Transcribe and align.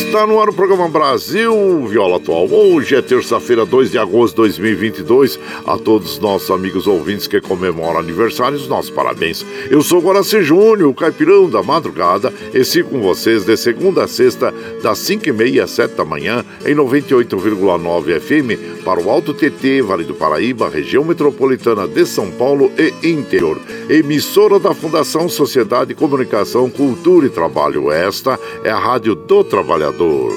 Está 0.00 0.26
no 0.26 0.40
ar 0.40 0.48
o 0.48 0.52
programa 0.52 0.88
Brasil 0.88 1.86
Viola 1.86 2.16
Atual. 2.16 2.48
Hoje 2.50 2.96
é 2.96 3.02
terça-feira, 3.02 3.64
2 3.64 3.92
de 3.92 3.98
agosto 3.98 4.34
de 4.34 4.58
2022. 4.58 5.38
A 5.64 5.76
todos 5.76 6.14
os 6.14 6.18
nossos 6.18 6.50
amigos 6.50 6.88
ouvintes 6.88 7.28
que 7.28 7.40
comemoram 7.40 8.00
aniversários, 8.00 8.66
nossos 8.66 8.90
parabéns. 8.90 9.46
Eu 9.70 9.82
sou 9.82 10.00
Guaraci 10.00 10.42
Júnior, 10.42 10.90
o 10.90 10.94
caipirão 10.94 11.48
da 11.48 11.62
madrugada, 11.62 12.32
e 12.52 12.64
sigo 12.64 12.90
com 12.90 13.00
vocês 13.00 13.44
de 13.44 13.56
segunda 13.56 14.04
a 14.04 14.08
sexta, 14.08 14.52
das 14.82 14.98
5h30 14.98 15.62
às 15.62 15.70
7 15.70 15.94
da 15.94 16.04
manhã, 16.04 16.44
em 16.66 16.74
98,9 16.74 18.20
FM, 18.20 18.82
para 18.84 19.00
o 19.00 19.10
Alto 19.10 19.32
TT, 19.32 19.82
Vale 19.82 20.04
do 20.04 20.14
Paraíba, 20.14 20.68
região 20.68 21.04
metropolitana 21.04 21.86
de 21.86 22.04
São 22.06 22.30
Paulo 22.32 22.72
e 22.76 23.08
interior. 23.08 23.60
Emissora 23.88 24.58
da 24.58 24.74
Fundação 24.74 25.28
Sociedade, 25.28 25.94
Comunicação, 25.94 26.68
Cultura 26.70 27.26
e 27.26 27.30
Trabalho. 27.30 27.92
Esta 27.92 28.40
é 28.64 28.70
a 28.70 28.78
Rádio 28.78 29.14
do 29.14 29.44
Trabalho 29.44 29.89
Trabalhador. 29.90 30.32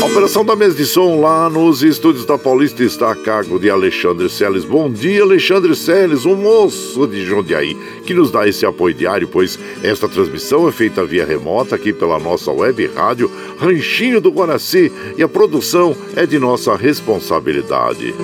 A 0.00 0.04
operação 0.04 0.44
da 0.44 0.56
mesa 0.56 0.74
de 0.74 0.84
som 0.84 1.20
lá 1.20 1.48
nos 1.48 1.82
estúdios 1.82 2.24
da 2.24 2.36
Paulista 2.36 2.82
está 2.82 3.12
a 3.12 3.16
cargo 3.16 3.58
de 3.58 3.70
Alexandre 3.70 4.28
Seles. 4.28 4.64
Bom 4.64 4.90
dia, 4.90 5.22
Alexandre 5.22 5.74
Seles, 5.74 6.26
um 6.26 6.36
moço 6.36 7.06
de 7.06 7.24
Jundiaí, 7.24 7.76
que 8.04 8.14
nos 8.14 8.30
dá 8.30 8.46
esse 8.46 8.66
apoio 8.66 8.94
diário, 8.94 9.28
pois 9.28 9.58
esta 9.82 10.08
transmissão 10.08 10.68
é 10.68 10.72
feita 10.72 11.04
via 11.04 11.24
remota 11.24 11.76
aqui 11.76 11.92
pela 11.92 12.18
nossa 12.18 12.50
web 12.50 12.90
rádio 12.94 13.30
Ranchinho 13.58 14.20
do 14.20 14.30
Guaraci 14.30 14.92
e 15.16 15.22
a 15.22 15.28
produção 15.28 15.96
é 16.16 16.26
de 16.26 16.38
nossa 16.38 16.76
responsabilidade. 16.76 18.14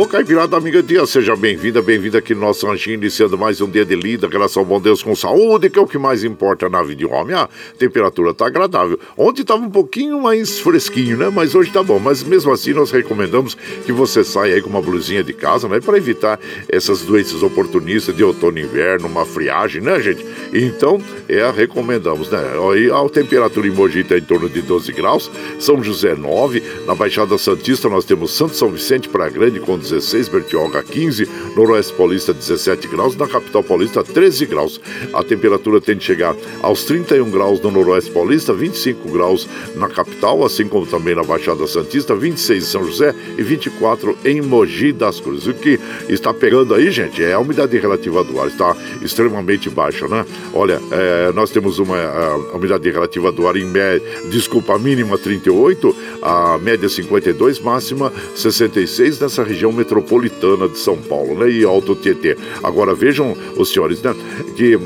Ô, 0.00 0.06
Caipirada 0.06 0.56
amiga 0.56 0.82
dia, 0.82 1.04
seja 1.04 1.36
bem-vinda, 1.36 1.82
bem-vinda 1.82 2.16
aqui 2.16 2.34
no 2.34 2.40
nosso 2.40 2.66
ranchinho, 2.66 2.94
iniciando 2.94 3.36
mais 3.36 3.60
um 3.60 3.68
dia 3.68 3.84
de 3.84 3.94
lida, 3.94 4.26
graças 4.28 4.56
ao 4.56 4.64
bom 4.64 4.80
Deus 4.80 5.02
com 5.02 5.14
saúde, 5.14 5.68
que 5.68 5.78
é 5.78 5.82
o 5.82 5.86
que 5.86 5.98
mais 5.98 6.24
importa 6.24 6.70
na 6.70 6.82
vida 6.82 7.00
de 7.00 7.04
homem. 7.04 7.36
A 7.36 7.46
temperatura 7.78 8.32
tá 8.32 8.46
agradável. 8.46 8.98
Ontem 9.14 9.44
tava 9.44 9.60
um 9.60 9.68
pouquinho 9.68 10.18
mais 10.18 10.58
fresquinho, 10.58 11.18
né? 11.18 11.28
Mas 11.28 11.54
hoje 11.54 11.70
tá 11.70 11.82
bom. 11.82 11.98
Mas 11.98 12.22
mesmo 12.22 12.50
assim, 12.50 12.72
nós 12.72 12.90
recomendamos 12.90 13.54
que 13.84 13.92
você 13.92 14.24
saia 14.24 14.54
aí 14.54 14.62
com 14.62 14.70
uma 14.70 14.80
blusinha 14.80 15.22
de 15.22 15.34
casa, 15.34 15.68
né? 15.68 15.80
Para 15.80 15.98
evitar 15.98 16.40
essas 16.66 17.02
doenças 17.02 17.42
oportunistas 17.42 18.16
de 18.16 18.24
outono 18.24 18.58
e 18.58 18.62
inverno, 18.62 19.06
uma 19.06 19.26
friagem, 19.26 19.82
né, 19.82 20.00
gente? 20.00 20.24
Então, 20.50 20.98
é, 21.28 21.50
recomendamos, 21.50 22.30
né? 22.30 22.40
Aí 22.72 22.90
a 22.90 23.06
temperatura 23.10 23.66
em 23.66 23.70
Mogi 23.70 24.02
tá 24.02 24.16
em 24.16 24.22
torno 24.22 24.48
de 24.48 24.62
12 24.62 24.94
graus, 24.94 25.30
São 25.58 25.84
José 25.84 26.14
9, 26.14 26.62
na 26.86 26.94
Baixada 26.94 27.36
Santista 27.36 27.90
nós 27.90 28.06
temos 28.06 28.32
Santo 28.32 28.56
São 28.56 28.70
Vicente 28.70 29.06
para 29.06 29.28
Grande 29.28 29.60
com 29.60 29.76
16 29.76 29.89
16, 29.90 30.28
Bertioga 30.28 30.82
15, 30.82 31.28
Noroeste 31.56 31.92
Paulista 31.94 32.32
17 32.32 32.88
graus, 32.88 33.16
na 33.16 33.26
capital 33.26 33.62
paulista 33.62 34.04
13 34.04 34.46
graus. 34.46 34.80
A 35.12 35.22
temperatura 35.22 35.80
tende 35.80 35.98
a 35.98 36.06
chegar 36.06 36.36
aos 36.62 36.84
31 36.84 37.30
graus 37.30 37.60
no 37.60 37.70
Noroeste 37.70 38.10
Paulista, 38.10 38.52
25 38.52 39.10
graus 39.10 39.48
na 39.74 39.88
capital, 39.88 40.44
assim 40.44 40.66
como 40.68 40.86
também 40.86 41.14
na 41.14 41.24
Baixada 41.24 41.66
Santista, 41.66 42.14
26 42.14 42.62
em 42.62 42.66
São 42.66 42.84
José 42.84 43.14
e 43.36 43.42
24 43.42 44.16
em 44.24 44.40
Mogi 44.40 44.92
das 44.92 45.20
Cruzes. 45.20 45.46
O 45.46 45.54
que 45.54 45.78
está 46.08 46.32
pegando 46.32 46.74
aí, 46.74 46.90
gente, 46.90 47.22
é 47.22 47.32
a 47.32 47.38
umidade 47.38 47.76
relativa 47.78 48.22
do 48.22 48.40
ar, 48.40 48.46
está 48.46 48.76
extremamente 49.02 49.68
baixa, 49.68 50.06
né? 50.06 50.24
Olha, 50.52 50.80
é, 50.90 51.32
nós 51.32 51.50
temos 51.50 51.78
uma 51.78 51.96
a, 51.96 52.36
umidade 52.56 52.88
relativa 52.88 53.32
do 53.32 53.46
ar 53.46 53.56
em 53.56 53.64
média, 53.64 54.02
desculpa, 54.30 54.74
a 54.74 54.78
mínima 54.78 55.18
38, 55.18 55.96
a 56.22 56.58
média 56.58 56.88
52, 56.88 57.58
máxima 57.60 58.12
66 58.34 59.20
nessa 59.20 59.42
região 59.42 59.72
metropolitana 59.80 60.68
de 60.68 60.78
São 60.78 60.96
Paulo, 60.96 61.38
né? 61.38 61.50
E 61.50 61.64
Alto 61.64 61.94
Tietê. 61.94 62.36
Agora 62.62 62.94
vejam 62.94 63.34
os 63.56 63.70
senhores, 63.70 64.02
né? 64.02 64.14
Que 64.56 64.76
uh, 64.76 64.80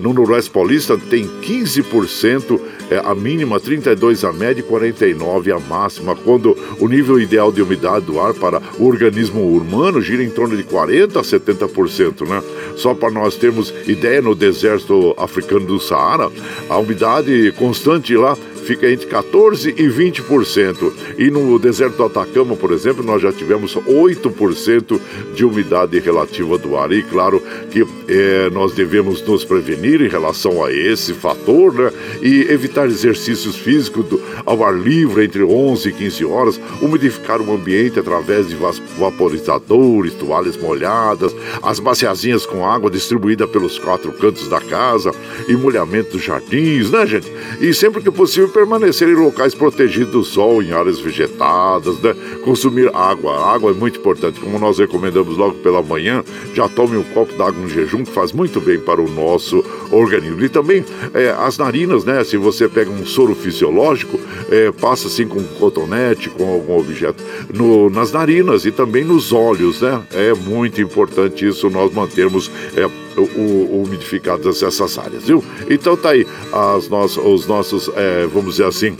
no 0.00 0.12
Noroeste 0.12 0.50
Paulista 0.50 0.96
tem 0.96 1.28
15% 1.42 2.60
é, 2.88 2.98
a 3.04 3.14
mínima 3.14 3.58
32 3.58 4.24
a 4.24 4.32
média 4.32 4.60
e 4.60 4.64
49 4.64 5.50
a 5.50 5.58
máxima, 5.58 6.14
quando 6.14 6.56
o 6.78 6.86
nível 6.86 7.18
ideal 7.18 7.50
de 7.50 7.60
umidade 7.60 8.06
do 8.06 8.20
ar 8.20 8.32
para 8.34 8.62
o 8.78 8.86
organismo 8.86 9.56
humano 9.56 10.00
gira 10.00 10.22
em 10.22 10.30
torno 10.30 10.56
de 10.56 10.62
40 10.62 11.18
a 11.18 11.22
70%, 11.22 12.26
né? 12.28 12.42
Só 12.76 12.94
para 12.94 13.10
nós 13.10 13.36
termos 13.36 13.74
ideia, 13.86 14.22
no 14.22 14.34
deserto 14.34 15.14
africano 15.18 15.66
do 15.66 15.80
Saara, 15.80 16.30
a 16.68 16.78
umidade 16.78 17.52
constante 17.58 18.16
lá 18.16 18.36
fica 18.66 18.90
entre 18.90 19.06
14% 19.06 19.74
e 19.78 19.88
20%. 19.88 20.92
E 21.16 21.30
no 21.30 21.58
deserto 21.58 21.96
do 21.96 22.04
Atacama, 22.04 22.56
por 22.56 22.72
exemplo, 22.72 23.04
nós 23.04 23.22
já 23.22 23.32
tivemos 23.32 23.74
8% 23.76 25.00
de 25.34 25.44
umidade 25.44 25.98
relativa 26.00 26.58
do 26.58 26.76
ar. 26.76 26.90
E 26.92 27.02
claro 27.02 27.40
que 27.70 27.86
é, 28.08 28.50
nós 28.50 28.72
devemos 28.72 29.22
nos 29.22 29.44
prevenir 29.44 30.02
em 30.02 30.08
relação 30.08 30.64
a 30.64 30.72
esse 30.72 31.14
fator, 31.14 31.72
né? 31.72 31.92
E 32.20 32.42
evitar 32.50 32.86
exercícios 32.86 33.56
físicos 33.56 34.04
do, 34.06 34.20
ao 34.44 34.64
ar 34.64 34.76
livre 34.76 35.24
entre 35.24 35.42
11 35.42 35.88
e 35.88 35.92
15 35.92 36.24
horas, 36.24 36.60
umidificar 36.82 37.40
o 37.40 37.54
ambiente 37.54 38.00
através 38.00 38.48
de 38.48 38.56
vaporizadores, 38.98 40.14
toalhas 40.14 40.56
molhadas, 40.56 41.34
as 41.62 41.78
baciazinhas 41.78 42.44
com 42.44 42.66
água 42.66 42.90
distribuída 42.90 43.46
pelos 43.46 43.78
quatro 43.78 44.12
cantos 44.12 44.48
da 44.48 44.60
casa, 44.60 45.12
emolhamento 45.48 46.12
dos 46.12 46.22
jardins, 46.22 46.90
né, 46.90 47.06
gente? 47.06 47.30
E 47.60 47.72
sempre 47.72 48.02
que 48.02 48.10
possível 48.10 48.48
permanecer 48.48 49.08
em 49.08 49.14
locais 49.14 49.54
protegidos 49.54 50.12
do 50.12 50.24
sol, 50.24 50.62
em 50.62 50.72
áreas 50.72 50.98
vegetadas, 50.98 51.98
né? 52.00 52.14
consumir 52.44 52.90
água. 52.94 53.32
A 53.32 53.54
água 53.54 53.70
é 53.70 53.74
muito 53.74 53.98
importante, 53.98 54.40
como 54.40 54.58
nós 54.58 54.78
recomendamos 54.78 55.36
logo 55.36 55.54
pela 55.56 55.82
manhã, 55.82 56.24
já 56.54 56.68
tome 56.68 56.96
um 56.96 57.02
copo 57.02 57.32
d'água 57.36 57.60
no 57.60 57.68
jejum, 57.68 58.04
que 58.04 58.10
faz 58.10 58.32
muito 58.32 58.60
bem 58.60 58.78
para 58.78 59.00
o 59.00 59.10
nosso 59.10 59.64
organismo. 59.90 60.44
E 60.44 60.48
também 60.48 60.84
é, 61.14 61.30
as 61.30 61.58
narinas, 61.58 62.04
né? 62.04 62.22
Se 62.24 62.36
você 62.36 62.68
pega 62.68 62.90
um 62.90 63.04
soro 63.04 63.34
fisiológico, 63.34 64.18
é, 64.50 64.70
passa 64.72 65.08
assim 65.08 65.26
com 65.26 65.38
um 65.38 65.46
cotonete, 65.58 66.30
com 66.30 66.52
algum 66.52 66.78
objeto 66.78 67.22
no, 67.52 67.90
nas 67.90 68.12
narinas 68.12 68.64
e 68.64 68.72
também 68.72 69.04
nos 69.04 69.32
olhos, 69.32 69.80
né? 69.80 70.02
É 70.12 70.34
muito 70.34 70.80
importante 70.80 71.46
isso, 71.46 71.70
nós 71.70 71.92
mantermos 71.92 72.50
é, 72.76 73.05
umidificadas 73.16 74.62
essas 74.62 74.98
áreas, 74.98 75.24
viu? 75.24 75.44
Então 75.68 75.96
tá 75.96 76.10
aí 76.10 76.26
as 76.52 76.88
nossas, 76.88 77.24
os 77.24 77.46
nossos, 77.46 77.90
é, 77.94 78.26
vamos 78.26 78.56
dizer 78.56 78.66
assim, 78.66 78.96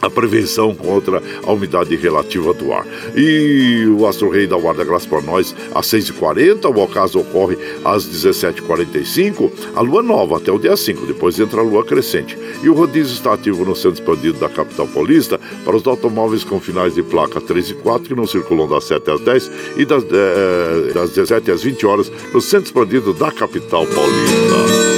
a 0.00 0.08
prevenção 0.08 0.74
contra 0.74 1.22
a 1.42 1.52
umidade 1.52 1.94
relativa 1.96 2.52
do 2.54 2.72
ar. 2.72 2.86
E 3.14 3.86
o 3.86 4.06
Astro 4.06 4.30
Rei 4.30 4.46
da 4.46 4.56
Guarda 4.56 4.84
Graça 4.84 5.08
para 5.08 5.20
nós 5.20 5.54
às 5.74 5.86
6h40, 5.86 6.64
o 6.66 6.82
ocaso 6.82 7.20
ocorre 7.20 7.56
às 7.84 8.04
17h45, 8.04 9.50
a 9.74 9.80
lua 9.80 10.02
nova 10.02 10.38
até 10.38 10.50
o 10.50 10.58
dia 10.58 10.76
5, 10.76 11.06
depois 11.06 11.38
entra 11.38 11.60
a 11.60 11.64
lua 11.64 11.84
crescente. 11.84 12.36
E 12.62 12.68
o 12.68 12.74
rodízio 12.74 13.14
está 13.14 13.34
ativo 13.34 13.64
no 13.64 13.76
centro 13.76 14.00
expandido 14.00 14.38
da 14.38 14.48
capital 14.48 14.86
paulista 14.86 15.40
para 15.64 15.76
os 15.76 15.86
automóveis 15.86 16.44
com 16.44 16.60
finais 16.60 16.94
de 16.94 17.02
placa 17.02 17.40
3 17.40 17.70
e 17.70 17.74
4 17.74 18.08
que 18.08 18.14
não 18.14 18.26
circulam 18.26 18.68
das 18.68 18.84
7 18.84 19.10
às 19.10 19.20
10 19.20 19.50
e 19.76 19.84
das, 19.84 20.04
eh, 20.04 20.92
das 20.92 21.10
17 21.10 21.50
às 21.50 21.62
20 21.62 21.86
horas 21.86 22.12
no 22.32 22.40
centro 22.40 22.66
expandido 22.66 23.12
da 23.12 23.30
capital 23.30 23.86
paulista. 23.86 24.90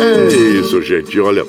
É 0.00 0.58
isso, 0.60 0.80
gente. 0.82 1.18
Olha, 1.20 1.44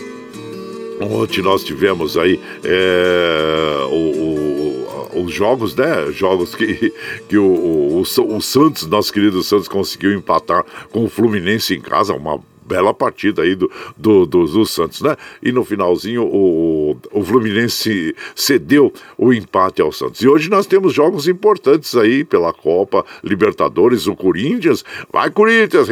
Ontem 1.00 1.42
nós 1.42 1.64
tivemos 1.64 2.18
aí 2.18 2.40
é, 2.64 3.86
o, 3.90 5.16
o, 5.16 5.24
os 5.24 5.32
jogos, 5.32 5.76
né? 5.76 6.12
Jogos 6.12 6.54
que, 6.54 6.94
que 7.28 7.38
o, 7.38 7.46
o, 7.46 8.02
o 8.02 8.42
Santos, 8.42 8.86
nosso 8.86 9.14
querido 9.14 9.42
Santos, 9.42 9.68
conseguiu 9.68 10.14
empatar 10.14 10.66
com 10.92 11.06
o 11.06 11.10
Fluminense 11.10 11.74
em 11.74 11.82
casa, 11.82 12.14
uma 12.14 12.40
bela 12.70 12.94
partida 12.94 13.42
aí 13.42 13.56
do, 13.56 13.70
do, 13.98 14.28
do, 14.28 14.46
do 14.46 14.66
Santos, 14.66 15.02
né? 15.02 15.18
E 15.42 15.52
no 15.52 15.66
finalzinho 15.66 16.24
o, 16.24 16.96
o 17.12 17.24
Fluminense 17.24 18.16
cedeu 18.36 18.94
o 19.18 19.34
empate 19.34 19.82
ao 19.82 19.92
Santos. 19.92 20.22
E 20.22 20.28
hoje 20.28 20.52
nós 20.52 20.68
temos 20.68 20.94
jogos 20.94 21.28
importantes 21.28 21.96
aí 21.96 22.24
pela 22.24 22.54
Copa 22.54 23.04
Libertadores. 23.24 24.06
O 24.06 24.16
Corinthians, 24.16 24.86
vai 25.12 25.32
Corinthians, 25.32 25.88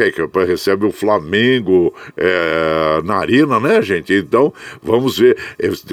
recebe 0.46 0.86
o 0.86 0.92
Flamengo 0.92 1.92
é, 2.16 3.02
na 3.04 3.16
arena, 3.16 3.58
né, 3.58 3.82
gente? 3.82 4.12
Então 4.14 4.52
vamos 4.80 5.18
ver, 5.18 5.36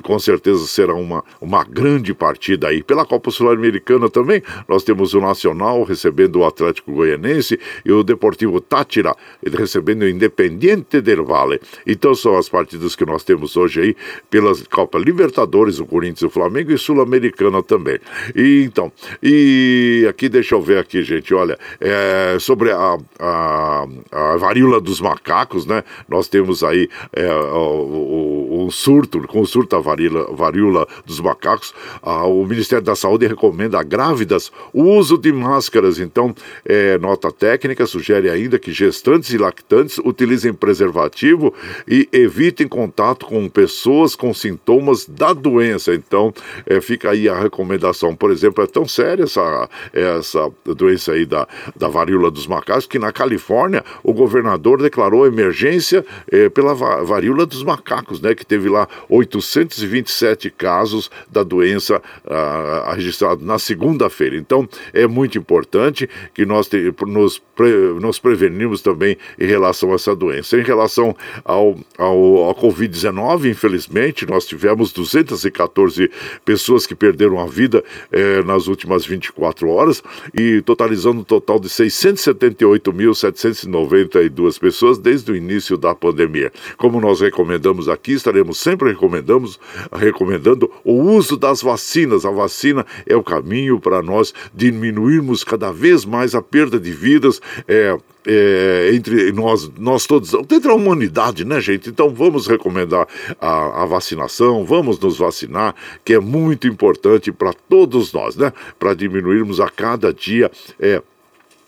com 0.03 0.19
certeza 0.19 0.67
será 0.67 0.93
uma, 0.93 1.23
uma 1.41 1.63
grande 1.63 2.13
partida 2.13 2.67
aí. 2.67 2.83
Pela 2.83 3.05
Copa 3.05 3.31
Sul-Americana 3.31 4.07
também, 4.07 4.43
nós 4.67 4.83
temos 4.83 5.15
o 5.15 5.19
Nacional 5.19 5.83
recebendo 5.83 6.37
o 6.37 6.45
Atlético 6.45 6.91
Goianense 6.91 7.59
e 7.83 7.91
o 7.91 8.03
Deportivo 8.03 8.61
Tátira 8.61 9.15
recebendo 9.43 10.03
o 10.03 10.09
Independiente 10.09 10.74
Oriente 10.75 11.01
del 11.01 11.25
Vale. 11.25 11.59
Então 11.87 12.13
são 12.13 12.37
as 12.37 12.49
partidas 12.49 12.95
que 12.95 13.05
nós 13.05 13.23
temos 13.23 13.55
hoje 13.55 13.81
aí 13.81 13.95
pelas 14.29 14.63
Copa 14.67 14.97
Libertadores, 14.97 15.79
o 15.79 15.85
Corinthians 15.85 16.21
e 16.21 16.25
o 16.25 16.29
Flamengo 16.29 16.71
e 16.71 16.77
Sul-Americana 16.77 17.63
também. 17.63 17.99
E 18.35 18.63
então, 18.63 18.91
e 19.23 20.05
aqui 20.09 20.27
deixa 20.27 20.55
eu 20.55 20.61
ver 20.61 20.77
aqui, 20.77 21.01
gente, 21.01 21.33
olha, 21.33 21.57
é, 21.79 22.37
sobre 22.39 22.71
a, 22.71 22.97
a, 23.19 23.87
a, 24.11 24.37
varíola 24.37 24.81
dos 24.81 24.99
macacos, 24.99 25.65
né? 25.65 25.83
Nós 26.09 26.27
temos 26.27 26.63
aí 26.63 26.89
é, 27.13 27.33
o, 27.33 28.55
o, 28.59 28.65
o, 28.65 28.71
surto, 28.71 29.21
com 29.27 29.41
o 29.41 29.45
surto 29.45 29.75
da 29.75 29.81
varíola, 29.81 30.33
varíola 30.35 30.87
dos 31.05 31.19
macacos, 31.19 31.73
a, 32.01 32.25
o 32.25 32.45
Ministério 32.45 32.83
da 32.83 32.95
Saúde 32.95 33.27
recomenda 33.27 33.79
a 33.79 33.83
grávidas 33.83 34.51
o 34.73 34.83
uso 34.83 35.17
de 35.17 35.31
máscaras. 35.31 35.99
Então, 35.99 36.35
é, 36.65 36.97
nota 36.97 37.31
técnica 37.31 37.85
sugere 37.85 38.29
ainda 38.29 38.59
que 38.59 38.71
gestantes 38.71 39.31
e 39.31 39.37
lactantes 39.37 39.97
utilizem 39.99 40.53
preservativo 40.65 41.53
e 41.87 42.09
evitem 42.11 42.67
contato 42.67 43.27
com 43.27 43.47
pessoas 43.47 44.15
com 44.15 44.33
sintomas 44.33 45.05
da 45.05 45.31
doença. 45.31 45.93
Então, 45.93 46.33
é, 46.65 46.81
fica 46.81 47.11
aí 47.11 47.29
a 47.29 47.39
recomendação. 47.39 48.15
Por 48.15 48.31
exemplo, 48.31 48.63
é 48.63 48.67
tão 48.67 48.87
séria 48.87 49.25
essa, 49.25 49.69
essa 49.93 50.51
doença 50.75 51.11
aí 51.11 51.23
da, 51.23 51.47
da 51.75 51.87
varíola 51.87 52.31
dos 52.31 52.47
macacos 52.47 52.87
que 52.87 52.97
na 52.97 53.11
Califórnia 53.11 53.83
o 54.03 54.11
governador 54.11 54.81
declarou 54.81 55.27
emergência 55.27 56.03
é, 56.31 56.49
pela 56.49 56.73
varíola 56.73 57.45
dos 57.45 57.63
macacos, 57.63 58.19
né? 58.19 58.33
Que 58.33 58.45
teve 58.45 58.67
lá 58.67 58.87
827 59.07 60.49
casos 60.49 61.11
da 61.31 61.43
doença 61.43 62.01
ah, 62.27 62.93
registrados 62.95 63.45
na 63.45 63.59
segunda-feira. 63.59 64.35
Então, 64.35 64.67
é 64.93 65.05
muito 65.05 65.37
importante 65.37 66.09
que 66.33 66.43
nós 66.43 66.67
te, 66.67 66.91
nos, 67.05 67.37
pre, 67.37 67.71
nos 67.99 68.17
prevenimos 68.17 68.81
também 68.81 69.15
em 69.39 69.45
relação 69.45 69.91
a 69.91 69.95
essa 69.95 70.15
doença. 70.15 70.54
Em 70.55 70.63
relação 70.63 71.15
ao, 71.43 71.77
ao, 71.97 72.45
ao 72.45 72.55
Covid-19, 72.55 73.51
infelizmente, 73.51 74.25
nós 74.25 74.45
tivemos 74.45 74.93
214 74.93 76.09
pessoas 76.43 76.87
que 76.87 76.95
perderam 76.95 77.39
a 77.39 77.45
vida 77.45 77.83
eh, 78.11 78.41
nas 78.43 78.67
últimas 78.67 79.05
24 79.05 79.69
horas 79.69 80.01
e 80.33 80.61
totalizando 80.61 81.21
um 81.21 81.23
total 81.23 81.59
de 81.59 81.67
678.792 81.67 84.59
pessoas 84.59 84.97
desde 84.97 85.31
o 85.31 85.35
início 85.35 85.77
da 85.77 85.93
pandemia. 85.93 86.51
Como 86.77 87.01
nós 87.01 87.21
recomendamos 87.21 87.87
aqui, 87.89 88.13
estaremos 88.13 88.57
sempre 88.57 88.89
recomendamos, 88.89 89.59
recomendando 89.91 90.71
o 90.83 90.93
uso 90.93 91.37
das 91.37 91.61
vacinas. 91.61 92.25
A 92.25 92.31
vacina 92.31 92.83
é 93.05 93.15
o 93.15 93.23
caminho 93.23 93.79
para 93.79 94.01
nós 94.01 94.33
diminuirmos 94.53 95.43
cada 95.43 95.71
vez 95.71 96.05
mais 96.05 96.33
a 96.33 96.41
perda 96.41 96.79
de 96.79 96.91
vidas. 96.91 97.39
Eh, 97.67 97.95
é, 98.27 98.91
entre 98.93 99.31
nós, 99.31 99.69
nós 99.77 100.05
todos, 100.05 100.33
entre 100.33 100.69
a 100.69 100.73
humanidade, 100.73 101.45
né, 101.45 101.59
gente? 101.61 101.89
Então 101.89 102.09
vamos 102.09 102.47
recomendar 102.47 103.07
a, 103.39 103.83
a 103.83 103.85
vacinação, 103.85 104.65
vamos 104.65 104.99
nos 104.99 105.17
vacinar, 105.17 105.75
que 106.03 106.13
é 106.13 106.19
muito 106.19 106.67
importante 106.67 107.31
para 107.31 107.53
todos 107.53 108.11
nós, 108.13 108.35
né? 108.35 108.51
Para 108.79 108.93
diminuirmos 108.93 109.59
a 109.59 109.69
cada 109.69 110.13
dia 110.13 110.51
é, 110.79 111.01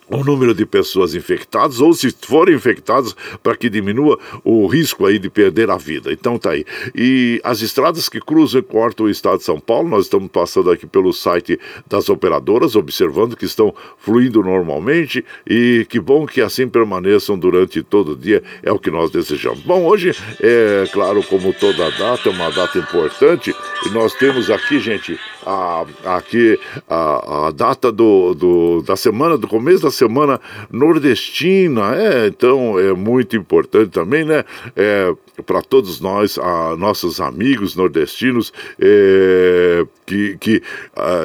o 0.10 0.24
número 0.24 0.54
de 0.54 0.66
pessoas 0.66 1.14
infectadas 1.14 1.80
ou 1.80 1.94
se 1.94 2.14
forem 2.22 2.56
infectados 2.56 3.16
para 3.44 3.56
que 3.56 3.70
diminua 3.70 4.18
o 4.44 4.66
risco 4.68 5.06
aí 5.06 5.20
de 5.20 5.30
perder 5.30 5.70
a 5.70 5.78
vida. 5.78 6.12
Então 6.12 6.38
tá 6.38 6.52
aí. 6.52 6.66
E 6.96 7.42
as 7.44 7.62
estradas 7.62 8.08
que 8.08 8.20
cruzam 8.20 8.60
e 8.62 8.64
cortam 8.64 9.06
o 9.06 9.10
estado 9.10 9.40
de 9.40 9.44
São 9.44 9.60
Paulo, 9.60 9.90
nós 9.90 10.06
estamos 10.06 10.30
passando 10.30 10.72
aqui 10.72 10.86
pelo 10.88 11.12
site 11.14 11.60
das 11.88 12.10
operadoras, 12.10 12.76
observando 12.76 13.36
que 13.36 13.46
estão 13.46 13.74
fluindo 13.98 14.42
normalmente 14.42 15.24
e 15.46 15.86
que 15.90 16.00
bom 16.00 16.26
que 16.26 16.42
assim 16.42 16.68
permaneçam 16.68 17.38
durante 17.38 17.84
todo 17.84 18.14
o 18.14 18.16
dia, 18.16 18.44
é 18.64 18.72
o 18.72 18.80
que 18.80 18.92
nós 18.92 19.12
desejamos. 19.12 19.60
Bom, 19.62 19.86
hoje 19.86 20.16
é 20.42 20.86
claro, 20.92 21.22
como 21.24 21.54
toda 21.54 21.92
data, 21.92 22.30
é 22.30 22.32
uma 22.32 22.50
data 22.50 22.78
importante 22.78 23.54
e 23.86 23.90
nós 23.90 24.14
temos 24.14 24.50
aqui, 24.50 24.80
gente, 24.80 25.20
a, 25.48 25.86
aqui 26.18 26.60
a, 26.89 27.48
a 27.48 27.51
data 27.51 27.89
do, 27.92 28.34
do, 28.34 28.82
da 28.82 28.98
semana, 28.98 29.38
do 29.38 29.48
começo 29.48 29.84
da 29.84 29.92
semana 29.92 30.42
nordestina. 30.70 31.96
É, 31.96 32.27
então 32.27 32.77
é 32.77 32.92
muito 32.94 33.38
importante 33.38 33.92
também, 33.92 34.25
né? 34.25 34.44
É, 34.75 35.13
para 35.46 35.62
todos 35.62 36.01
nós, 36.01 36.38
a, 36.38 36.75
nossos 36.75 37.22
amigos 37.22 37.75
nordestinos, 37.75 38.51
é, 38.80 39.86
que, 40.06 40.38
que 40.38 40.63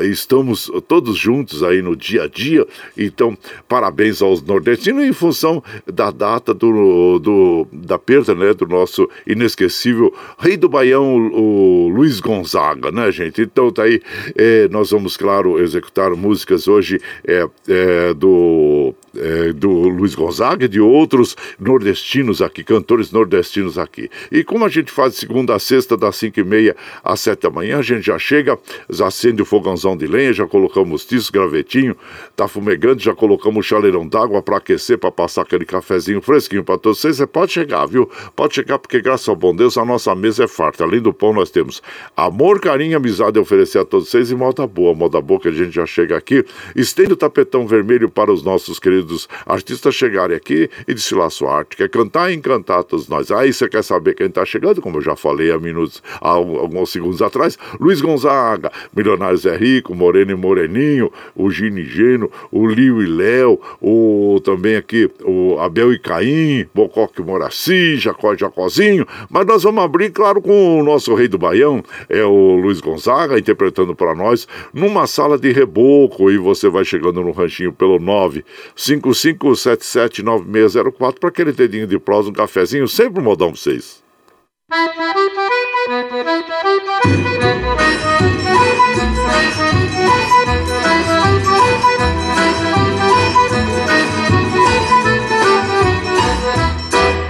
estamos 0.03 0.71
todos 0.87 1.17
juntos 1.17 1.63
aí 1.63 1.81
no 1.81 1.97
dia 1.97 2.25
a 2.25 2.29
dia. 2.29 2.67
Então, 2.97 3.37
parabéns 3.69 4.21
aos 4.21 4.43
nordestinos 4.43 5.05
em 5.05 5.13
função 5.13 5.63
da 5.87 6.11
data 6.11 6.53
do, 6.53 7.19
do, 7.19 7.67
da 7.73 7.99
perda 7.99 8.35
né, 8.35 8.53
do 8.53 8.67
nosso 8.67 9.09
inesquecível 9.27 10.13
rei 10.39 10.57
do 10.57 10.69
Baião, 10.69 11.17
o, 11.17 11.87
o 11.87 11.89
Luiz 11.89 12.21
Gonzaga, 12.21 12.91
né, 12.91 13.11
gente? 13.11 13.41
Então, 13.41 13.71
tá 13.71 13.85
aí, 13.85 14.01
é, 14.37 14.69
nós 14.69 14.91
vamos, 14.91 15.17
claro, 15.17 15.61
executar 15.61 16.11
músicas 16.11 16.69
hoje 16.69 17.01
é, 17.27 17.47
é 17.69 18.15
do 18.15 18.95
é, 19.17 19.53
do 19.53 19.71
Luiz 19.71 20.15
Gonzaga 20.15 20.65
e 20.65 20.69
de 20.69 20.81
outros 20.81 21.37
nordestinos 21.59 22.41
aqui, 22.41 22.65
cantores 22.65 23.13
nordestinos 23.13 23.79
aqui. 23.79 24.09
E 24.31 24.43
como 24.43 24.65
a 24.65 24.69
gente 24.69 24.91
faz 24.91 25.13
de 25.13 25.19
segunda 25.19 25.55
a 25.55 25.59
sexta, 25.59 25.97
das 25.97 26.17
5 26.17 26.41
e 26.41 26.45
meia 26.45 26.77
às 27.05 27.21
7 27.21 27.43
da 27.43 27.51
manhã, 27.51 27.79
a 27.79 27.83
gente 27.83 28.07
já 28.07 28.19
chega, 28.19 28.59
já 28.89 29.07
acende 29.07 29.43
o 29.43 29.45
fogãozão 29.45 29.97
de 29.97 30.07
lenha, 30.07 30.33
já 30.33 30.47
colocamos 30.47 31.05
tiço, 31.05 31.33
gravetinho, 31.33 31.97
tá 32.35 32.49
fumegando, 32.49 33.03
já 33.03 33.15
colocamos 33.15 33.65
o 33.65 33.69
chaleirão 33.69 34.07
d'água 34.07 34.43
para 34.43 34.57
aquecer, 34.57 34.99
para 34.99 35.11
passar 35.11 35.43
aquele 35.43 35.65
cafezinho 35.65 36.23
fresquinho 36.23 36.65
para 36.65 36.79
todos 36.79 37.01
vocês. 37.01 37.17
Você 37.17 37.27
pode 37.27 37.53
chegar, 37.53 37.87
viu? 37.87 38.11
Pode 38.35 38.55
chegar, 38.55 38.79
porque 38.79 39.01
graças 39.01 39.29
ao 39.29 39.37
bom 39.37 39.55
Deus 39.55 39.77
a 39.77 39.85
nossa 39.85 40.15
mesa 40.15 40.45
é 40.45 40.49
farta. 40.49 40.85
Além 40.85 41.01
do 41.01 41.13
pão, 41.13 41.33
nós 41.33 41.51
temos 41.51 41.83
amor, 42.17 42.61
carinho, 42.61 42.97
amizade 42.97 43.39
a 43.39 43.43
oferecer 43.43 43.79
a 43.79 43.85
todos 43.85 44.02
vocês 44.07 44.31
e 44.31 44.35
moda 44.35 44.67
boa, 44.67 44.95
moda 44.95 45.21
boa 45.21 45.41
que 45.41 45.49
a 45.49 45.53
gente 45.53 45.73
já 45.73 45.87
chega 45.87 46.17
aqui. 46.17 46.45
Estende 46.75 47.13
o 47.13 47.17
tapetão 47.17 47.67
vermelho 47.67 48.09
para 48.09 48.33
os 48.33 48.43
nossos 48.43 48.79
queridos 48.79 49.29
artistas 49.47 49.95
chegarem 49.95 50.37
aqui 50.37 50.69
e 50.87 50.95
desfilar 50.95 51.31
sua 51.31 51.59
arte. 51.59 51.77
Quer 51.77 51.89
cantar 51.89 52.31
e 52.31 52.35
encantar 52.35 52.85
todos 52.85 53.09
nós. 53.09 53.31
Aí 53.31 53.53
você 53.53 53.69
quer 53.69 53.83
saber 53.83 54.15
quem 54.15 54.27
está 54.27 54.45
chegando, 54.45 54.81
como 54.81 54.99
eu 54.99 55.03
já 55.03 55.17
falei 55.17 55.51
há 55.51 55.59
minutos, 55.59 56.03
há 56.21 56.31
alguns 56.31 56.91
segundos 56.91 57.23
atrás, 57.23 57.59
Luiz 57.81 58.01
Gonzaga, 58.01 58.71
Milionários 58.95 59.47
é 59.47 59.57
Rico, 59.57 59.95
Moreno 59.95 60.33
e 60.33 60.35
Moreninho, 60.35 61.13
o 61.35 61.51
Gini 61.51 61.85
Geno, 61.85 62.31
o 62.51 62.67
Lio 62.67 63.03
e 63.03 63.07
Léo, 63.07 63.61
o 63.81 64.41
também 64.45 64.77
aqui 64.77 65.11
o 65.25 65.59
Abel 65.59 65.93
e 65.93 65.99
Caim, 65.99 66.67
Bocoque 66.75 67.23
Moraci, 67.23 67.97
Jacó 67.97 68.35
e 68.35 68.39
Jacozinho, 68.39 69.07
mas 69.31 69.47
nós 69.47 69.63
vamos 69.63 69.83
abrir, 69.83 70.11
claro, 70.11 70.41
com 70.41 70.81
o 70.81 70.83
nosso 70.83 71.15
rei 71.15 71.29
do 71.29 71.39
Baião, 71.39 71.83
é 72.09 72.25
o 72.25 72.57
Luiz 72.57 72.81
Gonzaga, 72.81 73.39
interpretando 73.39 73.92
para 73.95 74.15
nós, 74.15 74.49
numa 74.73 75.07
sala 75.07 75.39
de 75.39 75.53
reboco, 75.53 76.31
e 76.31 76.39
você 76.39 76.69
vai 76.69 76.85
chegando 76.85 77.23
no 77.23 77.33
ranchinho 77.33 77.73
pelo 77.73 77.99
9 77.99 78.45
55779604 78.77 81.19
para 81.19 81.29
aquele 81.29 81.53
dedinho 81.53 81.87
de 81.87 81.99
prosa, 81.99 82.31
um 82.31 82.33
cafezinho, 82.33 82.89
sempre 82.89 83.21
um 83.21 83.25
modão 83.25 83.53
pra 83.53 83.61
vocês. 83.61 84.01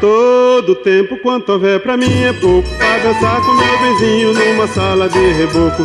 Todo 0.01 0.75
tempo 0.77 1.17
quanto 1.19 1.53
houver 1.53 1.81
pra 1.81 1.97
mim 1.97 2.25
é 2.25 2.33
pouco 2.33 2.69
Pra 2.77 2.99
dançar 2.99 3.41
com 3.41 3.55
meu 3.55 3.79
vizinho 3.79 4.33
numa 4.33 4.67
sala 4.67 5.09
de 5.09 5.19
reboco 5.19 5.85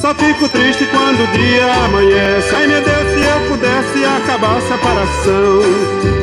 Só 0.00 0.14
fico 0.14 0.48
triste 0.48 0.86
quando 0.92 1.24
o 1.24 1.26
dia 1.36 1.74
amanhece 1.84 2.54
Ai 2.54 2.68
meu 2.68 2.80
Deus, 2.80 3.12
se 3.12 3.20
eu 3.20 3.48
pudesse 3.48 4.04
acabar 4.04 4.56
a 4.56 4.60
separação. 4.60 5.60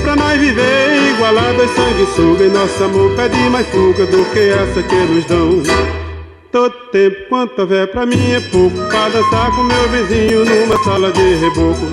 Pra 0.02 0.16
nós 0.16 0.40
viver 0.40 1.10
igualados, 1.10 1.72
sanguessuga 1.72 2.46
E 2.46 2.50
nosso 2.50 2.84
amor 2.84 3.14
pede 3.18 3.38
mais 3.50 3.68
fuga 3.68 4.06
do 4.06 4.24
que 4.32 4.40
essa 4.40 4.82
que 4.82 4.96
nos 4.96 5.26
dão. 5.26 5.62
Todo 6.54 6.74
tempo 6.94 7.18
quanto 7.28 7.60
houver 7.60 7.92
pra 7.92 8.06
mim 8.06 8.32
é 8.32 8.40
pouco. 8.50 8.78
Pra 8.88 9.10
dançar 9.10 9.52
com 9.52 9.64
meu 9.64 9.90
vizinho 9.90 10.46
numa 10.46 10.84
sala 10.86 11.12
de 11.12 11.36
reboco. 11.36 11.86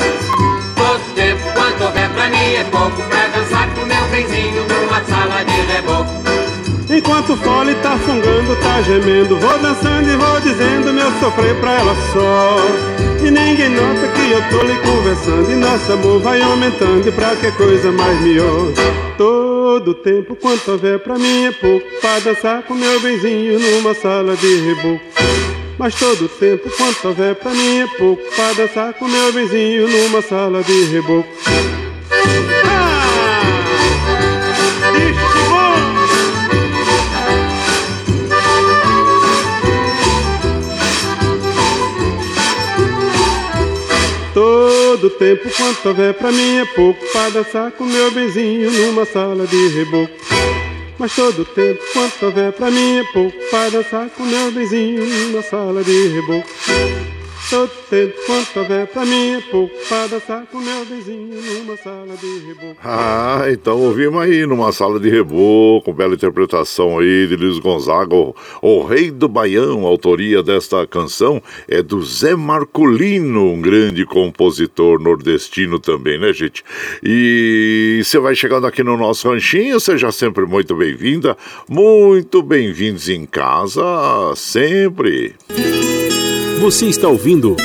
Todo 0.76 1.14
tempo 1.16 1.42
quanto 1.52 1.82
houver 1.82 2.08
pra 2.10 2.28
mim 2.28 2.54
é 2.54 2.64
pouco. 2.70 3.02
Pra 3.08 3.26
dançar 3.26 3.68
com 3.74 3.84
meu 3.84 4.04
vizinho 4.06 4.64
numa 4.68 5.04
sala 5.04 5.44
de 5.44 5.60
reboco 5.72 6.31
Enquanto 6.94 7.32
o 7.32 7.36
fole 7.38 7.74
tá 7.76 7.96
fungando, 7.96 8.54
tá 8.56 8.82
gemendo. 8.82 9.38
Vou 9.38 9.58
dançando 9.58 10.10
e 10.10 10.16
vou 10.16 10.40
dizendo 10.40 10.92
meu 10.92 11.10
sofrer 11.20 11.58
pra 11.58 11.72
ela 11.72 11.94
só. 12.12 12.56
E 13.24 13.30
ninguém 13.30 13.70
nota 13.70 14.08
que 14.08 14.30
eu 14.30 14.42
tô 14.50 14.66
lhe 14.66 14.74
conversando. 14.80 15.50
E 15.50 15.56
nosso 15.56 15.90
amor 15.90 16.20
vai 16.20 16.42
aumentando. 16.42 17.08
E 17.08 17.10
pra 17.10 17.34
que 17.36 17.50
coisa 17.52 17.90
mais 17.90 18.20
melhor? 18.20 18.72
Todo 19.16 19.94
tempo 19.94 20.36
quanto 20.36 20.72
houver 20.72 20.98
pra 20.98 21.16
mim 21.16 21.46
é 21.46 21.52
pouco. 21.52 21.86
Pra 21.98 22.18
dançar 22.18 22.62
com 22.64 22.74
meu 22.74 23.00
benzinho 23.00 23.58
numa 23.58 23.94
sala 23.94 24.36
de 24.36 24.54
reboco. 24.60 25.00
Mas 25.78 25.94
todo 25.94 26.28
tempo 26.28 26.68
quanto 26.76 27.08
houver 27.08 27.34
pra 27.36 27.52
mim 27.52 27.80
é 27.80 27.86
pouco. 27.96 28.22
Pra 28.36 28.52
dançar 28.52 28.92
com 28.92 29.08
meu 29.08 29.32
benzinho 29.32 29.88
numa 29.88 30.20
sala 30.20 30.62
de 30.62 30.84
reboco. 30.84 31.28
Ah! 32.66 33.11
Todo 45.02 45.14
tempo 45.14 45.50
quanto 45.56 45.88
houver 45.88 46.14
pra 46.14 46.30
mim 46.30 46.58
é 46.58 46.64
pouco 46.64 47.04
Pra 47.10 47.28
dançar 47.28 47.72
com 47.72 47.84
meu 47.84 48.12
benzinho 48.12 48.70
numa 48.70 49.04
sala 49.04 49.48
de 49.48 49.68
reboco. 49.70 50.12
Mas 50.96 51.12
todo 51.16 51.44
tempo 51.44 51.80
quanto 51.92 52.26
houver 52.26 52.52
pra 52.52 52.70
mim 52.70 52.98
é 52.98 53.04
pouco 53.12 53.36
Pra 53.50 53.68
dançar 53.68 54.08
com 54.10 54.22
meu 54.22 54.52
benzinho 54.52 55.04
numa 55.04 55.42
sala 55.42 55.82
de 55.82 56.06
reboco 56.06 57.11
Todo 57.52 57.70
tempo 57.90 58.14
quanto 58.24 58.60
houver 58.60 58.86
pra 58.86 59.04
mim 59.04 59.32
é 59.32 59.40
pouco 59.42 59.74
Pra 59.86 60.06
dançar 60.06 60.46
com 60.46 60.56
meu 60.56 60.86
benzinho 60.86 61.38
numa 61.58 61.76
sala 61.76 62.16
de 62.16 62.38
reboco 62.46 62.80
Ah, 62.82 63.44
então 63.50 63.78
ouvimos 63.78 64.22
aí 64.22 64.46
numa 64.46 64.72
sala 64.72 64.98
de 64.98 65.10
reboco, 65.10 65.92
bela 65.92 66.14
interpretação 66.14 66.98
aí 66.98 67.26
de 67.26 67.36
Luiz 67.36 67.58
Gonzaga, 67.58 68.14
o, 68.14 68.34
o 68.62 68.82
Rei 68.84 69.10
do 69.10 69.28
Baião. 69.28 69.84
A 69.84 69.88
autoria 69.90 70.42
desta 70.42 70.86
canção 70.86 71.42
é 71.68 71.82
do 71.82 72.00
Zé 72.02 72.34
Marcolino, 72.34 73.52
um 73.52 73.60
grande 73.60 74.06
compositor 74.06 74.98
nordestino 74.98 75.78
também, 75.78 76.18
né, 76.18 76.32
gente? 76.32 76.64
E 77.02 78.00
você 78.02 78.18
vai 78.18 78.34
chegando 78.34 78.66
aqui 78.66 78.82
no 78.82 78.96
nosso 78.96 79.28
ranchinho, 79.28 79.78
seja 79.78 80.10
sempre 80.10 80.46
muito 80.46 80.74
bem-vinda, 80.74 81.36
muito 81.68 82.42
bem-vindos 82.42 83.10
em 83.10 83.26
casa, 83.26 83.82
sempre. 84.36 85.34
Você 86.62 86.86
está 86.86 87.08
ouvindo 87.08 87.56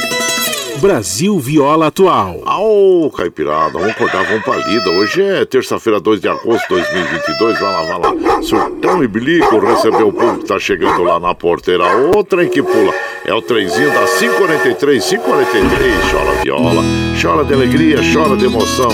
Brasil 0.81 1.37
Viola 1.37 1.85
Atual. 1.85 2.41
Ô, 2.47 3.11
Caipirada, 3.11 3.73
vamos 3.73 3.89
acordar, 3.89 4.25
vamos 4.25 4.43
pra 4.43 4.55
lida. 4.55 4.89
Hoje 4.89 5.21
é 5.21 5.45
terça-feira, 5.45 5.99
2 5.99 6.19
de 6.19 6.27
agosto 6.27 6.67
de 6.67 6.81
2022. 6.81 7.59
Vai 7.59 7.71
lá, 7.71 7.83
vai 7.83 7.99
lá. 7.99 8.41
Surtão 8.41 9.03
e 9.03 9.07
bilico 9.07 9.59
recebeu 9.59 10.07
o 10.07 10.11
povo 10.11 10.39
que 10.39 10.45
tá 10.45 10.57
chegando 10.57 11.03
lá 11.03 11.19
na 11.19 11.35
porteira. 11.35 11.83
Outra 12.15 12.43
em 12.43 12.49
que 12.49 12.63
pula. 12.63 12.91
É 13.27 13.33
o 13.33 13.41
trenzinho 13.41 13.89
da 13.89 14.05
543, 14.05 15.05
543. 15.05 16.11
Chora 16.11 16.41
viola, 16.41 16.81
chora 17.21 17.43
de 17.43 17.53
alegria, 17.53 17.97
chora 18.13 18.37
de 18.37 18.45
emoção. 18.45 18.87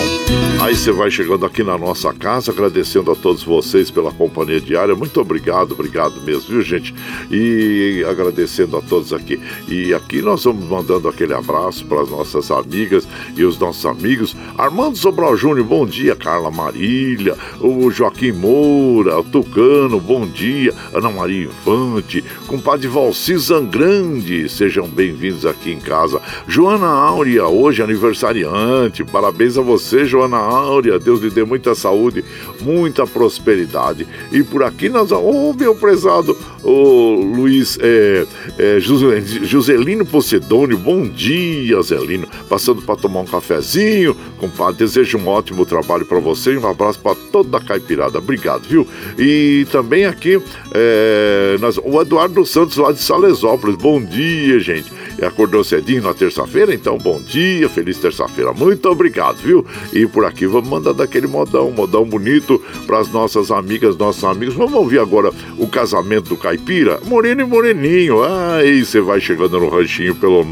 Aí 0.60 0.76
você 0.76 0.92
vai 0.92 1.12
chegando 1.12 1.46
aqui 1.46 1.62
na 1.62 1.78
nossa 1.78 2.12
casa, 2.12 2.52
agradecendo 2.52 3.12
a 3.12 3.16
todos 3.16 3.44
vocês 3.44 3.92
pela 3.92 4.12
companhia 4.12 4.60
diária. 4.60 4.96
Muito 4.96 5.22
obrigado, 5.22 5.74
obrigado 5.74 6.20
mesmo, 6.22 6.50
viu, 6.50 6.64
gente? 6.64 6.96
E 7.30 8.04
agradecendo 8.10 8.76
a 8.78 8.82
todos 8.82 9.14
aqui. 9.14 9.40
E 9.68 9.94
aqui 9.94 10.20
nós 10.24 10.46
vamos 10.46 10.68
mandando 10.68 11.08
aquele 11.08 11.36
abraço 11.36 11.86
para 11.86 12.02
as 12.02 12.10
nossas 12.10 12.50
amigas 12.50 13.08
e 13.36 13.44
os 13.44 13.60
nossos 13.60 13.86
amigos. 13.86 14.36
Armando 14.58 14.98
Sobral 14.98 15.38
Júnior, 15.38 15.68
bom 15.68 15.86
dia. 15.86 16.16
Carla 16.16 16.50
Marília, 16.50 17.38
o 17.60 17.92
Joaquim 17.92 18.32
Moura, 18.32 19.20
o 19.20 19.24
Tucano, 19.24 20.00
bom 20.00 20.26
dia. 20.26 20.74
Ana 20.92 21.12
Maria 21.12 21.46
Infante, 21.46 22.24
compadre 22.48 22.88
Valci 22.88 23.38
Zangrande, 23.38 24.23
sejam 24.48 24.88
bem-vindos 24.88 25.46
aqui 25.46 25.72
em 25.72 25.80
casa. 25.80 26.22
Joana 26.48 26.88
Áurea, 26.88 27.46
hoje 27.48 27.82
aniversariante. 27.82 29.04
Parabéns 29.04 29.58
a 29.58 29.62
você, 29.62 30.06
Joana 30.06 30.38
Áurea. 30.38 30.98
Deus 30.98 31.22
lhe 31.22 31.30
dê 31.30 31.44
muita 31.44 31.76
saúde, 31.76 32.24
muita 32.62 33.06
prosperidade. 33.06 34.08
E 34.32 34.42
por 34.42 34.64
aqui 34.64 34.88
nós, 34.88 35.12
oh, 35.12 35.54
meu 35.54 35.76
prezado, 35.76 36.38
Luiz 36.64 37.78
é, 37.82 38.26
é, 38.58 38.80
Joselino 38.80 40.06
Pocedônio, 40.06 40.78
bom 40.78 41.08
dia, 41.08 41.82
Zelino. 41.82 42.28
Passando 42.48 42.82
para 42.82 42.96
tomar 42.96 43.22
um 43.22 43.26
cafezinho, 43.26 44.16
compadre. 44.40 44.78
Desejo 44.78 45.18
um 45.18 45.28
ótimo 45.28 45.66
trabalho 45.66 46.06
para 46.06 46.20
você 46.20 46.54
e 46.54 46.58
um 46.58 46.68
abraço 46.68 47.00
para 47.00 47.16
toda 47.32 47.58
a 47.58 47.62
caipirada. 47.62 48.20
Obrigado, 48.20 48.64
viu? 48.64 48.88
E 49.18 49.68
também 49.72 50.06
aqui 50.06 50.42
é, 50.74 51.58
nós, 51.60 51.78
o 51.78 52.02
Eduardo 52.02 52.46
Santos 52.46 52.78
lá 52.78 52.92
de 52.92 53.00
Salesópolis. 53.00 53.76
Bom 53.76 54.02
dia, 54.02 54.13
gente. 54.60 54.92
E 55.20 55.26
acordou 55.26 55.64
cedinho 55.64 56.02
na 56.02 56.14
terça-feira, 56.14 56.74
então 56.74 56.98
bom 56.98 57.22
dia, 57.22 57.70
feliz 57.70 57.98
terça-feira. 57.98 58.54
Muito 58.54 58.90
obrigado, 58.90 59.38
viu? 59.38 59.66
E 59.92 60.06
por 60.06 60.26
aqui 60.26 60.48
vamos 60.48 60.70
mandar 60.70 60.94
daquele 60.94 61.28
modão, 61.28 61.72
modão 61.72 62.04
bonito 62.04 62.62
para 62.86 63.00
as 63.00 63.12
nossas 63.12 63.52
amigas, 63.52 63.98
nossos 63.98 64.24
amigos. 64.24 64.56
Vamos 64.56 64.74
ouvir 64.74 65.00
agora 65.00 65.32
o 65.58 65.68
casamento 65.68 66.30
do 66.30 66.38
caipira, 66.38 67.00
Moreno 67.06 67.42
e 67.42 67.46
Moreninho. 67.46 68.24
Aí 68.24 68.84
você 68.84 69.02
vai 69.02 69.20
chegando 69.20 69.60
no 69.60 69.70
ranchinho 69.70 70.16
pelo 70.16 70.44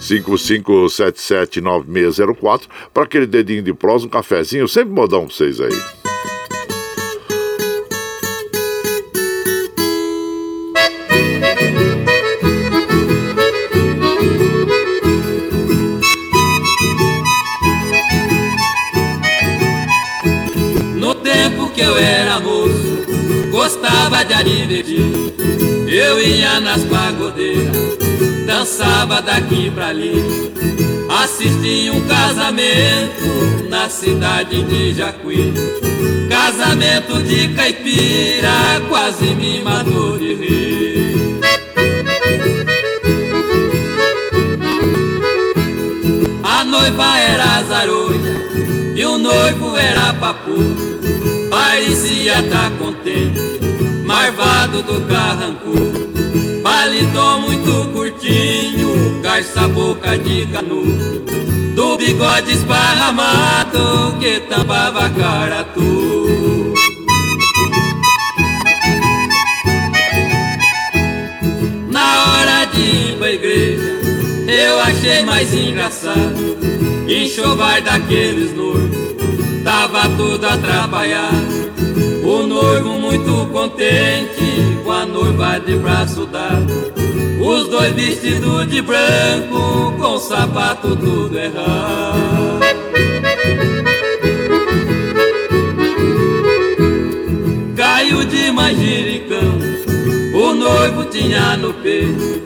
955779604 0.00 2.62
para 2.92 3.04
aquele 3.04 3.26
dedinho 3.26 3.62
de 3.62 3.72
prosa, 3.72 4.06
um 4.06 4.10
cafezinho, 4.10 4.68
sempre 4.68 4.92
modão 4.92 5.26
para 5.26 5.34
vocês 5.34 5.60
aí. 5.60 5.97
De 24.24 24.44
divertir. 24.44 25.34
Eu 25.88 26.20
ia 26.20 26.60
nas 26.60 26.82
pagodeiras, 26.84 27.98
dançava 28.46 29.22
daqui 29.22 29.70
pra 29.70 29.88
ali. 29.88 30.12
Assisti 31.22 31.90
um 31.90 32.00
casamento 32.06 33.68
na 33.68 33.88
cidade 33.88 34.62
de 34.62 34.94
Jacuí. 34.94 35.52
Casamento 36.28 37.22
de 37.22 37.48
caipira, 37.48 38.82
quase 38.88 39.34
me 39.34 39.60
matou 39.62 40.18
de 40.18 40.34
rir. 40.34 41.40
A 46.42 46.64
noiva 46.64 47.18
era 47.18 47.62
zaroia 47.62 48.94
e 48.94 49.04
o 49.04 49.16
noivo 49.16 49.76
era 49.76 50.12
papu 50.14 50.98
parecia 51.50 52.42
tá 52.44 52.70
contente, 52.78 53.40
marvado 54.08 54.82
do 54.82 55.02
carranco. 55.02 55.70
Paletó 56.62 57.40
muito 57.40 57.92
curtinho, 57.92 59.20
garça 59.22 59.68
boca 59.68 60.16
de 60.18 60.46
canudo, 60.46 61.24
do 61.76 61.96
bigode 61.98 62.52
esparramado 62.52 64.16
que 64.18 64.40
tampava 64.40 65.04
a 65.04 65.10
cara 65.10 65.64
tu. 65.74 66.74
Na 71.90 72.24
hora 72.28 72.64
de 72.64 72.80
ir 72.80 73.18
pra 73.18 73.30
igreja, 73.30 74.00
eu 74.48 74.80
achei 74.80 75.22
mais 75.22 75.52
engraçado 75.52 76.56
enxovar 77.06 77.82
daqueles 77.82 78.54
noivos 78.56 79.08
tava 79.62 80.08
tudo 80.16 80.46
atrapalhado. 80.46 81.87
O 82.28 82.46
noivo 82.46 82.90
muito 83.00 83.48
contente 83.50 84.82
com 84.84 84.92
a 84.92 85.06
noiva 85.06 85.58
de 85.60 85.76
braço 85.76 86.26
dado. 86.26 86.92
Os 87.40 87.68
dois 87.68 87.94
vestidos 87.94 88.68
de 88.68 88.82
branco 88.82 89.94
com 89.98 90.14
o 90.14 90.18
sapato 90.18 90.94
tudo 90.94 91.38
errado. 91.38 92.60
Caiu 97.74 98.22
de 98.26 98.52
manjericão, 98.52 99.58
o 100.34 100.52
noivo 100.52 101.06
tinha 101.06 101.56
no 101.56 101.72
peito. 101.72 102.42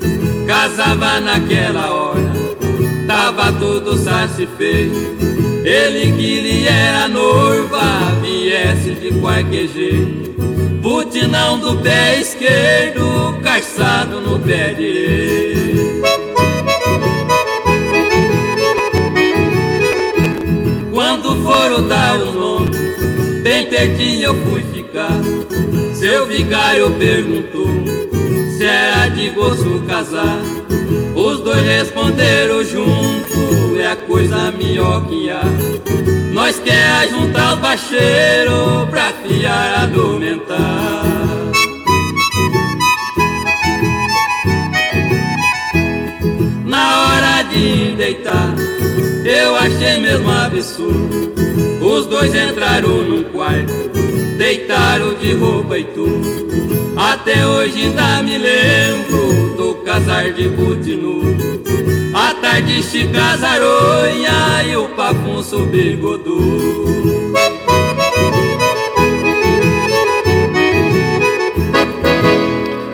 Casava 0.47 1.18
naquela 1.18 1.92
hora, 1.92 2.12
tava 3.23 3.53
tudo 3.53 3.97
satisfeito. 3.97 4.97
Ele 5.65 6.13
queria 6.17 6.71
era 6.71 7.09
noiva, 7.09 7.81
viesse 8.21 8.95
de 8.95 9.13
qualquer 9.21 9.69
jeito. 9.69 10.33
Butinão 10.81 11.57
do 11.61 11.77
pé 11.77 12.19
esquerdo, 12.19 13.39
caçado 13.41 14.21
no 14.21 14.41
pé 14.41 14.75
direito. 14.75 16.03
Quando 20.93 21.45
foram 21.45 21.87
dar 21.87 22.21
o 22.21 22.33
nome, 22.33 22.71
bem 23.45 23.67
pertinho 23.67 24.23
eu 24.25 24.35
fui 24.47 24.65
ficar. 24.75 25.21
Seu 25.95 26.27
vigário 26.27 26.91
perguntou 26.99 27.69
se 28.59 28.65
era 28.65 29.07
de 29.07 29.31
gosto 29.31 29.81
casar. 29.87 30.41
Os 31.15 31.41
dois 31.41 31.63
responderam 31.63 32.65
junto, 32.65 33.02
é 33.93 33.97
coisa 34.07 34.37
há. 34.37 35.43
Nós 36.33 36.59
quer 36.61 37.09
juntar 37.11 37.55
os 37.55 37.61
bacheiros 37.61 38.89
pra 38.91 39.13
fiar 39.13 39.83
adormentar. 39.83 41.03
Na 46.65 47.03
hora 47.03 47.43
de 47.43 47.95
deitar, 47.97 48.55
eu 49.25 49.57
achei 49.57 49.99
mesmo 50.01 50.31
absurdo. 50.31 51.33
Os 51.83 52.07
dois 52.07 52.35
entraram 52.35 53.03
num 53.03 53.25
quarto, 53.25 53.91
deitaram 54.39 55.15
de 55.15 55.35
roupa 55.35 55.79
e 55.79 55.85
tudo. 55.85 56.97
Até 56.97 57.47
hoje 57.47 57.83
ainda 57.83 58.23
me 58.23 58.39
lembro 58.39 59.55
do 59.57 59.75
casar 59.85 60.33
de 60.33 60.49
butinudo. 60.49 61.72
A 62.33 62.35
tarde 62.37 62.83
chica 62.83 63.37
zaronha 63.37 64.64
e 64.66 64.75
o 64.75 64.88
papunço 64.97 65.66
bigodudo. 65.66 67.35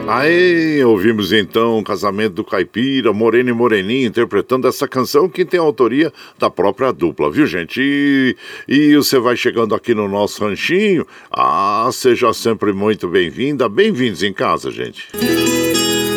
Aí 0.09 0.83
ouvimos 0.83 1.33
então 1.33 1.79
o 1.79 1.85
casamento 1.85 2.35
do 2.35 2.44
Caipira, 2.44 3.12
Moreno 3.12 3.51
e 3.51 3.53
Moreninho, 3.53 4.09
interpretando 4.09 4.66
essa 4.66 4.88
canção 4.88 5.29
que 5.29 5.44
tem 5.44 5.61
a 5.61 5.62
autoria 5.62 6.12
da 6.37 6.51
própria 6.51 6.92
dupla, 6.92 7.31
viu 7.31 7.46
gente? 7.46 7.81
E, 7.81 8.37
e 8.66 8.96
você 8.96 9.20
vai 9.20 9.37
chegando 9.37 9.72
aqui 9.72 9.94
no 9.94 10.09
nosso 10.09 10.44
ranchinho, 10.44 11.07
ah, 11.31 11.88
seja 11.92 12.33
sempre 12.33 12.72
muito 12.72 13.07
bem-vinda, 13.07 13.68
bem-vindos 13.68 14.24
em 14.24 14.33
casa, 14.33 14.72
gente. 14.72 15.07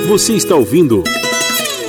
Você 0.08 0.34
está 0.34 0.56
ouvindo 0.56 1.04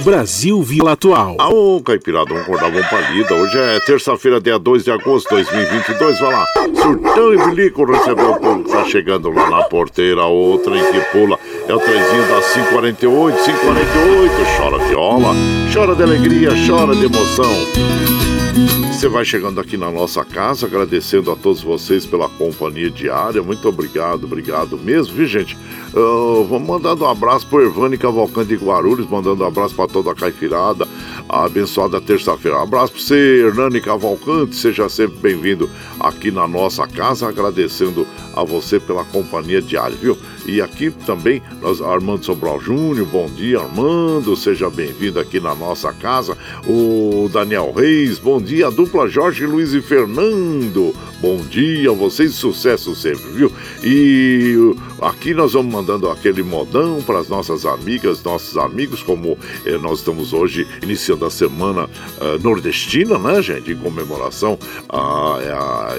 Brasil 0.03 0.61
Vila 0.63 0.93
Atual. 0.93 1.37
Ô, 1.39 1.81
Caipirada, 1.81 2.27
vamos 2.27 2.43
acordar 2.43 2.71
bom 2.73 2.83
palida. 2.91 3.35
Hoje 3.35 3.57
é 3.57 3.79
terça-feira, 3.81 4.41
dia 4.41 4.59
2 4.59 4.85
de 4.85 4.91
agosto 4.91 5.29
de 5.29 5.45
2022. 5.45 6.19
Vai 6.19 6.33
lá, 6.33 6.45
surtão 6.75 7.33
e 7.33 7.39
bilico 7.47 7.85
recebeu 7.85 8.33
o 8.33 8.41
povo 8.41 8.65
tá 8.65 8.85
chegando 8.85 9.31
lá 9.31 9.49
na 9.49 9.63
porteira. 9.65 10.25
Outra 10.25 10.77
em 10.77 10.93
que 10.93 11.01
pula 11.13 11.39
é 11.69 11.75
o 11.75 11.79
trenzinho 11.79 12.29
da 12.29 12.41
548, 12.43 13.45
548. 13.45 14.33
Chora 14.59 14.79
viola, 14.89 15.35
chora 15.73 15.95
de 15.95 16.03
alegria, 16.03 16.51
chora 16.67 16.97
de 16.97 17.05
emoção. 17.05 18.32
Você 18.53 19.09
vai 19.09 19.25
chegando 19.25 19.59
aqui 19.61 19.79
na 19.79 19.91
nossa 19.91 20.23
casa, 20.27 20.67
agradecendo 20.67 21.31
a 21.31 21.37
todos 21.37 21.63
vocês 21.63 22.05
pela 22.05 22.29
companhia 22.29 22.91
diária. 22.91 23.43
Muito 23.43 23.67
obrigado, 23.67 24.25
obrigado 24.25 24.77
mesmo, 24.77 25.17
viu, 25.17 25.27
gente? 25.27 25.57
Uh, 25.95 26.45
vamos 26.45 26.69
mandando 26.69 27.05
um 27.05 27.09
abraço 27.09 27.47
pro 27.47 27.63
Ervani 27.63 27.97
Cavalcante 27.97 28.49
de 28.49 28.57
Guarulhos, 28.57 29.09
mandando 29.09 29.43
um 29.43 29.47
abraço 29.47 29.75
para 29.75 29.89
toda 29.89 30.13
a 30.13 30.15
caifirada, 30.15 30.87
a 31.29 31.45
abençoada 31.45 32.01
terça-feira. 32.01 32.59
Um 32.59 32.63
abraço 32.63 32.93
para 32.93 33.03
você, 33.03 33.47
Hernani 33.47 33.81
Cavalcante, 33.81 34.55
seja 34.55 34.87
sempre 34.89 35.19
bem-vindo 35.19 35.69
aqui 35.99 36.31
na 36.31 36.47
nossa 36.47 36.87
casa, 36.87 37.29
agradecendo 37.29 38.07
a 38.35 38.45
você 38.45 38.79
pela 38.79 39.05
companhia 39.05 39.63
diária, 39.63 39.97
viu? 39.97 40.17
E 40.47 40.61
aqui 40.61 40.91
também, 41.07 41.43
nós, 41.61 41.81
Armando 41.81 42.25
Sobral 42.25 42.61
Júnior, 42.61 43.07
bom 43.07 43.27
dia, 43.27 43.61
Armando, 43.61 44.37
seja 44.37 44.69
bem-vindo 44.69 45.21
aqui 45.21 45.41
na 45.41 45.55
nossa 45.55 45.93
casa. 45.93 46.37
O 46.67 47.29
Daniel 47.33 47.73
Reis, 47.73 48.19
bom 48.19 48.42
dia, 48.43 48.71
dupla 48.71 49.09
Jorge 49.09 49.47
Luiz 49.47 49.73
e 49.73 49.81
Fernando, 49.81 50.95
bom 51.21 51.37
dia 51.39 51.93
vocês, 51.93 52.35
sucesso 52.35 52.95
sempre, 52.95 53.31
viu? 53.31 53.53
E 53.83 54.57
aqui 55.01 55.33
nós 55.33 55.53
vamos 55.53 55.73
mandando 55.73 56.11
aquele 56.11 56.43
modão 56.43 57.01
para 57.03 57.21
as 57.21 57.29
nossas 57.29 57.65
amigas, 57.65 58.23
nossos 58.23 58.57
amigos, 58.57 59.03
como 59.03 59.39
eh, 59.65 59.79
nós 59.79 60.01
estamos 60.01 60.33
hoje 60.33 60.67
iniciando 60.83 61.25
a 61.25 61.31
semana 61.31 61.89
eh, 62.21 62.39
nordestina, 62.43 63.19
né, 63.19 63.41
gente, 63.41 63.73
em 63.73 63.77
comemoração 63.77 64.59
a, 64.89 64.99
a, 64.99 65.95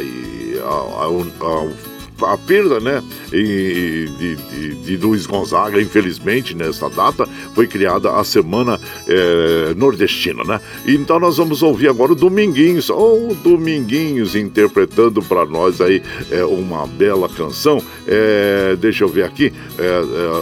a, 0.64 1.06
a 1.06 1.93
a 2.22 2.38
perda 2.38 2.80
né, 2.80 3.04
de, 3.30 4.08
de, 4.18 4.36
de 4.76 4.96
Luiz 4.98 5.26
Gonzaga, 5.26 5.82
infelizmente, 5.82 6.56
nesta 6.56 6.88
data, 6.90 7.28
foi 7.54 7.68
criada 7.68 8.16
a 8.16 8.24
Semana 8.24 8.80
é, 9.08 9.74
Nordestina, 9.76 10.44
né? 10.44 10.60
Então 10.86 11.20
nós 11.20 11.38
vamos 11.38 11.64
ouvir 11.64 11.90
agora 11.90 12.12
o 12.12 12.16
Dominguinhos, 12.16 12.90
ou 12.90 13.34
Dominguinhos 13.36 14.36
interpretando 14.36 15.22
para 15.22 15.46
nós 15.46 15.80
aí 15.82 16.02
é, 16.32 16.44
uma 16.46 16.88
bela 16.88 17.28
canção. 17.30 17.82
É, 18.08 18.76
deixa 18.80 19.04
eu 19.04 19.08
ver 19.08 19.24
aqui, 19.24 19.54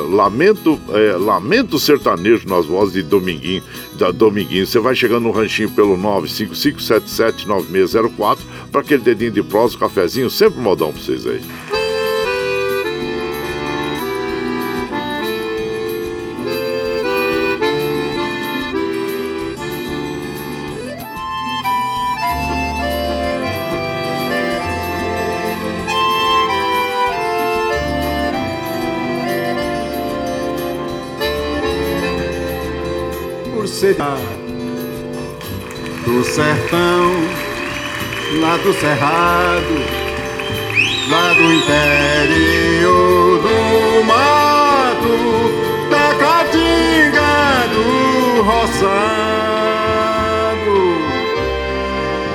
Lamento, 0.10 0.80
Lamento 1.20 1.78
Sertanejo 1.80 2.48
nas 2.48 2.66
vozes 2.66 2.94
de 2.94 3.04
Dominguinho, 3.04 3.62
da 3.94 4.12
Dominguinho. 4.12 4.66
Você 4.66 4.80
vai 4.80 4.96
chegando 4.96 5.24
no 5.24 5.32
ranchinho 5.32 5.70
pelo 5.72 5.98
955779604 5.98 8.40
para 8.72 8.82
aquele 8.82 9.04
dedinho 9.04 9.32
de 9.32 9.44
prosa, 9.44 9.78
cafezinho, 9.78 10.30
sempre 10.30 10.60
modão 10.60 10.92
para 10.92 11.02
vocês 11.02 11.28
aí. 11.28 11.42
Do 38.64 38.74
cerrado, 38.74 39.76
lá 41.10 41.34
do 41.34 41.52
interior 41.52 43.40
do 43.42 44.04
mato, 44.06 45.18
da 45.90 46.14
caatinga 46.20 47.68
do 47.74 48.44
roçado. 48.44 48.92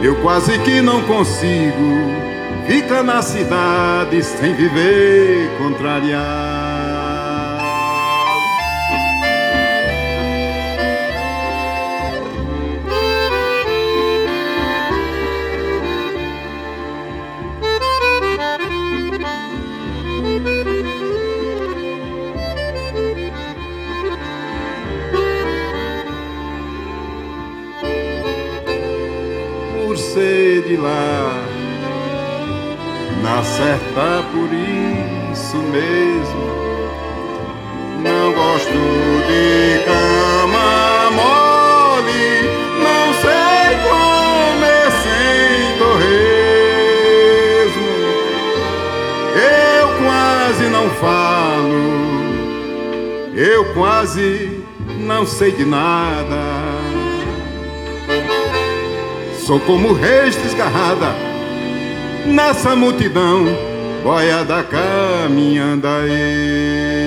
Eu 0.00 0.14
quase 0.16 0.58
que 0.60 0.80
não 0.80 1.02
consigo 1.02 2.28
ficar 2.68 3.02
na 3.02 3.22
cidade 3.22 4.22
sem 4.22 4.54
viver 4.54 5.50
contrariado. 5.56 6.47
Como 59.68 59.92
reis 59.92 60.34
desgarrada 60.36 61.14
nessa 62.24 62.74
multidão, 62.74 63.44
boiada 64.02 64.64
caminhando 64.64 65.86
aí. 65.86 66.97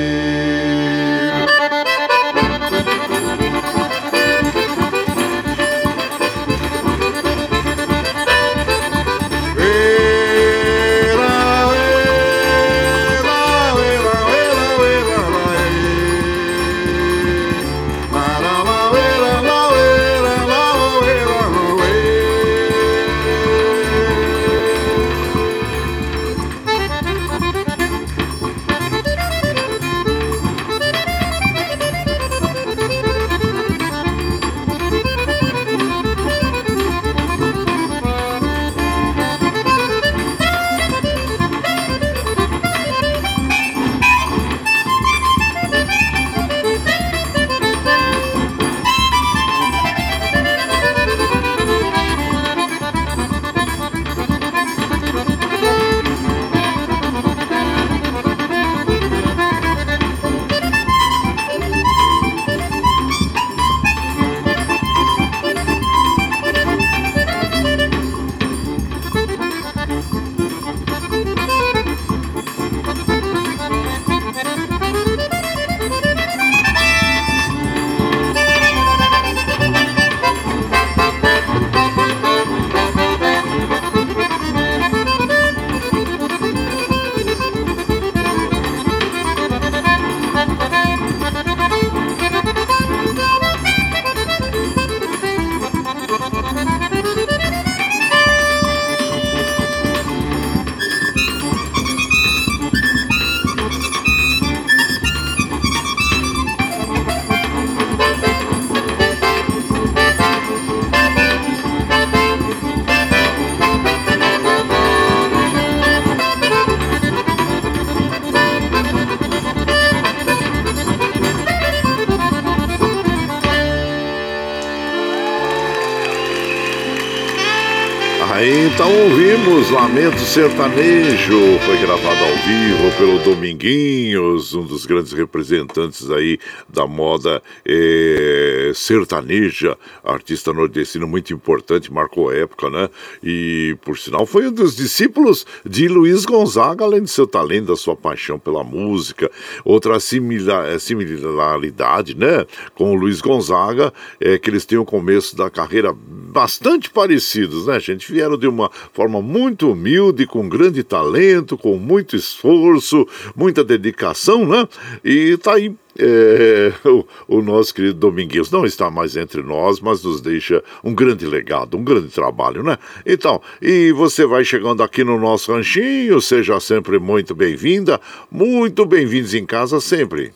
Ouvimos 129.92 130.02
Lamento 130.02 130.20
Sertanejo, 130.20 131.60
foi 131.66 131.78
gravado 131.78 132.24
ao 132.24 132.36
vivo 132.48 132.98
pelo 132.98 133.20
Dominguinhos, 133.20 134.54
um 134.54 134.64
dos 134.66 134.86
grandes 134.86 135.12
representantes 135.12 136.10
aí 136.10 136.40
da 136.70 136.88
moda 136.88 137.44
é, 137.66 138.72
sertaneja, 138.74 139.78
artista 140.04 140.54
nordestino 140.54 141.06
muito 141.06 141.34
importante, 141.34 141.92
marcou 141.92 142.32
época, 142.32 142.70
né? 142.70 142.90
E 143.22 143.78
por 143.84 143.98
sinal 143.98 144.26
foi 144.26 144.48
um 144.48 144.52
dos 144.52 144.76
discípulos 144.78 145.46
de 145.66 145.90
Luiz 145.90 146.24
Gonzaga, 146.24 146.86
além 146.86 147.04
de 147.04 147.10
seu 147.10 147.28
talento, 147.28 147.68
da 147.68 147.76
sua 147.76 147.96
paixão 147.96 148.40
pela 148.40 148.64
música. 148.64 149.30
Outra 149.66 150.00
similar, 150.00 150.80
similaridade, 150.80 152.16
né, 152.16 152.46
com 152.76 152.92
o 152.92 152.96
Luiz 152.96 153.20
Gonzaga 153.20 153.94
é 154.22 154.38
que 154.38 154.50
eles 154.50 154.66
têm 154.66 154.78
o 154.78 154.86
começo 154.86 155.36
da 155.36 155.50
carreira 155.50 155.94
bastante 156.32 156.90
parecidos, 156.90 157.68
né, 157.68 157.80
gente? 157.80 158.12
Vieram 158.12 158.38
de 158.38 158.48
uma 158.48 158.72
forma 158.94 159.22
muito 159.22 159.72
humilde, 159.72 160.26
com 160.26 160.48
grande 160.48 160.84
talento, 160.84 161.58
com 161.58 161.78
muito 161.78 162.16
esforço, 162.16 163.08
muita 163.36 163.64
dedicação, 163.64 164.48
né? 164.48 164.68
E 165.04 165.38
tá 165.38 165.56
aí 165.56 165.76
é, 166.00 166.72
o, 166.88 167.06
o, 167.28 167.42
nosso 167.42 167.74
querido 167.74 167.96
Dominguinhos 167.96 168.50
não 168.50 168.66
está 168.66 168.90
mais 168.90 169.18
entre 169.18 169.44
nós, 169.44 169.82
mas 169.82 170.04
nos 170.04 170.22
deixa 170.22 170.64
um 170.84 170.94
grande 170.94 171.26
legado, 171.26 171.78
um 171.78 171.84
grande 171.84 172.08
trabalho, 172.08 172.64
né? 172.64 172.78
Então, 173.06 173.42
e 173.62 173.92
você 173.92 174.26
vai 174.26 174.46
chegando 174.46 174.82
aqui 174.82 175.04
no 175.04 175.20
nosso 175.20 175.52
ranchinho, 175.52 176.22
seja 176.22 176.60
sempre 176.60 176.98
muito 176.98 177.36
bem-vinda, 177.36 178.00
muito 178.32 178.86
bem-vindos 178.86 179.34
em 179.34 179.46
casa 179.46 179.82
sempre. 179.82 180.32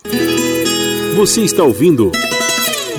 Você 1.15 1.41
está 1.41 1.63
ouvindo. 1.63 2.11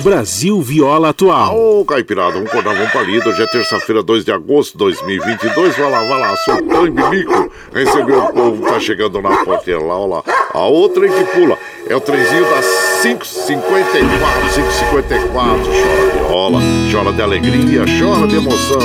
Brasil 0.01 0.61
Viola 0.61 1.09
Atual. 1.09 1.57
Ô, 1.57 1.85
Caipirada, 1.85 2.33
vamos 2.33 2.49
acordar, 2.49 2.75
vamos 2.75 2.91
palito. 2.91 3.29
Hoje 3.29 3.41
é 3.41 3.47
terça-feira, 3.47 4.03
2 4.03 4.23
de 4.23 4.31
agosto 4.31 4.73
de 4.73 4.77
2022. 4.79 5.77
Vai 5.77 5.91
lá, 5.91 5.99
vai 6.03 6.19
lá, 6.19 6.35
soltão 6.37 6.87
e 6.87 6.91
bico. 6.91 7.51
Recebeu 7.73 8.19
o 8.23 8.33
povo, 8.33 8.65
tá 8.67 8.79
chegando 8.79 9.21
na 9.21 9.43
porteira 9.43 9.81
lá, 9.81 9.97
olha 9.97 10.15
lá. 10.15 10.23
A 10.53 10.65
outra 10.65 11.07
que 11.07 11.23
pula 11.25 11.57
é 11.89 11.95
o 11.95 12.01
trenzinho 12.01 12.43
das 12.49 12.65
554, 13.01 14.09
554. 14.55 15.63
Chora 15.63 16.11
de 16.11 16.31
rola, 16.31 16.59
chora 16.91 17.13
de 17.13 17.21
alegria, 17.21 17.83
chora 17.99 18.27
de 18.27 18.35
emoção. 18.35 18.79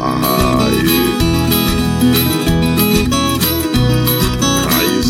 Ai. 0.00 0.39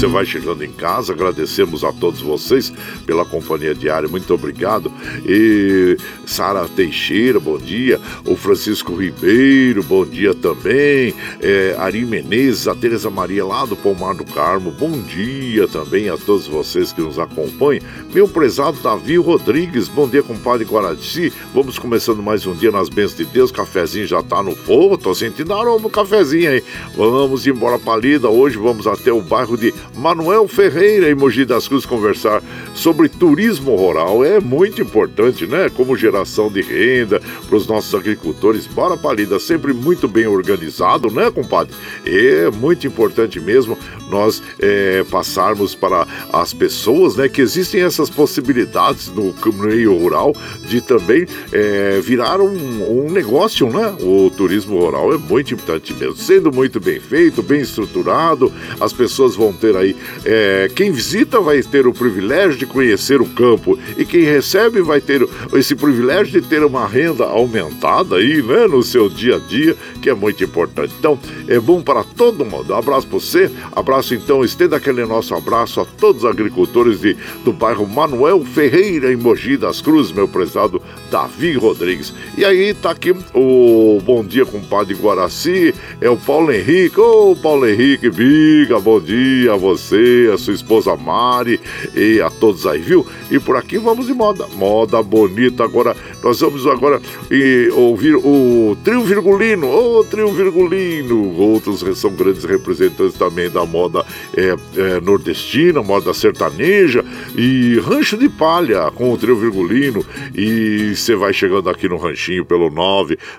Você 0.00 0.06
vai 0.06 0.24
chegando 0.24 0.64
em 0.64 0.72
casa. 0.72 1.12
Agradecemos 1.12 1.84
a 1.84 1.92
todos 1.92 2.22
vocês 2.22 2.72
pela 3.04 3.22
companhia 3.22 3.74
diária. 3.74 4.08
Muito 4.08 4.32
obrigado. 4.32 4.90
E 5.26 5.94
Sara 6.24 6.66
Teixeira, 6.68 7.38
bom 7.38 7.58
dia. 7.58 8.00
O 8.24 8.34
Francisco 8.34 8.94
Ribeiro, 8.94 9.82
bom 9.82 10.06
dia 10.06 10.34
também. 10.34 11.14
É, 11.42 11.76
Ari 11.78 12.06
Menezes, 12.06 12.66
a 12.66 12.74
Tereza 12.74 13.10
Maria 13.10 13.44
lá 13.44 13.66
do 13.66 13.76
Pomar 13.76 14.14
do 14.14 14.24
Carmo, 14.24 14.70
bom 14.70 14.90
dia 15.02 15.68
também 15.68 16.08
a 16.08 16.16
todos 16.16 16.46
vocês 16.46 16.94
que 16.94 17.02
nos 17.02 17.18
acompanham. 17.18 17.82
Meu 18.14 18.26
prezado 18.26 18.78
Davi 18.80 19.18
Rodrigues, 19.18 19.86
bom 19.86 20.08
dia, 20.08 20.22
compadre 20.22 20.64
Guaraci. 20.64 21.30
Vamos 21.52 21.78
começando 21.78 22.22
mais 22.22 22.46
um 22.46 22.54
dia 22.54 22.70
nas 22.70 22.88
bênçãos 22.88 23.18
de 23.18 23.26
Deus. 23.26 23.52
Cafezinho 23.52 24.06
já 24.06 24.22
tá 24.22 24.42
no 24.42 24.56
fogo, 24.56 24.96
tô 24.96 25.14
sentindo 25.14 25.52
aroma 25.52 25.80
do 25.80 25.90
cafezinho 25.90 26.52
aí. 26.52 26.64
Vamos 26.96 27.46
embora 27.46 27.78
pra 27.78 27.98
lida. 27.98 28.30
Hoje 28.30 28.56
vamos 28.56 28.86
até 28.86 29.12
o 29.12 29.20
bairro 29.20 29.58
de 29.58 29.74
Manuel 29.94 30.46
Ferreira, 30.48 31.10
em 31.10 31.14
Mogi 31.14 31.44
das 31.44 31.68
Cruzes, 31.68 31.86
conversar 31.86 32.42
sobre 32.74 33.08
turismo 33.08 33.74
rural. 33.76 34.24
É 34.24 34.40
muito 34.40 34.80
importante, 34.80 35.46
né? 35.46 35.68
Como 35.68 35.96
geração 35.96 36.50
de 36.50 36.62
renda 36.62 37.20
para 37.48 37.56
os 37.56 37.66
nossos 37.66 37.94
agricultores. 37.94 38.66
Bora 38.66 38.96
Palida, 38.96 39.38
sempre 39.38 39.72
muito 39.72 40.08
bem 40.08 40.26
organizado, 40.26 41.10
né, 41.10 41.30
compadre? 41.30 41.74
É 42.06 42.50
muito 42.50 42.86
importante 42.86 43.40
mesmo 43.40 43.76
nós 44.08 44.42
é, 44.58 45.04
passarmos 45.10 45.74
para 45.74 46.06
as 46.32 46.52
pessoas, 46.52 47.16
né, 47.16 47.28
que 47.28 47.40
existem 47.40 47.82
essas 47.82 48.10
possibilidades 48.10 49.08
no 49.08 49.34
meio 49.52 49.96
rural 49.96 50.34
de 50.66 50.80
também 50.80 51.26
é, 51.52 52.00
virar 52.02 52.40
um, 52.40 53.06
um 53.06 53.10
negócio, 53.10 53.68
né? 53.68 53.94
O 54.00 54.30
turismo 54.30 54.78
rural 54.78 55.12
é 55.12 55.18
muito 55.18 55.54
importante 55.54 55.92
mesmo. 55.94 56.16
Sendo 56.16 56.52
muito 56.52 56.80
bem 56.80 57.00
feito, 57.00 57.42
bem 57.42 57.60
estruturado, 57.60 58.52
as 58.80 58.92
pessoas 58.92 59.36
vão 59.36 59.52
ter 59.52 59.76
aí. 59.80 59.96
É, 60.24 60.70
quem 60.74 60.92
visita 60.92 61.40
vai 61.40 61.62
ter 61.62 61.86
o 61.86 61.92
privilégio 61.92 62.58
de 62.58 62.66
conhecer 62.66 63.20
o 63.20 63.26
campo 63.26 63.78
e 63.96 64.04
quem 64.04 64.22
recebe 64.22 64.80
vai 64.80 65.00
ter 65.00 65.26
esse 65.54 65.74
privilégio 65.74 66.40
de 66.40 66.46
ter 66.46 66.62
uma 66.64 66.86
renda 66.86 67.24
aumentada 67.24 68.16
aí, 68.16 68.42
né, 68.42 68.66
no 68.66 68.82
seu 68.82 69.08
dia 69.08 69.36
a 69.36 69.38
dia, 69.38 69.76
que 70.00 70.08
é 70.08 70.14
muito 70.14 70.42
importante. 70.44 70.94
Então, 70.98 71.18
é 71.48 71.58
bom 71.58 71.82
para 71.82 72.04
todo 72.04 72.44
mundo. 72.44 72.72
Um 72.72 72.76
abraço 72.76 73.06
para 73.06 73.18
você, 73.18 73.50
abraço 73.72 74.14
então, 74.14 74.44
estenda 74.44 74.76
aquele 74.76 75.04
nosso 75.04 75.34
abraço 75.34 75.80
a 75.80 75.84
todos 75.84 76.24
os 76.24 76.30
agricultores 76.30 77.00
de, 77.00 77.16
do 77.44 77.52
bairro 77.52 77.86
Manuel 77.86 78.44
Ferreira, 78.44 79.12
em 79.12 79.16
Mogi 79.16 79.56
das 79.56 79.80
Cruzes, 79.80 80.12
meu 80.12 80.28
prezado 80.28 80.82
Davi 81.10 81.54
Rodrigues. 81.54 82.12
E 82.36 82.44
aí 82.44 82.74
tá 82.74 82.90
aqui 82.90 83.14
o 83.34 84.00
Bom 84.04 84.24
Dia 84.24 84.44
com 84.44 84.58
o 84.58 84.66
Padre 84.66 84.94
Guaraci, 84.94 85.74
é 86.00 86.08
o 86.08 86.16
Paulo 86.16 86.52
Henrique. 86.52 87.00
Ô, 87.00 87.36
Paulo 87.36 87.66
Henrique, 87.66 88.10
biga, 88.10 88.78
bom 88.78 89.00
dia 89.00 89.52
a 89.52 89.56
você, 89.70 90.30
a 90.32 90.38
sua 90.38 90.54
esposa 90.54 90.96
Mari 90.96 91.60
e 91.94 92.20
a 92.20 92.30
todos 92.30 92.66
aí, 92.66 92.80
viu? 92.80 93.06
E 93.30 93.38
por 93.38 93.56
aqui 93.56 93.78
vamos 93.78 94.06
de 94.06 94.14
moda, 94.14 94.46
moda 94.56 95.02
bonita. 95.02 95.64
Agora, 95.64 95.96
nós 96.22 96.40
vamos 96.40 96.66
agora 96.66 97.00
e, 97.30 97.70
ouvir 97.74 98.16
o 98.16 98.76
Trio 98.84 99.02
Virgulino, 99.02 99.68
ô 99.68 100.04
Trio 100.04 100.32
Virgulino. 100.32 101.38
Outros 101.38 101.80
são 101.98 102.12
grandes 102.12 102.44
representantes 102.44 103.16
também 103.16 103.48
da 103.48 103.64
moda 103.64 104.04
é, 104.36 104.54
é, 104.76 105.00
nordestina, 105.00 105.82
moda 105.82 106.12
sertaneja 106.12 107.04
e 107.36 107.78
Rancho 107.80 108.16
de 108.16 108.28
Palha 108.28 108.90
com 108.90 109.12
o 109.12 109.18
Trio 109.18 109.36
Virgulino. 109.36 110.04
E 110.34 110.96
você 110.96 111.14
vai 111.14 111.32
chegando 111.32 111.70
aqui 111.70 111.88
no 111.88 111.96
ranchinho 111.96 112.44
pelo 112.44 112.70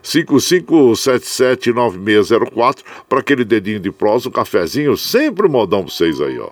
955779604 0.03 2.77
para 3.09 3.19
aquele 3.19 3.43
dedinho 3.43 3.79
de 3.79 3.91
prosa, 3.91 4.29
um 4.29 4.31
cafezinho, 4.31 4.95
sempre 4.95 5.47
modão 5.47 5.83
pra 5.83 5.93
vocês 5.93 6.20
aí, 6.25 6.39
ó. 6.39 6.49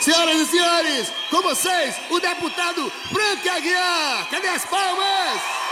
Senhoras 0.00 0.36
e 0.36 0.46
senhores, 0.46 1.12
com 1.30 1.42
vocês, 1.42 1.96
o 2.10 2.20
deputado 2.20 2.90
Frank 3.12 3.48
Aguiar. 3.48 4.28
Cadê 4.30 4.48
as 4.48 4.64
palmas? 4.64 5.65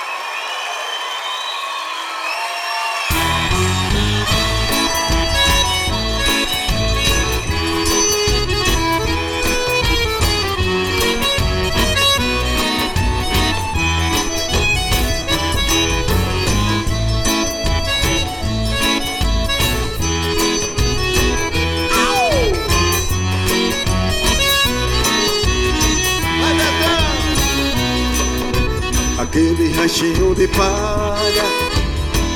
Aquele 29.35 29.73
ranchinho 29.73 30.33
de 30.33 30.47
palha, 30.47 31.45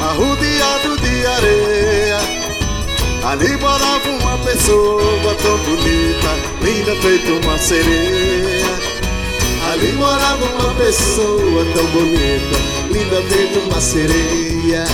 arrodeado 0.02 0.96
de 1.00 1.26
areia. 1.26 2.18
Ali 3.22 3.56
morava 3.56 4.10
uma 4.10 4.36
pessoa 4.38 5.32
tão 5.36 5.58
bonita, 5.58 6.28
linda 6.60 6.96
feito 7.00 7.46
uma 7.46 7.56
sereia. 7.56 8.66
Ali 9.70 9.92
morava 9.92 10.44
uma 10.44 10.74
pessoa 10.74 11.64
tão 11.72 11.86
bonita, 11.86 12.58
linda 12.90 13.22
feito 13.28 13.60
uma 13.60 13.80
sereia. 13.80 14.84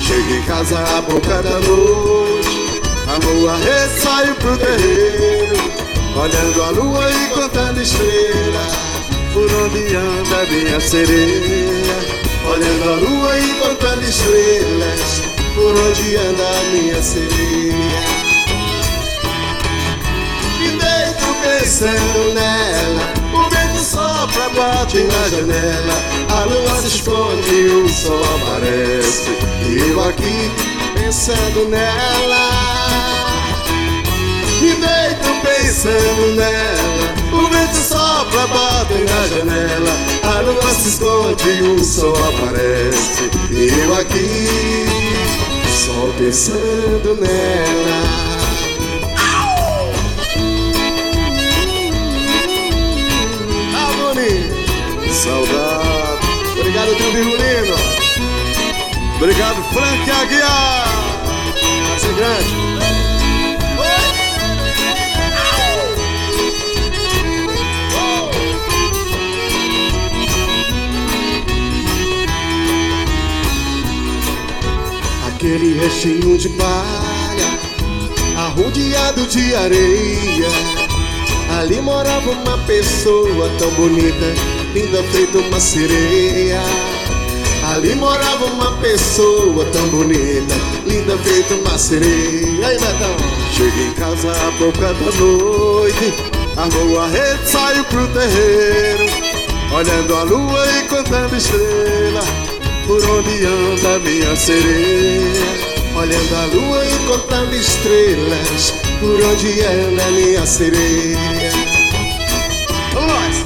Cheguei 0.00 0.38
em 0.38 0.42
casa 0.42 0.76
a 0.76 1.00
boca 1.02 1.40
da 1.40 1.60
noite, 1.60 2.82
a 3.06 3.24
lua 3.24 3.56
ressaiu 3.58 4.34
pro 4.34 4.58
terreiro, 4.58 5.54
olhando 6.16 6.62
a 6.64 6.70
lua 6.70 7.08
e 7.08 7.28
contando 7.32 7.80
estrelas. 7.80 8.87
Por 9.38 9.54
onde 9.54 9.94
anda 9.94 10.44
minha 10.50 10.80
sereia. 10.80 11.94
Olhando 12.44 12.90
a 12.90 12.94
lua 12.96 13.38
e 13.38 13.54
contando 13.60 14.02
estrelas 14.02 15.22
Por 15.54 15.76
onde 15.76 16.16
anda 16.16 16.60
minha 16.72 17.00
sereia. 17.00 18.02
Me 20.58 20.68
deito 20.70 21.26
pensando 21.40 22.34
nela 22.34 23.14
O 23.32 23.48
vento 23.48 23.78
sopra, 23.78 24.48
bate 24.48 25.04
na 25.04 25.28
janela. 25.28 25.94
A 26.30 26.44
lua 26.44 26.80
se 26.80 26.88
esconde 26.88 27.54
e 27.54 27.66
o 27.68 27.88
sol 27.88 28.24
aparece. 28.42 29.30
E 29.68 29.88
eu 29.88 30.02
aqui 30.02 30.50
pensando 30.96 31.68
nela 31.68 32.87
Me 34.60 34.74
deito 34.74 35.40
pensando 35.42 36.34
nela 36.36 37.18
o 37.32 37.48
vento 37.50 37.76
sopra, 37.76 38.46
bate 38.48 38.94
na 38.94 39.28
janela 39.28 39.92
A 40.24 40.40
lua 40.40 40.74
se 40.74 40.88
esconde 40.88 41.48
e 41.48 41.62
o 41.62 41.84
sol 41.84 42.14
aparece 42.16 43.30
E 43.50 43.68
eu 43.80 43.94
aqui 43.94 44.88
só 45.88 46.12
pensando 46.18 47.16
nela. 47.20 48.28
Saudade. 55.10 56.26
Obrigado, 56.58 56.94
tio 56.94 57.12
Virgulino. 57.12 57.74
Obrigado, 59.16 59.62
Frank 59.72 60.10
Aguiar. 60.10 60.88
Ser 61.98 62.14
grande. 62.14 62.57
Aquele 75.48 75.80
restinho 75.80 76.36
de 76.36 76.50
palha, 76.50 77.58
arrodeado 78.36 79.26
de 79.28 79.54
areia. 79.54 80.46
Ali 81.58 81.80
morava 81.80 82.32
uma 82.32 82.58
pessoa 82.66 83.48
tão 83.58 83.70
bonita, 83.70 84.26
linda 84.74 85.02
feita 85.04 85.38
uma 85.38 85.58
sereia. 85.58 86.60
Ali 87.66 87.94
morava 87.94 88.44
uma 88.44 88.76
pessoa 88.76 89.64
tão 89.72 89.88
bonita, 89.88 90.54
linda 90.86 91.16
feita 91.16 91.54
uma 91.54 91.78
sereia. 91.78 92.66
Aí, 92.66 92.76
Betão? 92.78 93.16
Cheguei 93.50 93.86
em 93.86 93.94
casa 93.94 94.30
a 94.30 94.52
pouca 94.58 94.92
da 94.92 95.12
noite, 95.12 96.12
armou 96.58 97.00
a 97.00 97.06
rede, 97.06 97.48
saiu 97.48 97.84
pro 97.86 98.06
terreiro, 98.08 99.06
olhando 99.74 100.14
a 100.14 100.22
lua 100.24 100.66
e 100.78 100.82
contando 100.88 101.34
estrela. 101.34 102.47
Por 102.88 103.04
onde 103.04 103.44
anda 103.44 103.98
minha 103.98 104.34
sereia? 104.34 105.44
Olhando 105.94 106.34
a 106.34 106.46
lua 106.46 106.86
e 106.86 107.06
contando 107.06 107.54
estrelas. 107.54 108.72
Por 108.98 109.22
onde 109.22 109.60
anda 109.60 110.10
minha 110.12 110.46
sereia? 110.46 111.18
Vamos! 112.94 113.44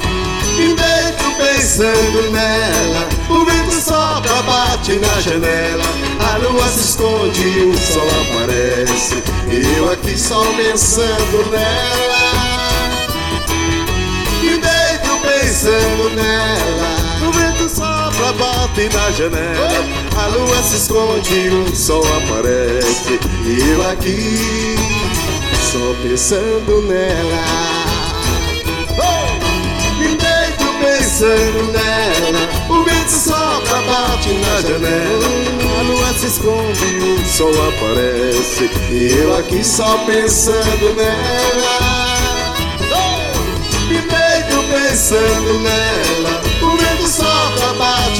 E 0.57 0.73
deito 0.73 1.35
pensando 1.37 2.31
nela. 2.31 3.09
O 3.29 3.43
vento 3.43 3.81
sopra, 3.81 4.41
bate 4.43 4.93
na 4.93 5.19
janela. 5.19 5.83
A 6.21 6.37
lua 6.37 6.65
se 6.69 6.91
esconde 6.91 7.41
e 7.41 7.65
o 7.65 7.77
sol 7.77 8.07
aparece. 8.37 9.21
E 9.51 9.77
eu 9.77 9.91
aqui 9.91 10.17
só 10.17 10.41
pensando 10.55 11.51
nela. 11.51 12.63
E 14.41 14.51
deito 14.51 15.17
pensando 15.21 16.15
nela. 16.15 17.27
O 17.27 17.31
vento 17.33 17.52
bate 18.73 18.89
na 18.89 19.11
janela. 19.11 19.69
A 20.17 20.27
lua 20.27 20.63
se 20.63 20.77
esconde, 20.77 21.49
o 21.49 21.75
sol 21.75 22.03
aparece. 22.17 23.19
E 23.45 23.69
eu 23.69 23.89
aqui, 23.89 24.75
só 25.71 25.93
pensando 26.01 26.81
nela. 26.81 27.43
Me 29.99 30.07
deito 30.07 30.65
pensando 30.81 31.71
nela. 31.71 32.49
O 32.69 32.83
vento 32.83 33.09
sopra, 33.09 33.81
bate 33.81 34.33
na 34.33 34.61
janela. 34.61 35.27
A 35.79 35.81
lua 35.83 36.13
se 36.17 36.27
esconde, 36.27 37.21
o 37.21 37.25
sol 37.25 37.53
aparece. 37.69 38.69
E 38.91 39.13
eu 39.19 39.37
aqui 39.37 39.63
só 39.63 39.97
pensando 40.05 40.95
nela. 40.95 42.13
Me 43.87 43.97
deito 43.99 44.63
pensando 44.71 45.59
nela. 45.59 46.52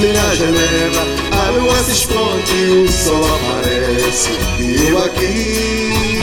Na 0.02 0.34
janela. 0.34 1.06
A 1.30 1.50
lua 1.50 1.78
se 1.84 1.92
esconde, 1.92 2.84
o 2.84 2.90
sol 2.90 3.24
aparece. 3.36 4.30
E 4.58 4.88
eu 4.88 4.98
aqui, 4.98 6.20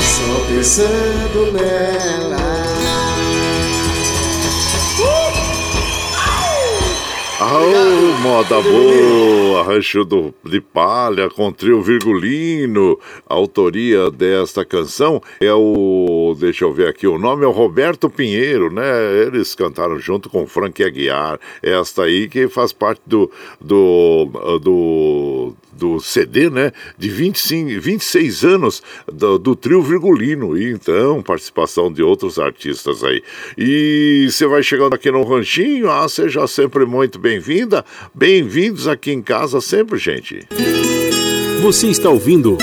só 0.00 0.44
pensando 0.48 1.52
nela. 1.52 3.01
Oh, 7.44 8.22
moda 8.22 8.62
boa! 8.62 9.64
Rancho 9.64 10.04
do, 10.04 10.32
de 10.44 10.60
Palha 10.60 11.28
com 11.28 11.50
trio 11.50 11.82
Virgulino. 11.82 12.96
A 13.28 13.34
autoria 13.34 14.12
desta 14.12 14.64
canção 14.64 15.20
é 15.40 15.52
o. 15.52 16.36
Deixa 16.38 16.64
eu 16.64 16.72
ver 16.72 16.86
aqui, 16.86 17.04
o 17.04 17.18
nome 17.18 17.44
é 17.44 17.48
o 17.48 17.50
Roberto 17.50 18.08
Pinheiro, 18.08 18.72
né? 18.72 18.84
Eles 19.26 19.56
cantaram 19.56 19.98
junto 19.98 20.30
com 20.30 20.46
Frank 20.46 20.84
Aguiar. 20.84 21.40
Esta 21.60 22.04
aí 22.04 22.28
que 22.28 22.46
faz 22.46 22.72
parte 22.72 23.02
do. 23.06 23.28
do. 23.60 24.58
do 24.62 25.56
do 25.72 25.98
CD, 26.00 26.50
né? 26.50 26.70
De 26.98 27.08
25, 27.08 27.80
26 27.80 28.44
anos 28.44 28.82
do, 29.10 29.38
do 29.38 29.56
trio 29.56 29.82
Virgulino. 29.82 30.56
E 30.56 30.70
então, 30.70 31.22
participação 31.22 31.92
de 31.92 32.02
outros 32.02 32.38
artistas 32.38 33.02
aí. 33.02 33.22
E 33.56 34.28
você 34.30 34.46
vai 34.46 34.62
chegando 34.62 34.94
aqui 34.94 35.10
no 35.10 35.24
Ranchinho, 35.24 35.90
ah, 35.90 36.08
seja 36.08 36.46
sempre 36.46 36.84
muito 36.84 37.18
bem-vinda. 37.32 37.82
Bem-vindos 38.14 38.86
aqui 38.86 39.10
em 39.10 39.22
casa 39.22 39.58
sempre, 39.60 39.98
gente. 39.98 40.46
Você 41.62 41.86
está 41.86 42.10
ouvindo 42.10 42.58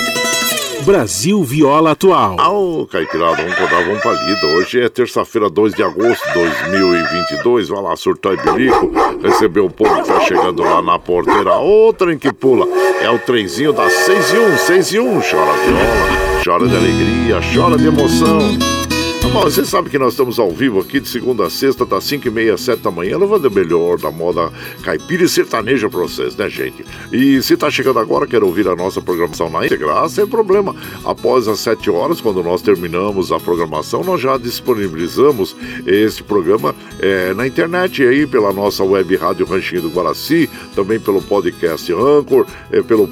Brasil 0.84 1.42
Viola 1.42 1.90
Atual. 1.90 2.38
Ao 2.38 2.86
Caipirada, 2.86 3.42
vamos 3.42 3.56
contar, 3.56 3.82
vamos 3.82 4.00
palida. 4.00 4.46
Hoje 4.46 4.80
é 4.80 4.88
terça-feira, 4.88 5.50
2 5.50 5.74
de 5.74 5.82
agosto 5.82 6.24
de 6.28 6.34
2022. 6.34 7.68
Vai 7.68 7.82
lá, 7.82 7.96
surtar 7.96 8.34
e 8.34 8.36
bilico. 8.36 8.92
Recebeu 9.20 9.66
o 9.66 9.70
povo 9.70 10.02
que 10.02 10.06
tá 10.06 10.20
chegando 10.20 10.62
lá 10.62 10.80
na 10.80 10.98
porteira. 11.00 11.54
Outra 11.56 12.12
em 12.12 12.18
que 12.18 12.32
pula. 12.32 12.66
É 13.00 13.10
o 13.10 13.18
trenzinho 13.18 13.72
das 13.72 13.92
6 13.92 14.32
e 14.32 14.38
1, 14.38 14.56
6 14.58 14.92
e 14.92 15.00
1. 15.00 15.20
Chora 15.22 15.52
viola, 15.52 16.44
chora 16.44 16.68
de 16.68 16.76
alegria, 16.76 17.40
chora 17.52 17.76
de 17.76 17.88
emoção. 17.88 18.79
Bom, 19.22 19.42
você 19.42 19.64
sabe 19.64 19.90
que 19.90 19.98
nós 19.98 20.14
estamos 20.14 20.40
ao 20.40 20.50
vivo 20.50 20.80
aqui 20.80 20.98
de 20.98 21.08
segunda 21.08 21.46
a 21.46 21.50
sexta, 21.50 21.86
das 21.86 22.02
5 22.04 22.26
e 22.26 22.30
meia, 22.30 22.56
7 22.56 22.80
da 22.80 22.90
manhã, 22.90 23.16
levando 23.16 23.44
o 23.44 23.50
melhor 23.50 23.96
da 23.96 24.10
moda 24.10 24.50
caipira 24.82 25.22
e 25.22 25.28
sertaneja 25.28 25.88
pra 25.88 26.00
vocês, 26.00 26.34
né, 26.34 26.48
gente? 26.48 26.84
E 27.12 27.40
se 27.40 27.56
tá 27.56 27.70
chegando 27.70 28.00
agora, 28.00 28.26
quer 28.26 28.42
ouvir 28.42 28.66
a 28.66 28.74
nossa 28.74 29.00
programação 29.00 29.48
na 29.48 29.64
íntegra, 29.64 30.08
sem 30.08 30.26
problema. 30.26 30.74
Após 31.04 31.46
as 31.46 31.60
7 31.60 31.90
horas, 31.90 32.20
quando 32.20 32.42
nós 32.42 32.60
terminamos 32.60 33.30
a 33.30 33.38
programação, 33.38 34.02
nós 34.02 34.20
já 34.20 34.36
disponibilizamos 34.36 35.54
esse 35.86 36.22
programa 36.24 36.74
é, 36.98 37.32
na 37.32 37.46
internet 37.46 38.02
aí, 38.02 38.26
pela 38.26 38.52
nossa 38.52 38.82
web 38.82 39.14
rádio 39.16 39.46
Ranchinho 39.46 39.82
do 39.82 39.90
Guaraci, 39.90 40.50
também 40.74 40.98
pelo 40.98 41.22
podcast 41.22 41.92
Anchor, 41.92 42.46
é, 42.72 42.82
pelo 42.82 43.08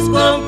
Christmas 0.00 0.16
come. 0.16 0.39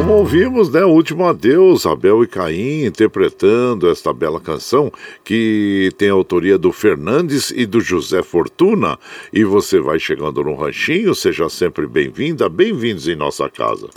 Então 0.00 0.12
ouvimos, 0.12 0.70
né, 0.70 0.84
o 0.84 0.90
último 0.90 1.24
adeus, 1.24 1.84
Abel 1.84 2.22
e 2.22 2.26
Caim 2.28 2.84
interpretando 2.84 3.90
esta 3.90 4.12
bela 4.12 4.38
canção 4.38 4.92
que 5.24 5.90
tem 5.98 6.08
a 6.08 6.12
autoria 6.12 6.56
do 6.56 6.70
Fernandes 6.70 7.50
e 7.50 7.66
do 7.66 7.80
José 7.80 8.22
Fortuna. 8.22 8.96
E 9.32 9.42
você 9.42 9.80
vai 9.80 9.98
chegando 9.98 10.44
no 10.44 10.54
ranchinho, 10.54 11.16
seja 11.16 11.48
sempre 11.48 11.88
bem-vinda, 11.88 12.48
bem-vindos 12.48 13.08
em 13.08 13.16
nossa 13.16 13.50
casa. 13.50 13.88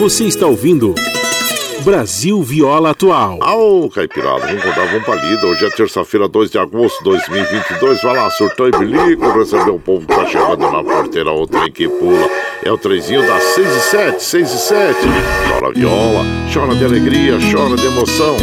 Você 0.00 0.24
está 0.24 0.48
ouvindo 0.48 0.92
Brasil 1.84 2.42
Viola 2.42 2.90
Atual. 2.90 3.38
Au, 3.40 3.88
Caipirada, 3.88 4.46
vamos 4.46 4.62
contar, 4.62 4.86
vamos 4.86 5.04
pra 5.04 5.14
lida. 5.14 5.46
Hoje 5.46 5.64
é 5.64 5.70
terça-feira, 5.70 6.28
2 6.28 6.50
de 6.50 6.58
agosto 6.58 6.98
de 6.98 7.04
2022. 7.04 8.02
Vai 8.02 8.16
lá, 8.16 8.30
surtou 8.30 8.68
e 8.68 8.70
bilico, 8.72 9.30
recebeu 9.30 9.76
o 9.76 9.80
povo 9.80 10.06
que 10.06 10.14
tá 10.14 10.26
chegando 10.26 10.70
na 10.70 10.84
porteira, 10.84 11.32
o 11.32 11.46
trem 11.46 11.72
que 11.72 11.88
pula. 11.88 12.28
É 12.62 12.70
o 12.70 12.76
trenzinho 12.76 13.26
das 13.26 13.42
6 13.42 13.68
e 13.68 13.80
7, 13.80 14.22
6 14.22 14.52
e 14.52 14.58
7. 14.58 14.98
Chora 15.58 15.72
viola, 15.72 16.24
chora 16.52 16.74
de 16.74 16.84
alegria, 16.84 17.38
chora 17.50 17.74
de 17.74 17.86
emoção. 17.86 18.36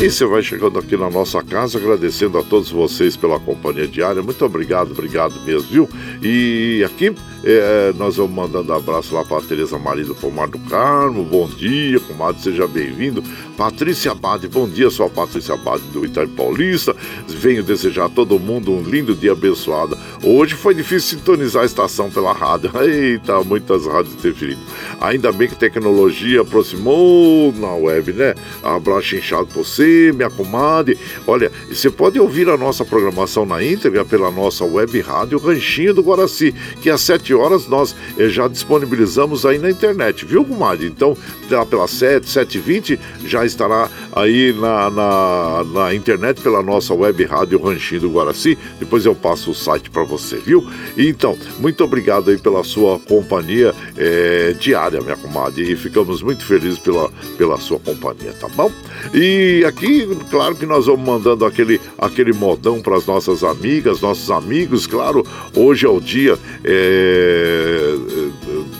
E 0.00 0.08
você 0.08 0.24
vai 0.24 0.42
chegando 0.42 0.78
aqui 0.78 0.96
na 0.96 1.10
nossa 1.10 1.42
casa, 1.42 1.78
agradecendo 1.78 2.38
a 2.38 2.42
todos 2.42 2.70
vocês 2.70 3.16
pela 3.16 3.40
companhia 3.40 3.88
diária. 3.88 4.22
Muito 4.22 4.44
obrigado, 4.44 4.92
obrigado 4.92 5.34
mesmo, 5.44 5.68
viu? 5.68 5.88
E 6.22 6.84
aqui 6.84 7.12
é, 7.42 7.92
nós 7.96 8.16
vamos 8.16 8.32
mandando 8.32 8.72
abraço 8.72 9.14
lá 9.14 9.24
para 9.24 9.42
Tereza 9.42 9.78
Maria 9.78 10.04
do 10.04 10.14
Pomar 10.14 10.48
do 10.48 10.58
Carmo. 10.60 11.24
Bom 11.24 11.48
dia, 11.48 11.98
comadre, 12.00 12.42
seja 12.42 12.66
bem-vindo. 12.84 13.24
Patrícia 13.56 14.12
Abade, 14.12 14.46
bom 14.46 14.68
dia, 14.68 14.90
sou 14.90 15.06
a 15.06 15.10
Patrícia 15.10 15.54
Abade 15.54 15.84
do 15.84 16.04
Itaí 16.04 16.26
Paulista. 16.26 16.94
Venho 17.26 17.62
desejar 17.62 18.06
a 18.06 18.08
todo 18.08 18.38
mundo 18.38 18.72
um 18.72 18.82
lindo 18.82 19.14
dia 19.14 19.32
abençoado. 19.32 19.96
Hoje 20.22 20.54
foi 20.54 20.74
difícil 20.74 21.18
sintonizar 21.18 21.62
a 21.62 21.66
estação 21.66 22.10
pela 22.10 22.32
rádio. 22.32 22.70
Eita, 22.82 23.42
muitas 23.42 23.86
rádios 23.86 24.14
interferindo. 24.14 24.60
Ainda 25.00 25.32
bem 25.32 25.48
que 25.48 25.54
a 25.54 25.58
tecnologia 25.58 26.42
aproximou 26.42 27.52
na 27.52 27.72
web, 27.74 28.12
né? 28.12 28.34
Abraço 28.62 29.16
inchado 29.16 29.46
pra 29.46 29.62
você, 29.62 30.12
minha 30.14 30.30
comadre. 30.30 30.98
Olha, 31.26 31.50
você 31.68 31.88
pode 31.90 32.18
ouvir 32.20 32.48
a 32.48 32.56
nossa 32.56 32.84
programação 32.84 33.46
na 33.46 33.62
íntegra 33.62 34.04
pela 34.04 34.30
nossa 34.30 34.64
web 34.64 35.00
rádio 35.00 35.38
Ranchinho 35.38 35.94
do 35.94 36.02
Guaraci, 36.02 36.54
que 36.82 36.90
às 36.90 37.00
7 37.00 37.32
horas 37.34 37.66
nós 37.66 37.94
eh, 38.18 38.28
já 38.28 38.48
disponibilizamos 38.48 39.46
aí 39.46 39.58
na 39.58 39.70
internet, 39.70 40.24
viu, 40.26 40.44
comadre? 40.44 40.86
Então, 40.86 41.16
lá 41.50 41.64
pelas 41.64 41.90
7, 41.90 42.28
7 42.28 42.58
e 42.58 42.73
20 42.74 42.98
já 43.24 43.44
estará 43.44 43.88
aí 44.12 44.52
na, 44.52 44.90
na, 44.90 45.64
na 45.64 45.94
internet 45.94 46.40
pela 46.40 46.62
nossa 46.62 46.92
web 46.92 47.24
rádio 47.24 47.62
Ranchinho 47.62 48.02
do 48.02 48.10
Guaraci. 48.10 48.58
Depois 48.80 49.06
eu 49.06 49.14
passo 49.14 49.52
o 49.52 49.54
site 49.54 49.90
para 49.90 50.02
você, 50.02 50.36
viu? 50.36 50.68
Então, 50.96 51.38
muito 51.58 51.84
obrigado 51.84 52.30
aí 52.30 52.38
pela 52.38 52.64
sua 52.64 52.98
companhia 52.98 53.72
eh, 53.96 54.54
diária, 54.58 55.00
minha 55.00 55.16
comadre. 55.16 55.70
E 55.70 55.76
ficamos 55.76 56.22
muito 56.22 56.44
felizes 56.44 56.78
pela, 56.78 57.10
pela 57.38 57.58
sua 57.58 57.78
companhia, 57.78 58.32
tá 58.40 58.48
bom? 58.48 58.70
E 59.12 59.64
aqui, 59.66 60.06
claro 60.30 60.56
que 60.56 60.66
nós 60.66 60.86
vamos 60.86 61.06
mandando 61.06 61.44
aquele, 61.44 61.80
aquele 61.98 62.32
modão 62.32 62.80
para 62.80 62.96
as 62.96 63.06
nossas 63.06 63.44
amigas, 63.44 64.00
nossos 64.00 64.30
amigos, 64.30 64.86
claro. 64.86 65.24
Hoje 65.54 65.86
é 65.86 65.88
o 65.88 66.00
dia 66.00 66.38
é, 66.64 67.94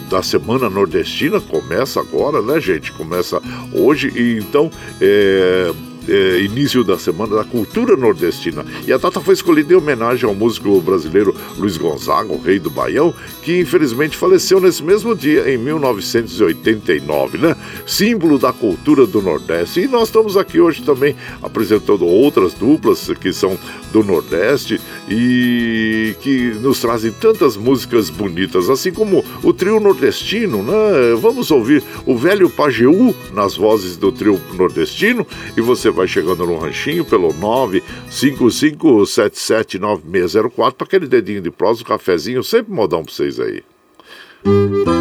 da 0.09 0.23
Semana 0.23 0.69
Nordestina, 0.71 1.41
começa 1.41 2.01
agora, 2.01 2.41
né, 2.43 2.61
gente? 2.61 2.93
Começa 2.93 3.41
hoje, 3.73 4.13
e 4.15 4.39
então. 4.39 4.71
É, 5.01 5.73
é, 6.09 6.41
início 6.41 6.85
da 6.85 6.99
Semana 6.99 7.37
da 7.37 7.45
Cultura 7.45 7.97
Nordestina. 7.97 8.65
E 8.87 8.93
a 8.93 8.99
data 8.99 9.21
foi 9.21 9.35
escolhida 9.35 9.73
em 9.73 9.77
homenagem 9.77 10.29
ao 10.29 10.35
músico 10.35 10.81
brasileiro 10.81 11.35
Luiz 11.57 11.77
Gonzaga, 11.77 12.33
o 12.33 12.41
rei 12.41 12.59
do 12.59 12.71
Baião, 12.71 13.15
que 13.43 13.61
infelizmente 13.61 14.17
faleceu 14.17 14.61
nesse 14.61 14.83
mesmo 14.83 15.15
dia, 15.15 15.53
em 15.53 15.59
1989, 15.59 17.39
né? 17.39 17.57
Símbolo 17.87 18.39
da 18.39 18.53
cultura 18.53 19.07
do 19.07 19.23
Nordeste. 19.23 19.81
E 19.81 19.89
nós 19.89 20.09
estamos 20.09 20.37
aqui 20.37 20.61
hoje 20.61 20.83
também 20.83 21.17
apresentando 21.43 22.07
outras 22.07 22.55
duplas 22.55 23.11
que 23.21 23.33
são 23.33 23.59
do 23.95 24.03
Nordeste 24.03 24.79
e 25.09 26.17
que 26.21 26.51
nos 26.61 26.81
trazem 26.81 27.13
tantas 27.13 27.57
músicas 27.57 28.11
bonitas, 28.11 28.69
assim 28.69 28.93
como 28.93 29.25
o 29.41 29.53
trio 29.53 29.79
nordestino, 29.79 30.65
né? 30.65 31.15
Vamos 31.21 31.53
ouvir 31.53 31.81
o 32.05 32.19
velho 32.19 32.51
Pajeú 32.51 33.15
nas 33.33 33.57
vozes 33.57 33.97
do 33.97 34.11
trio 34.11 34.41
nordestino 34.55 35.25
e 35.57 35.61
você 35.61 35.91
vai 35.91 36.09
chegando 36.09 36.45
no 36.45 36.59
ranchinho 36.59 37.05
pelo 37.05 37.29
955779604 38.11 40.73
para 40.73 40.87
aquele 40.87 41.07
dedinho 41.07 41.41
de 41.41 41.53
prosa, 41.53 41.83
um 41.83 41.85
cafezinho, 41.85 42.43
sempre 42.43 42.75
modão 42.75 43.05
para 43.05 43.15
vocês 43.15 43.39
aí. 43.39 43.63
Dona 44.45 44.95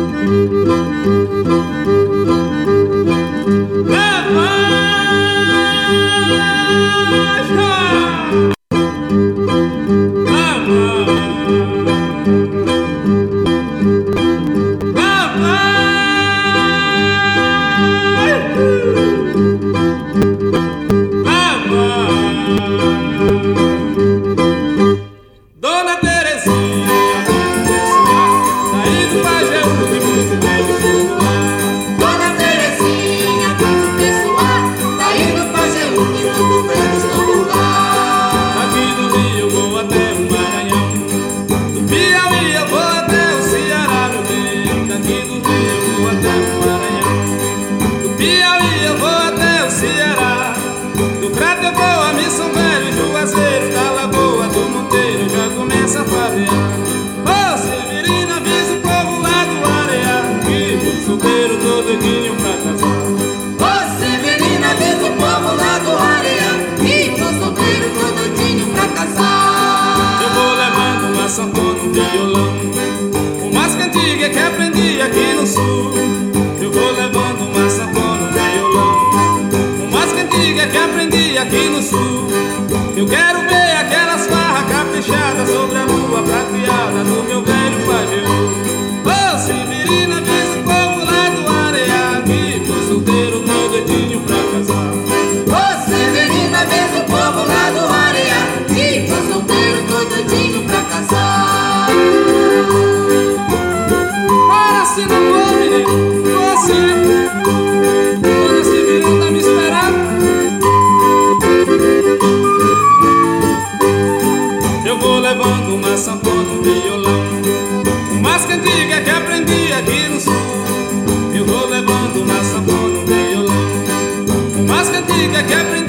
see 125.23 125.31
that 125.31 125.49
every 125.51 125.82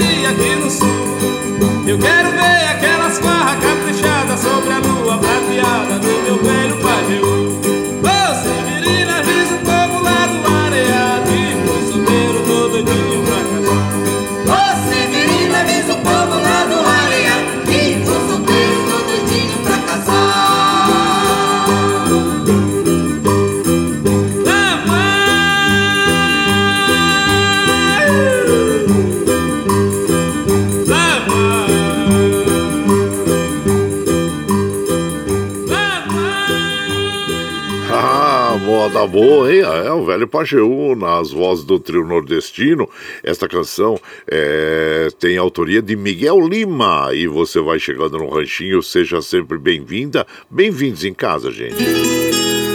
boa, 39.15 39.55
hein? 39.55 39.61
É 39.61 39.93
o 39.93 40.05
velho 40.05 40.27
Pajeú 40.27 40.97
nas 40.97 41.31
vozes 41.31 41.65
do 41.65 41.79
trio 41.79 42.05
nordestino. 42.05 42.91
Esta 43.23 43.47
canção 43.47 43.97
é, 44.27 45.09
tem 45.21 45.37
autoria 45.37 45.81
de 45.81 45.95
Miguel 45.95 46.41
Lima. 46.41 47.11
E 47.15 47.29
você 47.29 47.61
vai 47.61 47.79
chegando 47.79 48.19
no 48.19 48.29
ranchinho, 48.29 48.83
seja 48.83 49.23
sempre 49.23 49.57
bem-vinda. 49.57 50.27
Bem-vindos 50.51 51.05
em 51.05 51.15
casa, 51.15 51.53
gente. 51.53 51.77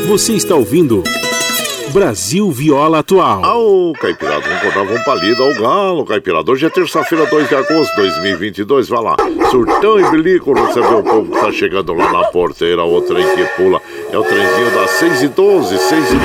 Você 0.08 0.32
está 0.32 0.56
ouvindo 0.56 1.04
Brasil 1.92 2.52
Viola 2.52 3.00
Atual. 3.00 3.44
Ao 3.44 3.94
Caipirada, 3.94 4.42
vamos 4.42 4.62
contar, 4.62 4.84
vamos 4.84 5.04
palida 5.04 5.44
ao 5.44 5.54
galo, 5.56 6.06
Caipirada. 6.06 6.52
Hoje 6.52 6.66
é 6.66 6.70
terça-feira, 6.70 7.26
2 7.26 7.50
de 7.50 7.56
agosto 7.56 7.90
de 7.96 8.02
2022. 8.02 8.90
Vai 8.90 9.02
lá, 9.02 9.16
surtão 9.50 10.00
e 10.00 10.12
bilico, 10.12 10.54
vê 10.54 10.80
o 10.80 11.04
povo 11.04 11.32
que 11.32 11.40
tá 11.40 11.52
chegando 11.52 11.94
lá 11.94 12.12
na 12.12 12.26
porteira, 12.26 12.84
o 12.84 13.02
trem 13.02 13.26
que 13.36 13.44
pula. 13.56 13.82
É 14.12 14.18
o 14.18 14.24
trenzinho 14.24 14.72
das 14.72 14.92
6 14.92 15.24
e 15.24 15.28
12, 15.30 15.78
6 15.78 16.12
e 16.12 16.16
12. 16.16 16.22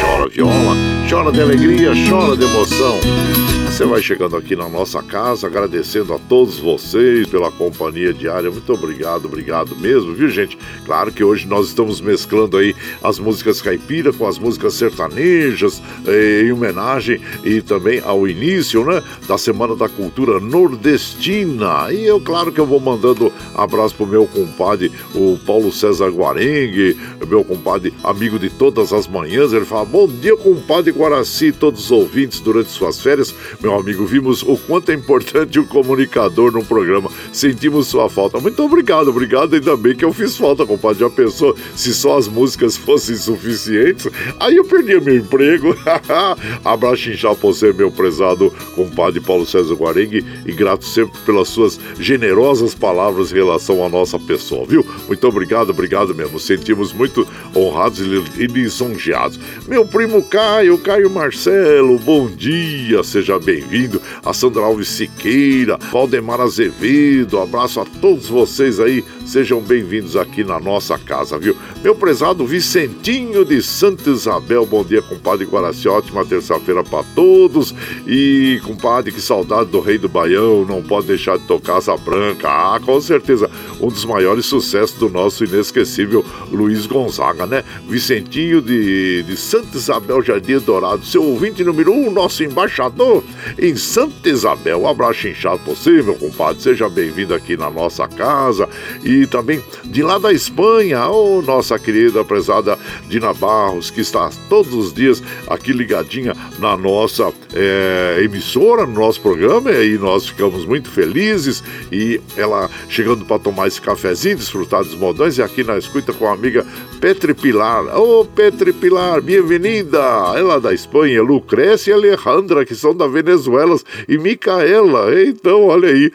Chora 0.00 0.28
viola, 0.28 0.76
chora 1.10 1.32
de 1.32 1.42
alegria, 1.42 1.92
chora 2.08 2.36
de 2.36 2.44
emoção. 2.44 3.61
Você 3.72 3.86
vai 3.86 4.02
chegando 4.02 4.36
aqui 4.36 4.54
na 4.54 4.68
nossa 4.68 5.02
casa, 5.02 5.46
agradecendo 5.46 6.12
a 6.12 6.18
todos 6.18 6.58
vocês 6.58 7.26
pela 7.26 7.50
companhia 7.50 8.12
diária. 8.12 8.50
Muito 8.50 8.70
obrigado, 8.70 9.24
obrigado 9.24 9.74
mesmo, 9.76 10.12
viu, 10.12 10.28
gente? 10.28 10.58
Claro 10.84 11.10
que 11.10 11.24
hoje 11.24 11.46
nós 11.46 11.68
estamos 11.68 11.98
mesclando 11.98 12.58
aí 12.58 12.76
as 13.02 13.18
músicas 13.18 13.62
caipira 13.62 14.12
com 14.12 14.28
as 14.28 14.38
músicas 14.38 14.74
sertanejas, 14.74 15.82
eh, 16.06 16.42
em 16.44 16.52
homenagem 16.52 17.18
e 17.42 17.62
também 17.62 17.98
ao 18.04 18.28
início, 18.28 18.84
né, 18.84 19.02
da 19.26 19.38
Semana 19.38 19.74
da 19.74 19.88
Cultura 19.88 20.38
Nordestina. 20.38 21.90
E 21.90 22.04
eu, 22.04 22.20
claro 22.20 22.52
que 22.52 22.60
eu 22.60 22.66
vou 22.66 22.78
mandando 22.78 23.32
abraço 23.54 23.94
pro 23.94 24.06
meu 24.06 24.26
compadre, 24.26 24.92
o 25.14 25.38
Paulo 25.46 25.72
César 25.72 26.10
Guarengue, 26.10 26.94
meu 27.26 27.42
compadre, 27.42 27.94
amigo 28.04 28.38
de 28.38 28.50
todas 28.50 28.92
as 28.92 29.08
manhãs. 29.08 29.54
Ele 29.54 29.64
fala: 29.64 29.86
Bom 29.86 30.06
dia, 30.06 30.36
compadre 30.36 30.92
Guaraci, 30.92 31.52
todos 31.52 31.86
os 31.86 31.90
ouvintes 31.90 32.38
durante 32.38 32.68
suas 32.68 33.00
férias. 33.00 33.34
Meu 33.62 33.76
amigo, 33.76 34.04
vimos 34.04 34.42
o 34.42 34.56
quanto 34.56 34.90
é 34.90 34.94
importante 34.94 35.60
o 35.60 35.64
comunicador 35.64 36.50
no 36.50 36.64
programa. 36.64 37.08
Sentimos 37.32 37.86
sua 37.86 38.10
falta. 38.10 38.40
Muito 38.40 38.60
obrigado, 38.60 39.08
obrigado. 39.08 39.54
Ainda 39.54 39.76
bem 39.76 39.94
que 39.94 40.04
eu 40.04 40.12
fiz 40.12 40.36
falta, 40.36 40.66
compadre. 40.66 40.98
Já 40.98 41.08
pensou 41.10 41.56
se 41.76 41.94
só 41.94 42.18
as 42.18 42.26
músicas 42.26 42.76
fossem 42.76 43.14
suficientes? 43.14 44.08
Aí 44.40 44.56
eu 44.56 44.64
perdia 44.64 45.00
meu 45.00 45.16
emprego. 45.16 45.76
Abraço 46.64 47.08
inchado 47.08 47.36
pra 47.36 47.50
você, 47.50 47.72
meu 47.72 47.90
prezado 47.92 48.52
compadre 48.74 49.20
Paulo 49.20 49.46
César 49.46 49.74
Guarengue, 49.74 50.24
e 50.44 50.52
grato 50.52 50.84
sempre 50.84 51.20
pelas 51.20 51.48
suas 51.48 51.78
generosas 52.00 52.74
palavras 52.74 53.30
em 53.30 53.36
relação 53.36 53.84
à 53.84 53.88
nossa 53.88 54.18
pessoa, 54.18 54.66
viu? 54.66 54.84
Muito 55.06 55.26
obrigado, 55.28 55.70
obrigado 55.70 56.12
mesmo. 56.14 56.40
Sentimos 56.40 56.92
muito 56.92 57.26
honrados 57.54 58.00
e 58.00 58.46
lisonjeados. 58.46 59.38
Meu 59.68 59.86
primo 59.86 60.22
Caio, 60.24 60.78
Caio 60.78 61.08
Marcelo, 61.08 61.96
bom 62.00 62.26
dia, 62.26 63.04
seja 63.04 63.38
bem-vindo. 63.52 64.00
A 64.24 64.32
Sandra 64.32 64.62
Alves 64.62 64.88
Siqueira, 64.88 65.76
Valdemar 65.92 66.40
Azevedo, 66.40 67.38
abraço 67.38 67.80
a 67.80 67.84
todos 67.84 68.28
vocês 68.28 68.80
aí, 68.80 69.04
sejam 69.26 69.60
bem-vindos 69.60 70.16
aqui 70.16 70.44
na 70.44 70.58
nossa 70.58 70.98
casa, 70.98 71.38
viu? 71.38 71.56
Meu 71.82 71.94
prezado 71.94 72.46
Vicentinho 72.46 73.44
de 73.44 73.62
Santa 73.62 74.10
Isabel, 74.10 74.66
bom 74.66 74.84
dia, 74.84 75.02
compadre 75.02 75.46
Guaraci, 75.46 75.88
ótima 75.88 76.24
terça-feira 76.24 76.82
para 76.82 77.04
todos. 77.14 77.74
E, 78.06 78.60
compadre, 78.64 79.12
que 79.12 79.20
saudade 79.20 79.70
do 79.70 79.80
Rei 79.80 79.98
do 79.98 80.08
Baião, 80.08 80.64
não 80.64 80.82
pode 80.82 81.06
deixar 81.06 81.38
de 81.38 81.46
tocar 81.46 81.76
asa 81.76 81.96
branca. 81.96 82.48
Ah, 82.48 82.80
com 82.84 83.00
certeza, 83.00 83.50
um 83.80 83.88
dos 83.88 84.04
maiores 84.04 84.46
sucessos 84.46 84.98
do 84.98 85.08
nosso 85.08 85.44
inesquecível 85.44 86.24
Luiz 86.50 86.86
Gonzaga, 86.86 87.46
né? 87.46 87.64
Vicentinho 87.88 88.60
de, 88.60 89.22
de 89.22 89.36
Santa 89.36 89.76
Isabel, 89.76 90.22
Jardim 90.22 90.58
Dourado, 90.58 91.04
seu 91.04 91.22
ouvinte 91.22 91.64
número 91.64 91.92
um, 91.92 92.10
nosso 92.10 92.44
embaixador 92.44 93.24
em 93.58 93.76
Santa 93.76 94.28
Isabel. 94.28 94.82
Um 94.82 94.88
abraço 94.88 95.28
inchado 95.28 95.60
meu 96.04 96.14
compadre, 96.14 96.62
seja 96.62 96.88
bem-vindo 96.88 97.34
aqui 97.34 97.56
na 97.56 97.70
nossa 97.70 98.06
casa. 98.08 98.68
E 99.04 99.11
também 99.26 99.62
de 99.84 100.02
lá 100.02 100.18
da 100.18 100.32
Espanha, 100.32 101.08
oh, 101.08 101.42
nossa 101.42 101.78
querida 101.78 102.24
prezada 102.24 102.78
Dina 103.08 103.32
Barros, 103.32 103.90
que 103.90 104.00
está 104.00 104.30
todos 104.48 104.72
os 104.74 104.92
dias 104.92 105.22
aqui 105.46 105.72
ligadinha 105.72 106.34
na 106.58 106.76
nossa 106.76 107.32
é, 107.54 108.20
emissora, 108.24 108.86
no 108.86 108.94
nosso 108.94 109.20
programa, 109.20 109.70
e 109.72 109.98
nós 109.98 110.28
ficamos 110.28 110.64
muito 110.64 110.90
felizes. 110.90 111.62
E 111.90 112.20
ela 112.36 112.70
chegando 112.88 113.24
para 113.24 113.38
tomar 113.38 113.68
esse 113.68 113.80
cafezinho, 113.80 114.36
desfrutar 114.36 114.82
dos 114.82 114.94
modões, 114.94 115.38
e 115.38 115.42
aqui 115.42 115.62
na 115.62 115.76
escuta 115.76 116.12
com 116.12 116.26
a 116.26 116.32
amiga 116.32 116.66
Petri 117.00 117.34
Pilar. 117.34 117.84
Ô 117.98 118.20
oh, 118.20 118.24
Petri 118.24 118.72
Pilar, 118.72 119.20
bem-vinda! 119.20 119.98
Ela 120.36 120.60
da 120.60 120.72
Espanha, 120.72 121.22
Lucrécia 121.22 121.90
e 121.90 121.94
Alejandra, 121.94 122.64
que 122.64 122.74
são 122.74 122.94
da 122.94 123.06
Venezuela, 123.06 123.76
e 124.08 124.16
Micaela. 124.16 125.08
Então, 125.22 125.64
olha 125.64 125.88
aí, 125.88 126.12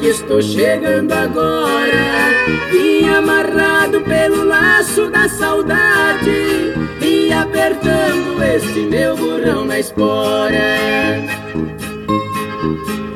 Que 0.00 0.08
estou 0.08 0.40
chegando 0.40 1.12
agora. 1.12 2.30
Vim 2.72 3.06
amarrado 3.06 4.00
pelo 4.00 4.44
laço 4.44 5.10
da 5.10 5.28
saudade 5.28 6.72
e 7.02 7.30
apertando 7.30 8.42
este 8.42 8.80
meu 8.80 9.14
burrão 9.14 9.66
na 9.66 9.78
espora. 9.78 10.58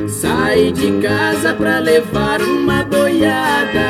Saí 0.06 0.72
de 0.72 0.92
casa 1.00 1.54
pra 1.54 1.78
levar 1.78 2.42
uma 2.42 2.84
boiada, 2.84 3.86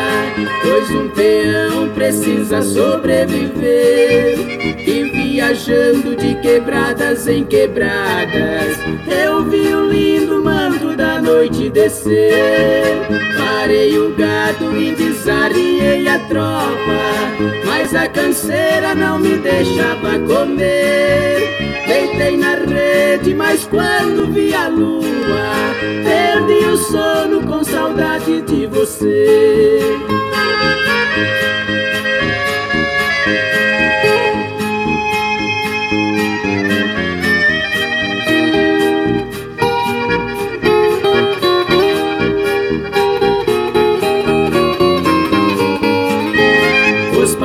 pois 0.74 0.90
um 0.90 1.08
peão 1.08 1.88
precisa 1.90 2.60
sobreviver. 2.60 4.34
E 4.86 5.04
viajando 5.04 6.16
de 6.16 6.34
quebradas 6.36 7.28
em 7.28 7.44
quebradas, 7.44 8.76
eu 9.06 9.44
vi 9.44 9.72
o 9.72 9.88
lindo 9.88 10.42
manto 10.42 10.96
da 10.96 11.22
noite 11.22 11.70
descer. 11.70 13.06
Parei 13.38 13.96
o 13.98 14.14
gado 14.14 14.76
e 14.76 14.92
desarriei 14.96 16.08
a 16.08 16.18
tropa, 16.18 17.00
mas 17.64 17.94
a 17.94 18.08
canseira 18.08 18.96
não 18.96 19.18
me 19.18 19.36
deixava 19.36 20.18
comer. 20.26 21.84
Deitei 21.86 22.36
na 22.36 22.56
rede, 22.56 23.32
mas 23.32 23.64
quando 23.64 24.32
vi 24.32 24.52
a 24.52 24.68
lua, 24.68 25.04
perdi 26.02 26.66
o 26.66 26.76
sono 26.76 27.46
com 27.46 27.62
saudade 27.62 28.42
de 28.42 28.66
você. 28.66 29.94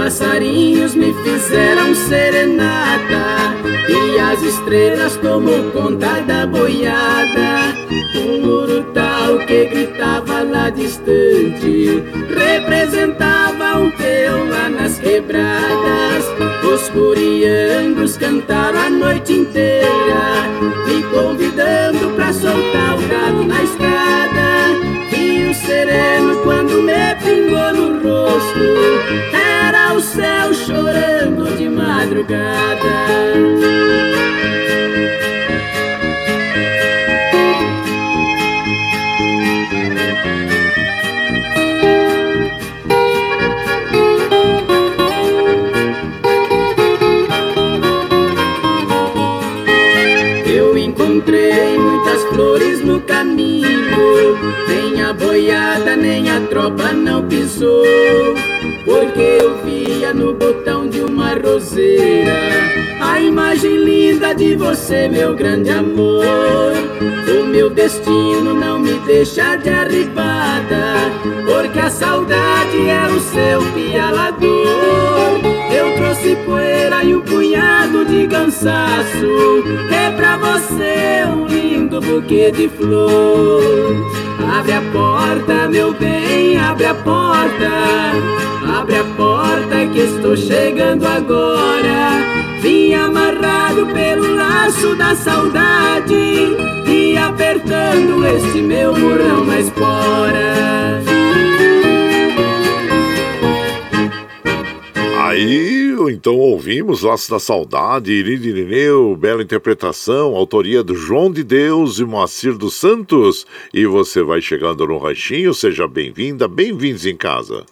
Passarinhos 0.10 0.96
me 0.96 1.14
fizeram 1.24 1.94
serenata 1.94 3.54
E 3.88 4.20
as 4.20 4.42
estrelas 4.42 5.16
tomou 5.18 5.72
conta 5.72 6.22
da 6.22 6.48
boiada 6.48 7.89
Um 8.20 8.48
urutau 8.48 9.40
que 9.48 9.66
gritava 9.66 10.44
lá 10.44 10.70
distante 10.70 12.04
Representava 12.36 13.80
um 13.80 13.92
peão 13.92 14.50
lá 14.50 14.70
nas 14.70 15.00
quebradas 15.00 16.26
Os 16.64 16.90
curiangos 16.90 18.18
cantaram 18.18 18.80
a 18.80 18.90
noite 18.90 19.34
inteira 19.34 20.48
Me 20.86 21.04
convidando 21.04 22.10
pra 22.16 22.34
soltar 22.34 22.98
o 22.98 23.08
gado 23.08 23.46
na 23.46 23.64
estrada 23.64 25.10
Rio 25.10 25.54
sereno 25.54 26.44
quando 26.44 26.82
me 26.84 27.16
pingou 27.16 27.74
no 27.74 28.04
rosto 28.04 29.20
o 30.00 30.02
céu 30.02 30.54
chorando 30.54 31.58
de 31.58 31.68
madrugada. 31.68 32.40
Nem 56.00 56.30
a 56.30 56.42
tropa 56.48 56.94
não 56.94 57.28
pisou, 57.28 57.84
porque 58.86 59.22
eu 59.42 59.58
via 59.64 60.14
no 60.14 60.34
botão 60.34 60.88
de 60.88 61.02
uma 61.02 61.34
roseira 61.36 62.80
a 63.00 63.22
imagem 63.22 63.78
linda 63.78 64.34
de 64.34 64.56
você, 64.56 65.08
meu 65.08 65.34
grande 65.34 65.70
amor. 65.70 66.74
O 67.28 67.46
meu 67.46 67.70
destino 67.70 68.54
não 68.54 68.80
me 68.80 68.94
deixa 69.06 69.56
de 69.56 69.70
arribada, 69.70 70.96
porque 71.46 71.80
a 71.80 71.90
saudade 71.90 72.90
é 72.90 73.08
o 73.08 73.20
seu 73.20 73.62
pialador. 73.74 75.40
Eu 75.72 75.96
trouxe 75.96 76.36
poeira 76.46 77.04
e 77.04 77.16
um 77.16 77.22
punhado 77.22 78.04
de 78.06 78.28
cansaço. 78.28 79.64
É 79.92 80.12
pra 80.12 80.38
você 80.38 81.24
um 81.26 81.46
lindo 81.46 82.02
buquê 82.02 82.52
de 82.52 82.68
flor. 82.68 84.19
Abre 84.48 84.74
a 84.74 84.82
porta, 84.92 85.68
meu 85.70 85.94
bem, 85.94 86.58
abre 86.58 86.86
a 86.86 86.94
porta. 86.94 87.70
Abre 88.80 88.98
a 88.98 89.04
porta 89.04 89.86
que 89.92 90.00
estou 90.00 90.36
chegando 90.38 91.06
agora. 91.06 92.22
Vim 92.62 92.94
amarrado 92.94 93.88
pelo 93.88 94.36
laço 94.36 94.96
da 94.96 95.16
saudade 95.16 96.56
e 96.88 97.18
apertando 97.18 98.26
este 98.26 98.62
meu 98.62 98.94
burrão 98.94 99.46
na 99.46 99.60
espora. 99.60 101.09
Então 106.10 106.38
ouvimos 106.38 107.04
Laço 107.04 107.30
da 107.30 107.40
Saudade, 107.40 108.12
Iride 108.12 108.50
Irineu, 108.50 109.16
bela 109.16 109.44
interpretação, 109.44 110.36
autoria 110.36 110.84
do 110.84 110.96
João 110.96 111.32
de 111.32 111.44
Deus 111.44 112.00
e 112.00 112.06
Moacir 112.06 112.58
dos 112.58 112.74
Santos. 112.74 113.46
E 113.72 113.86
você 113.86 114.24
vai 114.24 114.42
chegando 114.42 114.88
no 114.88 114.98
ranchinho, 114.98 115.54
seja 115.54 115.88
bem-vinda, 115.88 116.48
bem-vindos 116.48 117.06
em 117.06 117.16
casa. 117.16 117.64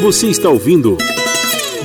Você 0.00 0.28
está 0.28 0.48
ouvindo 0.48 0.96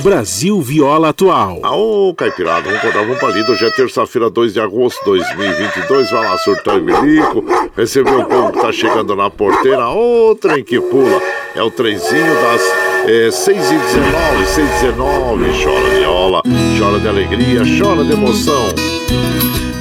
Brasil 0.02 0.60
Viola 0.60 1.08
Atual. 1.08 1.60
Ô, 1.64 2.14
Caipirada, 2.14 2.62
vamos 2.62 2.78
acordar, 2.78 3.04
vamos 3.04 3.18
pra 3.18 3.30
lida. 3.30 3.50
Hoje 3.50 3.66
é 3.66 3.70
terça-feira, 3.70 4.30
2 4.30 4.52
de 4.52 4.60
agosto 4.60 4.98
de 4.98 5.04
2022. 5.04 6.10
Vai 6.10 6.24
lá, 6.24 6.38
surtar 6.38 6.76
e 6.76 6.80
bilico. 6.80 7.44
Recebeu 7.76 8.20
o 8.20 8.24
povo 8.24 8.52
que 8.52 8.60
tá 8.60 8.72
chegando 8.72 9.16
na 9.16 9.28
porteira. 9.28 9.88
Ô, 9.90 10.36
trem 10.36 10.62
que 10.62 10.80
pula. 10.80 11.20
É 11.54 11.62
o 11.62 11.70
trenzinho 11.70 12.34
das 12.34 12.91
é, 13.06 13.30
6 13.30 13.70
e 13.70 13.78
19 13.78 14.46
6 14.46 14.68
e 14.68 14.72
19 14.86 15.62
Chora 15.62 15.98
viola, 15.98 16.42
chora 16.78 17.00
de 17.00 17.08
alegria, 17.08 17.62
chora 17.78 18.04
de 18.04 18.12
emoção. 18.12 18.91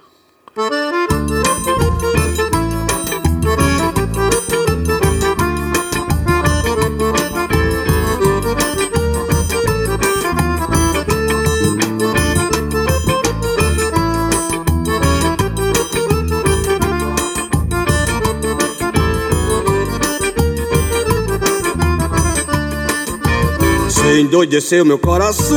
Endoideceu 24.19 24.85
meu 24.85 24.99
coração, 24.99 25.57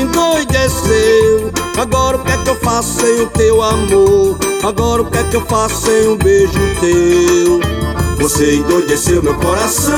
endoideceu. 0.00 1.52
Agora 1.76 2.16
o 2.16 2.24
que 2.24 2.32
é 2.32 2.36
que 2.38 2.50
eu 2.50 2.56
faço 2.56 3.00
sem 3.00 3.20
o 3.22 3.26
teu 3.28 3.62
amor? 3.62 4.38
Agora 4.62 5.02
o 5.02 5.04
que 5.10 5.18
é 5.18 5.24
que 5.24 5.36
eu 5.36 5.42
faço 5.42 5.86
sem 5.86 6.08
um 6.08 6.16
beijo 6.16 6.52
teu? 6.80 7.60
Você 8.18 8.56
endoideceu 8.56 9.22
meu 9.22 9.34
coração, 9.34 9.94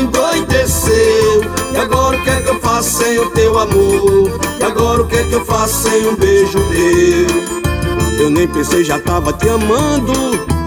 endoideceu. 0.00 1.42
E 1.72 1.76
agora 1.76 2.16
o 2.16 2.22
que 2.22 2.30
é 2.30 2.40
que 2.40 2.48
eu 2.48 2.60
faço 2.60 3.02
sem 3.02 3.18
o 3.18 3.30
teu 3.30 3.58
amor? 3.58 4.40
E 4.58 4.64
agora 4.64 5.02
o 5.02 5.06
que 5.06 5.16
é 5.16 5.24
que 5.24 5.34
eu 5.34 5.44
faço 5.44 5.88
sem 5.88 6.08
um 6.08 6.16
beijo 6.16 6.58
teu? 6.58 8.24
Eu 8.24 8.30
nem 8.30 8.48
pensei, 8.48 8.84
já 8.84 8.98
tava 8.98 9.32
te 9.32 9.48
amando. 9.48 10.12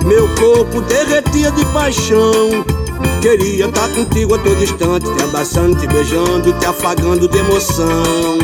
Meu 0.06 0.28
corpo 0.36 0.82
derretia 0.82 1.52
de 1.52 1.66
paixão. 1.68 2.83
Queria 3.24 3.68
estar 3.68 3.88
contigo 3.94 4.36
a 4.36 4.38
todo 4.38 4.62
instante, 4.62 5.10
te 5.16 5.24
abraçando, 5.24 5.80
te 5.80 5.88
beijando, 5.88 6.52
te 6.60 6.66
afagando 6.66 7.26
de 7.26 7.38
emoção. 7.38 8.38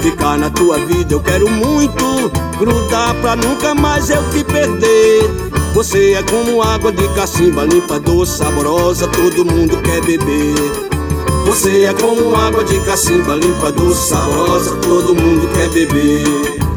Ficar 0.00 0.38
na 0.38 0.48
tua 0.48 0.78
vida 0.86 1.12
eu 1.12 1.20
quero 1.20 1.50
muito, 1.50 2.30
grudar 2.58 3.14
pra 3.16 3.36
nunca 3.36 3.74
mais 3.74 4.08
eu 4.08 4.24
te 4.30 4.42
perder. 4.42 5.30
Você 5.74 6.14
é 6.14 6.22
como 6.22 6.62
água 6.62 6.90
de 6.90 7.06
cacimba, 7.08 7.64
limpa, 7.64 8.00
doce, 8.00 8.38
saborosa, 8.38 9.06
todo 9.08 9.44
mundo 9.44 9.76
quer 9.82 10.00
beber. 10.00 10.54
Você 11.44 11.84
é 11.84 11.92
como 11.92 12.34
água 12.34 12.64
de 12.64 12.80
cacimba, 12.86 13.34
limpa, 13.34 13.70
doce, 13.70 14.08
saborosa, 14.08 14.74
todo 14.76 15.14
mundo 15.14 15.46
quer 15.52 15.68
beber. 15.68 16.71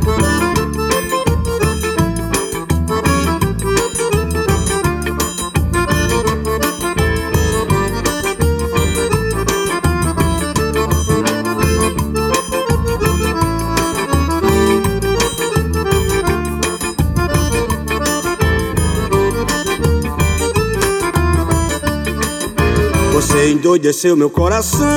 Endoideceu 23.50 24.16
meu 24.16 24.30
coração, 24.30 24.88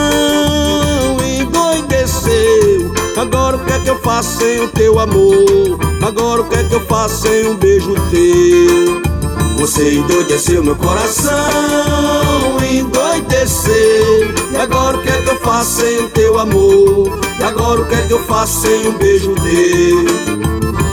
endoideceu. 1.22 2.92
Agora 3.16 3.56
o 3.56 3.64
que 3.64 3.72
é 3.72 3.78
que 3.80 3.90
eu 3.90 3.98
faço 3.98 4.38
sem 4.38 4.60
o 4.60 4.68
teu 4.68 4.98
amor? 4.98 5.78
Agora 6.02 6.42
o 6.42 6.44
que 6.44 6.56
é 6.56 6.64
que 6.64 6.74
eu 6.74 6.80
faço 6.86 7.22
sem 7.22 7.48
um 7.48 7.56
beijo 7.56 7.94
teu? 8.10 9.02
Você 9.58 9.94
endoideceu 9.94 10.62
meu 10.62 10.76
coração, 10.76 11.32
endoideceu. 12.70 14.28
E 14.52 14.56
agora 14.56 14.96
o 14.96 15.02
que 15.02 15.08
é 15.08 15.20
que 15.20 15.30
eu 15.30 15.36
faço 15.38 15.80
sem 15.80 15.98
o 15.98 16.08
teu 16.10 16.38
amor? 16.38 17.18
E 17.38 17.42
agora 17.42 17.80
o 17.80 17.84
que 17.86 17.94
é 17.94 18.02
que 18.02 18.12
eu 18.12 18.22
faço 18.24 18.62
sem 18.62 18.88
um 18.88 18.96
beijo 18.96 19.34
teu? 19.34 20.38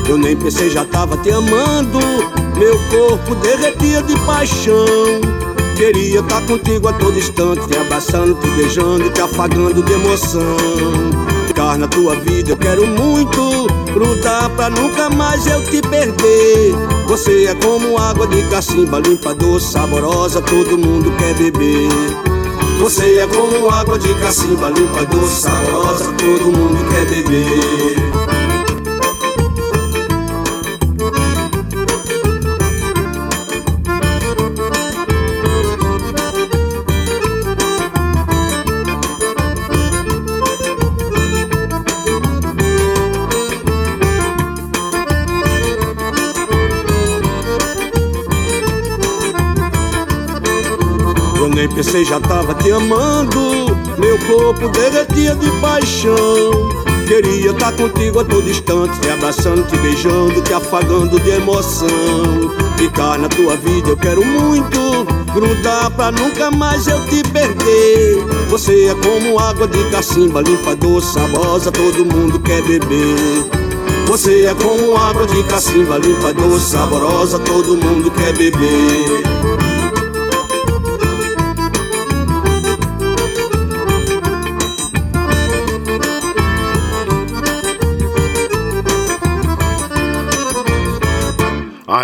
Eu 0.10 0.18
nem 0.18 0.36
pensei, 0.36 0.70
já 0.70 0.84
tava 0.84 1.16
te 1.18 1.32
amando. 1.32 2.00
Meu 2.58 2.80
corpo 2.90 3.36
derretia 3.36 4.02
de 4.02 4.18
paixão. 4.26 5.45
Queria 5.76 6.22
estar 6.22 6.42
contigo 6.46 6.88
a 6.88 6.94
todo 6.94 7.18
instante, 7.20 7.68
te 7.68 7.78
abraçando, 7.78 8.34
te 8.36 8.48
beijando, 8.52 9.10
te 9.10 9.20
afagando 9.20 9.84
de 9.84 9.92
emoção. 9.92 10.56
Ficar 11.48 11.78
na 11.78 11.86
tua 11.86 12.16
vida 12.16 12.52
eu 12.52 12.58
quero 12.58 12.88
muito, 12.88 13.68
lutar 13.94 14.50
pra 14.52 14.70
nunca 14.70 15.10
mais 15.10 15.46
eu 15.46 15.62
te 15.66 15.82
perder. 15.82 16.74
Você 17.08 17.48
é 17.48 17.56
como 17.56 17.98
água 17.98 18.26
de 18.26 18.42
cacimba, 18.44 19.00
limpa, 19.00 19.34
doce, 19.34 19.74
saborosa, 19.74 20.42
todo 20.42 20.78
mundo 20.78 21.12
quer 21.18 21.34
beber. 21.34 21.90
Você 22.80 23.20
é 23.20 23.28
como 23.28 23.70
água 23.70 24.00
de 24.00 24.14
cacimba, 24.16 24.70
limpa, 24.70 25.04
doce, 25.06 25.42
saborosa, 25.42 26.06
todo 26.14 26.58
mundo 26.58 26.90
quer 26.90 27.06
beber. 27.06 28.15
Nem 51.76 51.84
pensei, 51.84 52.06
já 52.06 52.22
tava 52.22 52.54
te 52.54 52.72
amando. 52.72 53.76
Meu 53.98 54.18
corpo 54.20 54.70
derretia 54.70 55.36
de 55.36 55.52
paixão. 55.60 56.16
Queria 57.06 57.52
estar 57.52 57.74
contigo 57.74 58.22
a 58.22 58.24
todo 58.24 58.50
instante, 58.50 58.98
te 59.02 59.10
abraçando, 59.10 59.68
te 59.68 59.78
beijando, 59.78 60.42
te 60.42 60.54
afagando 60.54 61.20
de 61.20 61.30
emoção. 61.32 61.90
Ficar 62.78 63.20
na 63.20 63.28
tua 63.28 63.58
vida 63.58 63.90
eu 63.90 63.98
quero 63.98 64.26
muito, 64.26 65.06
grudar 65.34 65.92
pra 65.92 66.12
nunca 66.12 66.50
mais 66.50 66.88
eu 66.88 67.00
te 67.08 67.22
perder. 67.30 68.26
Você 68.50 68.86
é 68.86 68.96
como 68.96 69.38
água 69.38 69.68
de 69.68 69.84
cacimba, 69.90 70.42
limpa, 70.42 70.76
doce, 70.76 71.14
saborosa, 71.14 71.72
todo 71.72 72.06
mundo 72.06 72.40
quer 72.40 72.62
beber. 72.62 73.46
Você 74.08 74.46
é 74.46 74.56
como 74.56 74.96
água 74.96 75.28
de 75.28 75.44
cacimba, 75.44 75.98
limpa, 75.98 76.34
doce, 76.34 76.72
saborosa, 76.72 77.38
todo 77.40 77.76
mundo 77.76 78.10
quer 78.12 78.34
beber. 78.34 79.65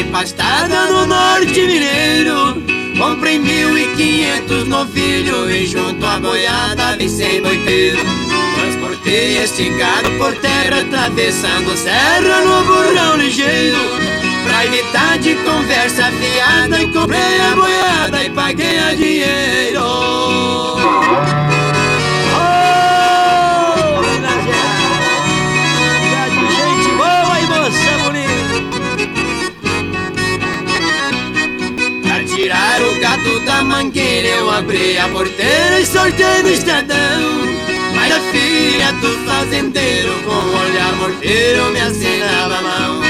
Empastada 0.01 0.87
no 0.87 1.05
norte 1.05 1.61
mineiro. 1.61 2.61
Comprei 2.97 3.39
mil 3.39 3.77
e 3.77 3.87
quinhentos 3.95 4.67
novilho 4.67 5.49
e 5.49 5.65
junto 5.65 6.05
à 6.05 6.19
boiada 6.19 6.97
vim 6.97 7.07
sem 7.07 7.41
boiteiro. 7.41 7.99
Transportei 8.55 9.37
este 9.37 9.69
gado 9.69 10.11
por 10.17 10.35
terra, 10.35 10.81
atravessando 10.81 11.75
serra 11.77 12.41
no 12.41 12.63
burrão 12.65 13.17
ligeiro. 13.17 13.79
Pra 14.43 14.65
evitar 14.65 15.17
de 15.19 15.35
conversa 15.35 16.11
fiada, 16.11 16.81
e 16.81 16.87
comprei 16.87 17.39
a 17.39 17.55
boiada 17.55 18.23
e 18.23 18.29
paguei 18.31 18.79
a 18.79 18.93
dinheiro. 18.93 19.81
Tirar 33.21 33.35
o 33.35 33.39
gato 33.39 33.39
da 33.45 33.63
mangueira 33.63 34.27
eu 34.27 34.49
abri 34.49 34.97
a 34.97 35.07
porteira 35.09 35.79
e 35.79 35.85
soltei 35.85 36.43
no 36.43 36.49
estradão. 36.49 36.97
Mas 37.95 38.11
a 38.11 38.19
filha 38.31 38.91
do 38.93 39.09
fazendeiro 39.25 40.13
com 40.23 40.31
um 40.31 40.59
olhar 40.59 40.93
morteiro 40.93 41.71
me 41.71 41.79
acenava 41.79 42.57
a 42.57 42.61
mão. 42.61 43.01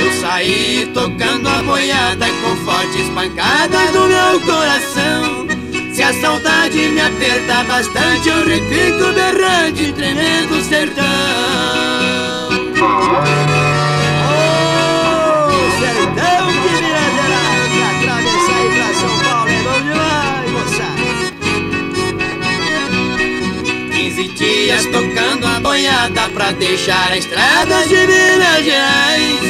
Eu 0.00 0.12
saí 0.20 0.90
tocando 0.92 1.48
a 1.48 1.62
boiada 1.62 2.26
com 2.26 2.56
fortes 2.64 3.08
pancadas 3.14 3.92
no 3.92 4.06
meu 4.06 4.40
coração. 4.40 5.48
Se 5.92 6.02
a 6.02 6.12
saudade 6.20 6.78
me 6.78 7.00
aperta 7.00 7.64
bastante 7.64 8.28
eu 8.28 8.46
repito 8.46 9.12
berrante 9.14 9.92
tremendo 9.92 10.62
sertão 10.62 11.04
dias 24.68 24.84
tocando 24.84 25.46
a 25.46 25.60
boiada 25.60 26.28
pra 26.34 26.50
deixar 26.52 27.10
a 27.10 27.16
estrada 27.16 27.86
de 27.86 28.06
Minas 28.06 28.62
Gerais. 28.62 29.40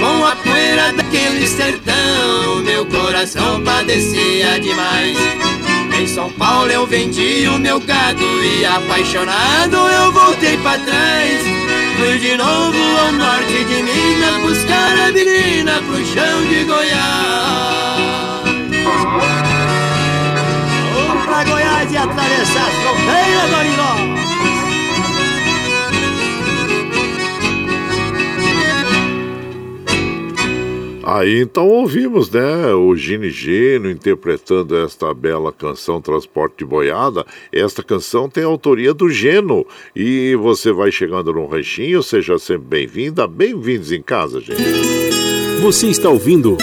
Com 0.00 0.24
a 0.24 0.34
poeira 0.36 0.94
daquele 0.94 1.46
sertão, 1.46 2.62
meu 2.64 2.86
coração 2.86 3.62
padecia 3.62 4.58
demais. 4.60 5.18
em 6.00 6.06
São 6.06 6.30
Paulo 6.32 6.70
eu 6.70 6.86
vendi 6.86 7.46
o 7.48 7.58
meu 7.58 7.80
gado 7.80 8.24
e 8.42 8.64
apaixonado 8.64 9.76
eu 9.76 10.10
voltei 10.10 10.56
pra 10.56 10.78
trás. 10.78 11.42
Fui 11.98 12.18
de 12.18 12.34
novo 12.38 12.98
ao 12.98 13.12
norte 13.12 13.64
de 13.64 13.82
Minas 13.82 14.40
buscar 14.40 14.98
a 15.06 15.12
menina 15.12 15.82
pro 15.82 16.02
chão 16.06 16.46
de 16.48 16.64
Goiás. 16.64 17.02
Vamos 20.94 21.26
pra 21.26 21.44
Goiás 21.44 21.92
e 21.92 21.96
atravessar 21.98 22.68
as 22.68 22.74
fronteiras, 22.74 23.50
Dorinó. 23.50 24.22
Aí 31.14 31.42
então 31.42 31.68
ouvimos, 31.68 32.30
né, 32.30 32.72
o 32.72 32.96
Gini 32.96 33.28
Geno 33.28 33.90
interpretando 33.90 34.74
esta 34.78 35.12
bela 35.12 35.52
canção 35.52 36.00
Transporte 36.00 36.60
de 36.60 36.64
Boiada. 36.64 37.26
Esta 37.52 37.82
canção 37.82 38.30
tem 38.30 38.44
autoria 38.44 38.94
do 38.94 39.10
Geno. 39.10 39.66
E 39.94 40.34
você 40.36 40.72
vai 40.72 40.90
chegando 40.90 41.30
no 41.30 41.44
ranchinho, 41.44 42.02
seja 42.02 42.38
sempre 42.38 42.66
bem-vinda, 42.66 43.26
bem-vindos 43.26 43.92
em 43.92 44.00
casa, 44.00 44.40
gente. 44.40 44.62
Você 45.60 45.88
está 45.88 46.08
ouvindo 46.08 46.56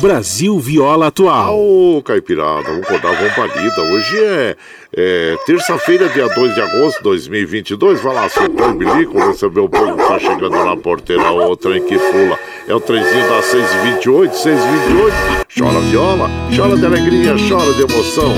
Brasil 0.00 0.58
Viola 0.60 1.08
Atual. 1.08 1.58
Ô, 1.58 2.02
Caipirada, 2.02 2.68
vamos 2.68 2.86
acordar, 2.86 3.16
vamos 3.16 3.34
pra 3.34 3.46
lida. 3.46 3.82
Hoje 3.82 4.18
é, 4.18 4.56
é 4.98 5.36
terça-feira, 5.44 6.08
dia 6.08 6.26
2 6.26 6.54
de 6.54 6.60
agosto 6.62 6.96
de 6.96 7.02
2022. 7.02 8.00
Vai 8.00 8.14
lá, 8.14 8.30
soltou 8.30 8.70
o 8.70 8.72
bilico, 8.72 9.18
recebeu 9.18 9.64
o 9.64 9.68
povo 9.68 9.94
que 9.94 10.08
tá 10.08 10.18
chegando 10.18 10.56
na 10.64 10.74
porteira, 10.74 11.30
o 11.30 11.54
trem 11.54 11.82
que 11.82 11.98
pula. 11.98 12.38
É 12.66 12.74
o 12.74 12.80
trenzinho 12.80 13.28
da 13.28 13.42
628, 13.42 14.34
628. 14.34 15.46
Chora 15.56 15.80
viola, 15.80 16.30
chora 16.54 16.76
de 16.76 16.86
alegria, 16.86 17.34
chora 17.48 17.72
de 17.74 17.82
emoção. 17.82 18.32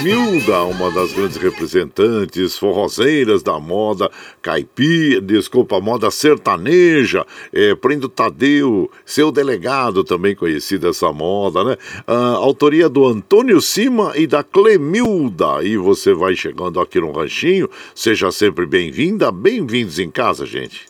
A 0.04 0.06
Clemilda, 0.06 0.64
uma 0.64 0.90
das 0.90 1.14
grandes 1.14 1.38
representantes 1.38 2.58
forrozeiras 2.58 3.42
da 3.42 3.58
moda 3.58 4.10
caipira, 4.42 5.18
desculpa, 5.18 5.80
moda 5.80 6.10
sertaneja, 6.10 7.24
é, 7.50 7.74
Prendo 7.74 8.06
Tadeu, 8.06 8.90
seu 9.06 9.32
delegado, 9.32 10.04
também 10.04 10.36
conhecido 10.36 10.88
essa 10.88 11.10
moda, 11.10 11.64
né? 11.64 11.78
A 12.06 12.32
autoria 12.32 12.86
do 12.86 13.06
Antônio 13.06 13.62
Cima 13.62 14.12
e 14.14 14.26
da 14.26 14.42
Clemilda. 14.44 15.62
E 15.62 15.78
você 15.78 16.12
vai 16.12 16.36
chegando 16.36 16.78
aqui 16.80 17.00
no 17.00 17.10
Ranchinho, 17.10 17.70
seja 17.94 18.30
sempre 18.30 18.66
bem-vinda, 18.66 19.32
bem-vindos 19.32 19.98
em 19.98 20.10
casa, 20.10 20.44
gente. 20.44 20.86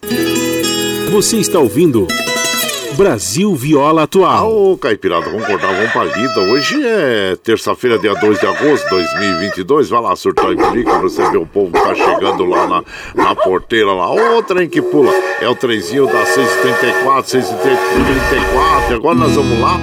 Você 1.12 1.36
está 1.36 1.60
ouvindo 1.60 2.08
Brasil 2.97 3.55
Viola 3.55 4.05
Atual. 4.05 4.51
Ô, 4.51 4.78
Caipirada, 4.78 5.26
vamos 5.26 5.47
cortar 5.47 5.70
uma 5.70 5.88
palida. 5.90 6.40
Hoje 6.40 6.80
é 6.84 7.36
terça-feira, 7.42 7.99
dia 7.99 8.14
2 8.14 8.38
de 8.38 8.47
agosto 8.47 8.84
de 8.84 8.90
2022. 8.90 9.88
Vai 9.88 10.01
lá, 10.01 10.14
surtar 10.14 10.53
e 10.53 10.57
clica, 10.57 10.99
você 11.01 11.28
vê 11.30 11.36
o 11.36 11.47
povo 11.47 11.72
que 11.72 11.80
tá 11.80 11.95
chegando 11.95 12.45
lá 12.45 12.66
na, 12.66 12.84
na 13.14 13.34
porteira 13.34 13.92
lá. 13.92 14.11
Ô, 14.11 14.42
trem 14.42 14.68
que 14.68 14.80
pula. 14.80 15.12
É 15.40 15.49
o 15.49 15.55
trenzinho 15.55 16.07
da 16.07 16.24
634, 16.24 17.30
634. 17.30 18.92
E 18.92 18.95
agora 18.95 19.14
nós 19.16 19.34
vamos 19.34 19.61
lá 19.61 19.80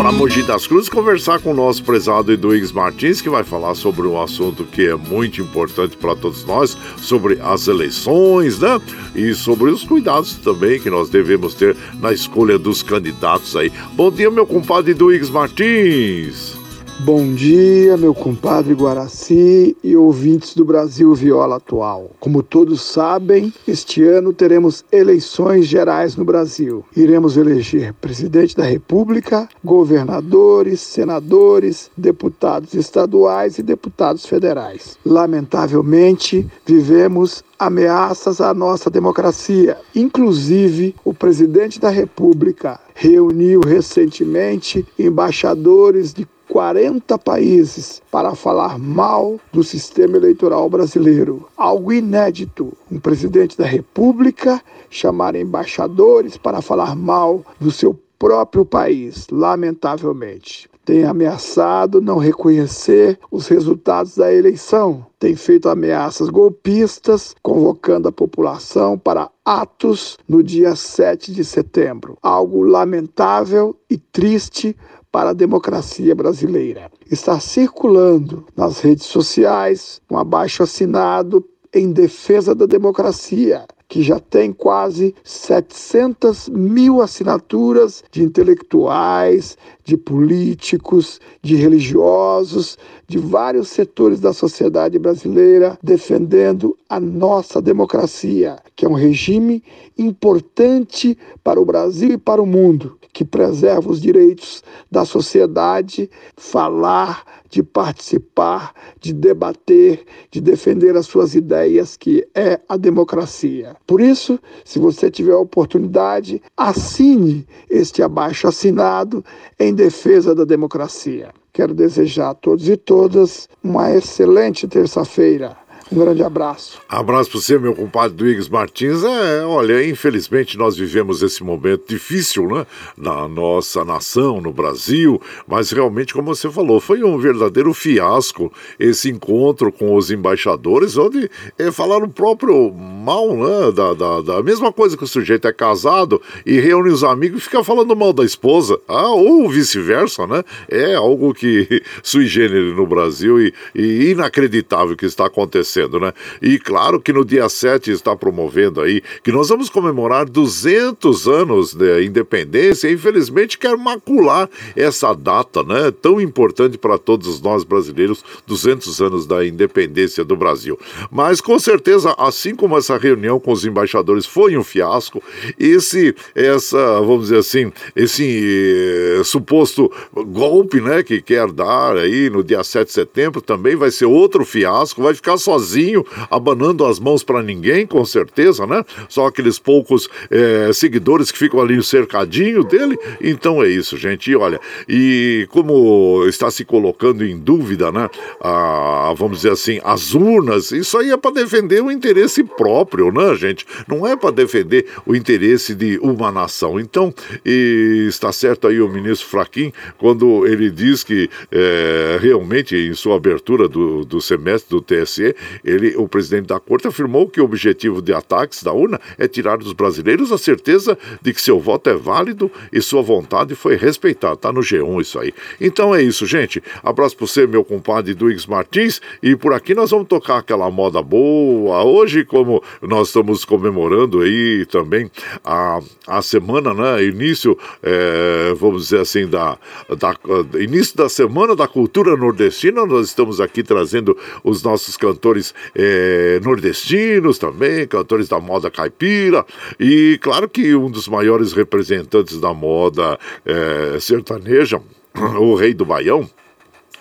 para 0.00 0.12
Mogi 0.12 0.42
das 0.42 0.66
Cruzes 0.66 0.88
conversar 0.88 1.40
com 1.40 1.50
o 1.50 1.54
nosso 1.54 1.84
prezado 1.84 2.32
Eduígues 2.32 2.72
Martins, 2.72 3.20
que 3.20 3.28
vai 3.28 3.44
falar 3.44 3.74
sobre 3.74 4.06
um 4.06 4.18
assunto 4.18 4.64
que 4.64 4.86
é 4.86 4.94
muito 4.94 5.42
importante 5.42 5.94
para 5.94 6.16
todos 6.16 6.42
nós, 6.42 6.74
sobre 6.96 7.38
as 7.42 7.68
eleições, 7.68 8.58
né? 8.58 8.80
E 9.14 9.34
sobre 9.34 9.70
os 9.70 9.84
cuidados 9.84 10.36
também 10.36 10.80
que 10.80 10.88
nós 10.88 11.10
devemos 11.10 11.52
ter 11.52 11.76
na 12.00 12.14
escolha 12.14 12.58
dos 12.58 12.82
candidatos 12.82 13.54
aí. 13.54 13.70
Bom 13.92 14.10
dia, 14.10 14.30
meu 14.30 14.46
compadre 14.46 14.92
Eduígues 14.92 15.28
Martins. 15.28 16.59
Bom 17.02 17.32
dia, 17.32 17.96
meu 17.96 18.12
compadre 18.12 18.74
Guaraci 18.74 19.74
e 19.82 19.96
ouvintes 19.96 20.54
do 20.54 20.66
Brasil 20.66 21.14
Viola 21.14 21.56
Atual. 21.56 22.10
Como 22.20 22.42
todos 22.42 22.82
sabem, 22.82 23.54
este 23.66 24.04
ano 24.04 24.34
teremos 24.34 24.84
eleições 24.92 25.66
gerais 25.66 26.14
no 26.14 26.26
Brasil. 26.26 26.84
Iremos 26.94 27.38
eleger 27.38 27.94
presidente 27.94 28.54
da 28.54 28.64
República, 28.64 29.48
governadores, 29.64 30.80
senadores, 30.82 31.90
deputados 31.96 32.74
estaduais 32.74 33.56
e 33.56 33.62
deputados 33.62 34.26
federais. 34.26 34.98
Lamentavelmente, 35.02 36.46
vivemos 36.66 37.42
ameaças 37.58 38.42
à 38.42 38.52
nossa 38.52 38.90
democracia. 38.90 39.78
Inclusive, 39.94 40.94
o 41.02 41.14
presidente 41.14 41.80
da 41.80 41.88
República 41.88 42.78
reuniu 42.94 43.60
recentemente 43.60 44.86
embaixadores 44.98 46.12
de 46.12 46.26
40 46.50 47.16
países 47.18 48.02
para 48.10 48.34
falar 48.34 48.76
mal 48.76 49.38
do 49.52 49.62
sistema 49.62 50.16
eleitoral 50.16 50.68
brasileiro. 50.68 51.46
Algo 51.56 51.92
inédito. 51.92 52.72
Um 52.90 52.98
presidente 52.98 53.56
da 53.56 53.64
República 53.64 54.60
chamar 54.90 55.36
embaixadores 55.36 56.36
para 56.36 56.60
falar 56.60 56.96
mal 56.96 57.44
do 57.60 57.70
seu 57.70 57.96
próprio 58.18 58.66
país, 58.66 59.28
lamentavelmente. 59.30 60.68
Tem 60.84 61.04
ameaçado 61.04 62.00
não 62.00 62.18
reconhecer 62.18 63.18
os 63.30 63.46
resultados 63.46 64.16
da 64.16 64.32
eleição, 64.32 65.06
tem 65.18 65.36
feito 65.36 65.68
ameaças 65.68 66.28
golpistas, 66.28 67.34
convocando 67.42 68.08
a 68.08 68.12
população 68.12 68.98
para 68.98 69.30
atos 69.44 70.18
no 70.28 70.42
dia 70.42 70.74
7 70.74 71.32
de 71.32 71.44
setembro. 71.44 72.18
Algo 72.20 72.62
lamentável 72.62 73.76
e 73.88 73.96
triste 73.96 74.76
para 75.10 75.30
a 75.30 75.34
democracia 75.34 76.14
brasileira. 76.14 76.90
Está 77.10 77.40
circulando 77.40 78.46
nas 78.56 78.80
redes 78.80 79.06
sociais 79.06 80.00
um 80.10 80.16
abaixo 80.16 80.62
assinado 80.62 81.44
em 81.72 81.92
defesa 81.92 82.54
da 82.54 82.66
democracia, 82.66 83.64
que 83.88 84.02
já 84.02 84.20
tem 84.20 84.52
quase 84.52 85.14
700 85.24 86.48
mil 86.48 87.02
assinaturas 87.02 88.04
de 88.10 88.22
intelectuais, 88.22 89.58
de 89.84 89.96
políticos, 89.96 91.20
de 91.42 91.56
religiosos, 91.56 92.78
de 93.08 93.18
vários 93.18 93.68
setores 93.68 94.20
da 94.20 94.32
sociedade 94.32 94.96
brasileira 94.96 95.76
defendendo 95.82 96.76
a 96.88 97.00
nossa 97.00 97.60
democracia, 97.60 98.58
que 98.76 98.86
é 98.86 98.88
um 98.88 98.94
regime 98.94 99.62
importante 99.98 101.18
para 101.42 101.60
o 101.60 101.64
Brasil 101.64 102.12
e 102.12 102.18
para 102.18 102.40
o 102.40 102.46
mundo, 102.46 102.96
que 103.12 103.24
preserva 103.24 103.90
os 103.90 104.00
direitos 104.00 104.62
da 104.90 105.04
sociedade, 105.04 106.10
falar, 106.36 107.24
de 107.48 107.62
participar, 107.62 108.72
de 109.00 109.12
debater, 109.12 110.04
de 110.30 110.40
defender 110.40 110.96
as 110.96 111.06
suas 111.06 111.34
ideias, 111.34 111.96
que 111.96 112.26
é 112.34 112.60
a 112.68 112.76
democracia. 112.76 113.76
Por 113.86 114.00
isso, 114.00 114.38
se 114.64 114.78
você 114.78 115.10
tiver 115.10 115.32
a 115.32 115.38
oportunidade, 115.38 116.40
assine 116.56 117.46
este 117.68 118.02
abaixo 118.02 118.46
assinado 118.46 119.24
em 119.58 119.74
defesa 119.74 120.34
da 120.34 120.44
democracia. 120.44 121.32
Quero 121.52 121.74
desejar 121.74 122.30
a 122.30 122.34
todos 122.34 122.68
e 122.68 122.76
todas 122.76 123.48
uma 123.62 123.90
excelente 123.92 124.68
terça-feira. 124.68 125.56
Um 125.92 125.98
grande 125.98 126.22
abraço. 126.22 126.80
Abraço 126.88 127.30
para 127.30 127.40
você, 127.40 127.58
meu 127.58 127.74
compadre 127.74 128.16
Duígues 128.16 128.48
Martins. 128.48 129.02
É, 129.02 129.44
olha, 129.44 129.84
infelizmente 129.84 130.56
nós 130.56 130.76
vivemos 130.76 131.20
esse 131.20 131.42
momento 131.42 131.82
difícil, 131.88 132.46
né? 132.46 132.64
Na 132.96 133.26
nossa 133.26 133.84
nação, 133.84 134.40
no 134.40 134.52
Brasil, 134.52 135.20
mas 135.48 135.72
realmente, 135.72 136.14
como 136.14 136.32
você 136.32 136.48
falou, 136.48 136.78
foi 136.78 137.02
um 137.02 137.18
verdadeiro 137.18 137.74
fiasco 137.74 138.52
esse 138.78 139.10
encontro 139.10 139.72
com 139.72 139.96
os 139.96 140.12
embaixadores, 140.12 140.96
onde 140.96 141.28
é, 141.58 141.72
falaram 141.72 142.06
o 142.06 142.12
próprio 142.12 142.72
mal, 142.72 143.34
né? 143.34 143.72
Da, 143.74 143.92
da, 143.92 144.20
da, 144.20 144.42
mesma 144.44 144.72
coisa 144.72 144.96
que 144.96 145.02
o 145.02 145.08
sujeito 145.08 145.48
é 145.48 145.52
casado 145.52 146.22
e 146.46 146.60
reúne 146.60 146.90
os 146.90 147.02
amigos 147.02 147.40
e 147.40 147.44
fica 147.46 147.64
falando 147.64 147.96
mal 147.96 148.12
da 148.12 148.24
esposa, 148.24 148.78
ah, 148.86 149.10
ou 149.10 149.48
vice-versa, 149.48 150.24
né? 150.24 150.44
É 150.68 150.94
algo 150.94 151.34
que 151.34 151.82
sui 152.00 152.26
generis 152.26 152.76
no 152.76 152.86
Brasil 152.86 153.40
e, 153.40 153.52
e 153.74 154.12
inacreditável 154.12 154.96
que 154.96 155.06
está 155.06 155.26
acontecendo 155.26 155.79
acontecendo, 155.80 156.00
né? 156.00 156.12
E 156.42 156.58
claro 156.58 157.00
que 157.00 157.12
no 157.12 157.24
dia 157.24 157.48
7 157.48 157.90
está 157.90 158.14
promovendo 158.14 158.80
aí 158.80 159.02
que 159.22 159.32
nós 159.32 159.48
vamos 159.48 159.70
comemorar 159.70 160.28
200 160.28 161.28
anos 161.28 161.74
de 161.74 162.04
independência 162.04 162.88
e 162.88 162.94
infelizmente 162.94 163.58
quer 163.58 163.76
macular 163.76 164.48
essa 164.76 165.14
data, 165.14 165.62
né? 165.62 165.90
Tão 166.02 166.20
importante 166.20 166.76
para 166.76 166.98
todos 166.98 167.40
nós 167.40 167.64
brasileiros, 167.64 168.24
200 168.46 169.00
anos 169.00 169.26
da 169.26 169.46
independência 169.46 170.24
do 170.24 170.36
Brasil. 170.36 170.78
Mas 171.10 171.40
com 171.40 171.58
certeza, 171.58 172.14
assim 172.18 172.54
como 172.54 172.76
essa 172.76 172.96
reunião 172.96 173.40
com 173.40 173.52
os 173.52 173.64
embaixadores 173.64 174.26
foi 174.26 174.56
um 174.56 174.64
fiasco, 174.64 175.22
esse, 175.58 176.14
essa, 176.34 177.00
vamos 177.00 177.24
dizer 177.24 177.38
assim, 177.38 177.72
esse 177.94 179.18
eh, 179.18 179.22
suposto 179.24 179.90
golpe, 180.12 180.80
né, 180.80 181.02
que 181.02 181.20
quer 181.20 181.50
dar 181.52 181.96
aí 181.96 182.28
no 182.30 182.42
dia 182.42 182.62
7 182.62 182.88
de 182.88 182.92
setembro 182.92 183.40
também 183.40 183.76
vai 183.76 183.90
ser 183.90 184.06
outro 184.06 184.44
fiasco, 184.44 185.02
vai 185.02 185.14
ficar 185.14 185.36
sozinho 185.38 185.69
sozinho, 185.70 186.04
abanando 186.30 186.84
as 186.84 186.98
mãos 186.98 187.22
para 187.22 187.42
ninguém, 187.42 187.86
com 187.86 188.04
certeza, 188.04 188.66
né? 188.66 188.84
Só 189.08 189.26
aqueles 189.26 189.58
poucos 189.58 190.08
é, 190.30 190.72
seguidores 190.72 191.30
que 191.30 191.38
ficam 191.38 191.60
ali 191.60 191.82
cercadinho 191.82 192.64
dele. 192.64 192.98
Então 193.20 193.62
é 193.62 193.68
isso, 193.68 193.96
gente. 193.96 194.30
E 194.30 194.36
olha, 194.36 194.60
e 194.88 195.46
como 195.50 196.24
está 196.26 196.50
se 196.50 196.64
colocando 196.64 197.24
em 197.24 197.38
dúvida, 197.38 197.92
né? 197.92 198.08
A, 198.40 199.14
vamos 199.16 199.38
dizer 199.38 199.52
assim, 199.52 199.80
as 199.84 200.14
urnas, 200.14 200.72
isso 200.72 200.98
aí 200.98 201.10
é 201.10 201.16
para 201.16 201.32
defender 201.32 201.82
o 201.82 201.90
interesse 201.90 202.42
próprio, 202.42 203.12
né, 203.12 203.34
gente? 203.34 203.66
Não 203.86 204.06
é 204.06 204.16
para 204.16 204.30
defender 204.30 204.86
o 205.06 205.14
interesse 205.14 205.74
de 205.74 205.98
uma 206.02 206.32
nação. 206.32 206.78
Então, 206.80 207.14
está 207.44 208.32
certo 208.32 208.66
aí 208.66 208.80
o 208.80 208.88
ministro 208.88 209.28
Fraquim 209.28 209.72
quando 209.98 210.46
ele 210.46 210.70
diz 210.70 211.04
que 211.04 211.28
é, 211.50 212.18
realmente 212.20 212.76
em 212.76 212.94
sua 212.94 213.16
abertura 213.16 213.68
do, 213.68 214.04
do 214.04 214.20
semestre 214.20 214.70
do 214.70 214.80
TSE, 214.80 215.34
ele, 215.64 215.96
o 215.96 216.08
presidente 216.08 216.46
da 216.46 216.60
corte 216.60 216.86
afirmou 216.86 217.28
que 217.28 217.40
o 217.40 217.44
objetivo 217.44 218.02
de 218.02 218.12
ataques 218.12 218.62
da 218.62 218.72
urna 218.72 219.00
é 219.18 219.26
tirar 219.28 219.58
dos 219.58 219.72
brasileiros 219.72 220.32
a 220.32 220.38
certeza 220.38 220.98
de 221.20 221.32
que 221.32 221.40
seu 221.40 221.58
voto 221.58 221.90
é 221.90 221.94
válido 221.94 222.50
e 222.72 222.80
sua 222.80 223.02
vontade 223.02 223.54
foi 223.54 223.76
respeitada. 223.76 224.36
Tá 224.36 224.52
no 224.52 224.60
G1 224.60 225.00
isso 225.00 225.18
aí. 225.18 225.32
Então 225.60 225.94
é 225.94 226.02
isso, 226.02 226.26
gente. 226.26 226.62
Abraço 226.82 227.16
para 227.16 227.26
você, 227.26 227.46
meu 227.46 227.64
compadre 227.64 228.14
Duígues 228.14 228.46
Martins. 228.46 229.00
E 229.22 229.36
por 229.36 229.52
aqui 229.52 229.74
nós 229.74 229.90
vamos 229.90 230.08
tocar 230.08 230.38
aquela 230.38 230.70
moda 230.70 231.02
boa. 231.02 231.82
Hoje, 231.84 232.24
como 232.24 232.62
nós 232.82 233.08
estamos 233.08 233.44
comemorando 233.44 234.20
aí 234.20 234.66
também 234.66 235.10
a, 235.44 235.80
a 236.06 236.22
semana, 236.22 236.74
né? 236.74 237.04
Início, 237.04 237.56
é, 237.82 238.54
vamos 238.56 238.84
dizer 238.84 239.00
assim, 239.00 239.26
da, 239.26 239.58
da 239.96 240.14
início 240.60 240.96
da 240.96 241.08
semana 241.08 241.54
da 241.54 241.66
cultura 241.66 242.16
nordestina. 242.16 242.86
Nós 242.86 243.08
estamos 243.08 243.40
aqui 243.40 243.62
trazendo 243.62 244.16
os 244.42 244.62
nossos 244.62 244.96
cantores 244.96 245.39
é, 245.74 246.40
nordestinos 246.42 247.38
também, 247.38 247.86
cantores 247.86 248.28
da 248.28 248.38
moda 248.38 248.70
caipira, 248.70 249.44
e 249.78 250.18
claro 250.20 250.48
que 250.48 250.74
um 250.74 250.90
dos 250.90 251.08
maiores 251.08 251.52
representantes 251.52 252.40
da 252.40 252.52
moda 252.52 253.18
é, 253.44 253.98
sertaneja 254.00 254.80
o 255.38 255.54
rei 255.54 255.74
do 255.74 255.84
Baião, 255.84 256.28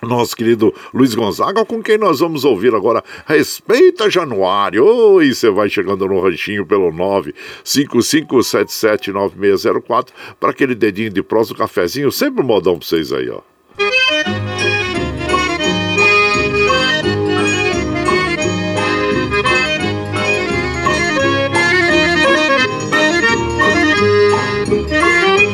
nosso 0.02 0.36
querido 0.36 0.74
Luiz 0.94 1.14
Gonzaga, 1.14 1.64
com 1.66 1.84
quem 1.84 1.98
nós 1.98 2.20
vamos 2.20 2.46
ouvir 2.46 2.74
agora 2.74 3.04
Respeita 3.26 4.10
Januário. 4.10 4.86
Oi, 4.86 5.34
você 5.34 5.50
vai 5.50 5.68
chegando 5.70 6.08
no 6.08 6.22
ranchinho 6.22 6.66
pelo 6.66 6.90
955779604 7.64 10.08
para 10.40 10.52
aquele 10.52 10.76
dedinho 10.76 11.10
de 11.10 11.22
prós 11.22 11.50
do 11.50 11.56
cafezinho, 11.56 12.10
sempre 12.12 12.42
um 12.42 12.48
modão 12.48 12.78
pra 12.78 12.88
vocês 12.88 13.12
aí, 13.12 13.30
ó. 13.30 13.42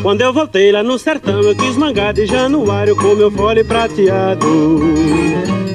Quando 0.05 0.21
eu 0.21 0.31
voltei 0.31 0.71
lá 0.71 0.83
no 0.83 0.99
sertão, 0.99 1.41
eu 1.41 1.55
quis 1.55 1.75
mangar 1.75 2.13
de 2.13 2.27
januário 2.27 2.95
com 2.95 3.15
meu 3.15 3.31
fole 3.31 3.63
prateado. 3.63 4.45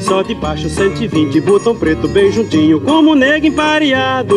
Só 0.00 0.22
de 0.22 0.36
baixo 0.36 0.68
120, 0.68 1.40
botão 1.40 1.74
preto 1.74 2.06
bem 2.06 2.30
juntinho, 2.30 2.80
como 2.80 3.16
nego 3.16 3.48
empareado. 3.48 4.36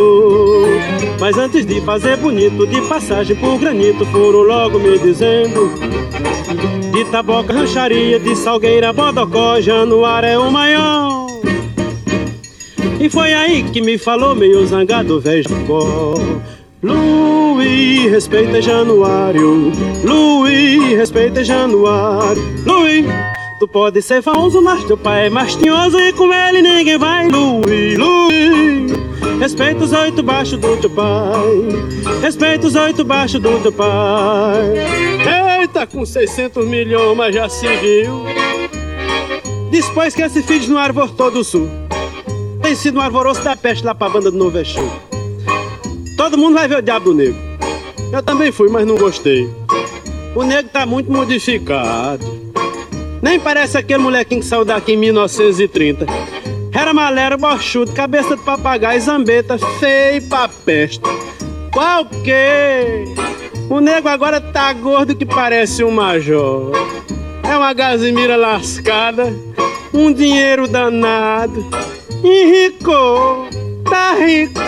Mas 1.20 1.38
antes 1.38 1.64
de 1.64 1.80
fazer 1.82 2.18
bonito, 2.18 2.66
de 2.66 2.82
passagem 2.88 3.36
por 3.36 3.60
granito, 3.60 4.04
foram 4.08 4.42
logo 4.42 4.80
me 4.80 4.98
dizendo. 4.98 5.70
De 6.92 7.06
taboca, 7.12 7.54
rancharia, 7.54 8.20
de 8.20 8.36
salgueira, 8.36 8.92
bodocó, 8.92 9.62
januário 9.62 10.28
é 10.28 10.40
o 10.40 10.52
maior. 10.52 11.28
E 13.00 13.08
foi 13.12 13.32
aí 13.32 13.62
que 13.62 13.80
me 13.80 14.00
falou 14.00 14.34
meio 14.34 14.66
zangado, 14.66 15.20
velho 15.20 15.44
Luiz, 16.84 18.12
respeita 18.12 18.62
Januário. 18.62 19.72
Luiz, 20.04 20.98
respeita 20.98 21.42
Januário. 21.42 22.44
Luiz, 22.66 23.06
tu 23.58 23.66
pode 23.70 24.02
ser 24.02 24.22
famoso, 24.22 24.62
mas 24.62 24.84
teu 24.84 24.98
pai 24.98 25.28
é 25.28 25.30
mastinhoso 25.30 25.98
e 25.98 26.12
com 26.12 26.34
ele 26.34 26.62
ninguém 26.62 26.98
vai. 26.98 27.30
Luiz, 27.30 27.98
Luiz, 27.98 28.92
respeita 29.40 29.82
os 29.82 29.94
oito 29.94 30.22
baixos 30.22 30.60
do 30.60 30.76
teu 30.76 30.90
pai. 30.90 32.22
Respeita 32.22 32.68
os 32.68 32.76
oito 32.76 33.06
baixos 33.06 33.40
do 33.40 33.60
teu 33.60 33.72
pai. 33.72 34.74
Eita, 35.62 35.88
com 35.88 36.06
600 36.06 36.68
milhões, 36.68 37.16
mas 37.16 37.34
já 37.34 37.48
se 37.48 37.66
viu. 37.78 38.26
Depois 39.72 40.14
que 40.14 40.22
esse 40.22 40.44
filho 40.44 40.68
no 40.68 40.78
arvor 40.78 41.08
do 41.32 41.44
sul. 41.46 41.70
Tem 42.62 42.76
sido 42.76 43.00
um 43.00 43.02
arvoroço 43.02 43.42
da 43.42 43.56
peste 43.56 43.86
lá 43.86 43.96
pra 43.96 44.10
banda 44.10 44.30
do 44.30 44.38
Novo 44.38 44.60
Exu. 44.60 45.13
Todo 46.18 46.38
mundo 46.38 46.56
vai 46.56 46.68
ver 46.68 46.78
o 46.78 46.82
diabo 46.82 47.06
do 47.06 47.14
negro. 47.14 47.36
Eu 48.12 48.22
também 48.22 48.52
fui, 48.52 48.70
mas 48.70 48.86
não 48.86 48.96
gostei. 48.96 49.50
O 50.36 50.44
negro 50.44 50.70
tá 50.72 50.86
muito 50.86 51.12
modificado. 51.12 52.26
Nem 53.22 53.40
parece 53.40 53.78
aquele 53.78 54.00
molequinho 54.04 54.42
que 54.42 54.48
saiu 54.48 54.66
daqui 54.66 54.94
em 54.94 54.98
1930. 54.98 56.06
Era 56.74 56.94
malero, 56.94 57.38
bochudo, 57.38 57.92
cabeça 57.94 58.36
de 58.36 58.44
papagaio, 58.44 59.00
zambeta, 59.00 59.58
feio 59.80 60.22
pra 60.28 60.50
peste. 60.50 61.02
Qual 61.72 62.06
que? 62.06 63.06
O 63.70 63.80
nego 63.80 64.10
agora 64.10 64.42
tá 64.42 64.74
gordo 64.74 65.16
que 65.16 65.26
parece 65.26 65.84
um 65.84 65.92
major. 65.92 66.72
É 67.44 67.56
uma 67.56 67.74
gazimira 67.74 68.36
lascada, 68.36 69.34
um 69.94 70.12
dinheiro 70.12 70.68
danado. 70.68 71.66
Enricou, 72.24 73.48
tá 73.90 74.14
rico. 74.14 74.60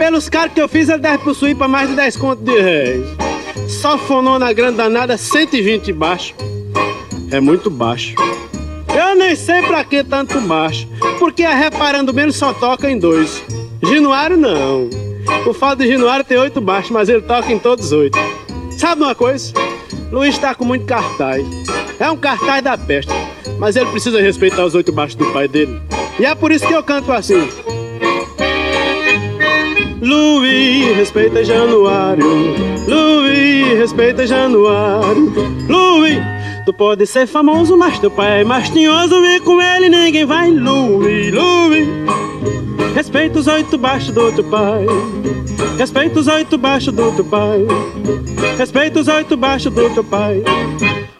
Pelos 0.00 0.30
caras 0.30 0.54
que 0.54 0.62
eu 0.62 0.66
fiz, 0.66 0.88
ele 0.88 0.96
deve 0.96 1.18
possuir 1.18 1.54
para 1.54 1.68
mais 1.68 1.90
de 1.90 1.94
10 1.94 2.16
contos 2.16 2.42
de 2.42 2.58
réis. 2.58 3.06
Só 3.68 3.98
fonona 3.98 4.50
grande 4.50 4.78
danada, 4.78 5.18
120 5.18 5.92
baixo. 5.92 6.34
É 7.30 7.38
muito 7.38 7.68
baixo. 7.68 8.14
Eu 8.96 9.14
nem 9.14 9.36
sei 9.36 9.60
pra 9.60 9.84
que 9.84 10.02
tanto 10.02 10.40
baixo, 10.40 10.88
porque 11.18 11.42
a 11.42 11.54
reparando 11.54 12.14
menos 12.14 12.36
só 12.36 12.54
toca 12.54 12.90
em 12.90 12.98
dois. 12.98 13.44
Januário 13.82 14.38
não. 14.38 14.88
O 15.46 15.52
fato 15.52 15.80
de 15.80 15.88
Januário 15.92 16.24
tem 16.24 16.38
oito 16.38 16.62
baixos, 16.62 16.90
mas 16.90 17.10
ele 17.10 17.20
toca 17.20 17.52
em 17.52 17.58
todos 17.58 17.92
oito. 17.92 18.18
Sabe 18.78 19.02
uma 19.02 19.14
coisa? 19.14 19.52
Luiz 20.10 20.38
tá 20.38 20.54
com 20.54 20.64
muito 20.64 20.86
cartaz. 20.86 21.46
É 21.98 22.10
um 22.10 22.16
cartaz 22.16 22.64
da 22.64 22.78
peste, 22.78 23.12
mas 23.58 23.76
ele 23.76 23.90
precisa 23.90 24.18
respeitar 24.18 24.64
os 24.64 24.74
oito 24.74 24.92
baixos 24.92 25.16
do 25.16 25.30
pai 25.30 25.46
dele. 25.46 25.78
E 26.18 26.24
é 26.24 26.34
por 26.34 26.50
isso 26.50 26.66
que 26.66 26.72
eu 26.72 26.82
canto 26.82 27.12
assim. 27.12 27.46
Luiz, 30.00 30.96
respeita 30.96 31.44
Januário. 31.44 32.24
Luiz, 32.88 33.78
respeita 33.78 34.26
Januário. 34.26 35.32
Luiz, 35.68 36.18
tu 36.64 36.72
pode 36.72 37.06
ser 37.06 37.26
famoso, 37.26 37.76
mas 37.76 37.98
teu 37.98 38.10
pai 38.10 38.40
é 38.40 38.44
mastinhoso 38.44 39.14
e 39.24 39.40
com 39.40 39.60
ele 39.60 39.88
ninguém 39.88 40.24
vai. 40.24 40.50
Luiz, 40.50 41.32
Luiz, 41.32 41.86
respeita 42.94 43.38
os 43.38 43.46
oito 43.46 43.76
baixos 43.76 44.14
do 44.14 44.32
teu 44.32 44.44
pai. 44.44 44.86
Respeita 45.76 46.20
os 46.20 46.26
oito 46.28 46.56
baixos 46.56 46.94
do 46.94 47.12
teu 47.12 47.24
pai. 47.24 47.66
Respeita 48.56 49.00
os 49.00 49.08
oito 49.08 49.36
baixos 49.36 49.72
do 49.72 49.90
teu 49.90 50.04
pai. 50.04 50.42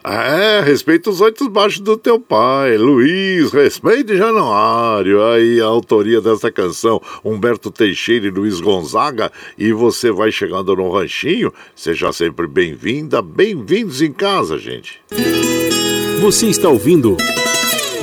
É, 0.02 0.62
respeita 0.64 1.10
os 1.10 1.20
oito 1.20 1.48
baixos 1.50 1.80
do 1.80 1.96
teu 1.96 2.18
pai, 2.18 2.78
Luiz, 2.78 3.52
respeite 3.52 4.16
Januário. 4.16 5.22
Aí 5.22 5.60
a 5.60 5.66
autoria 5.66 6.20
dessa 6.20 6.50
canção, 6.50 7.02
Humberto 7.22 7.70
Teixeira 7.70 8.26
e 8.26 8.30
Luiz 8.30 8.60
Gonzaga. 8.60 9.30
E 9.58 9.72
você 9.72 10.10
vai 10.10 10.32
chegando 10.32 10.74
no 10.74 10.90
ranchinho, 10.90 11.52
seja 11.74 12.12
sempre 12.12 12.46
bem-vinda, 12.46 13.20
bem-vindos 13.20 14.00
em 14.00 14.12
casa, 14.12 14.58
gente. 14.58 15.00
Você 16.20 16.46
está 16.46 16.68
ouvindo 16.68 17.16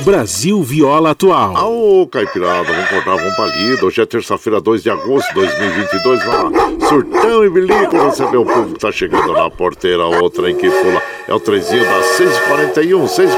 Brasil 0.08 0.62
Viola 0.62 1.10
Atual. 1.10 1.52
Ô, 1.70 2.06
Caipirada, 2.06 2.64
vamos 2.64 2.88
cortar 2.88 3.14
um 3.16 3.36
palida. 3.36 3.84
Hoje 3.84 4.00
é 4.00 4.06
terça-feira, 4.06 4.58
2 4.58 4.82
de 4.82 4.88
agosto 4.88 5.28
de 5.28 5.34
2022. 5.34 6.24
Vai 6.24 6.44
lá, 6.44 6.50
surtão 6.88 7.44
e 7.44 7.50
bilico, 7.50 7.94
receber 7.94 8.38
o 8.38 8.46
povo 8.46 8.72
que 8.72 8.80
tá 8.80 8.90
chegando 8.90 9.34
na 9.34 9.50
porteira. 9.50 10.06
Outra 10.06 10.50
em 10.50 10.56
que 10.56 10.70
pula 10.70 11.02
é 11.28 11.34
o 11.34 11.38
trezinho 11.38 11.84
das 11.84 12.06
6h41, 12.18 13.04
6h41. 13.04 13.34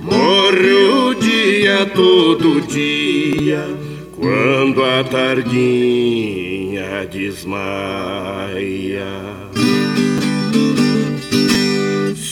Morre 0.00 0.72
o 0.72 1.14
dia 1.14 1.86
todo 1.94 2.60
dia, 2.62 3.64
quando 4.20 4.84
a 4.84 5.02
tardinha 5.02 7.04
desmaia. 7.10 8.60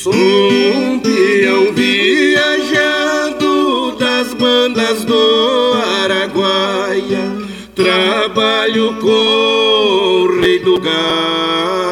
Um 0.06 1.01
peão 1.01 1.73
viajado 1.74 3.97
das 3.98 4.32
bandas 4.35 5.05
do 5.05 5.73
Araguaia, 6.02 7.32
trabalho 7.74 8.94
com 9.01 9.09
o 9.09 10.40
rei 10.40 10.60
do 10.60 10.78
gado. 10.81 11.88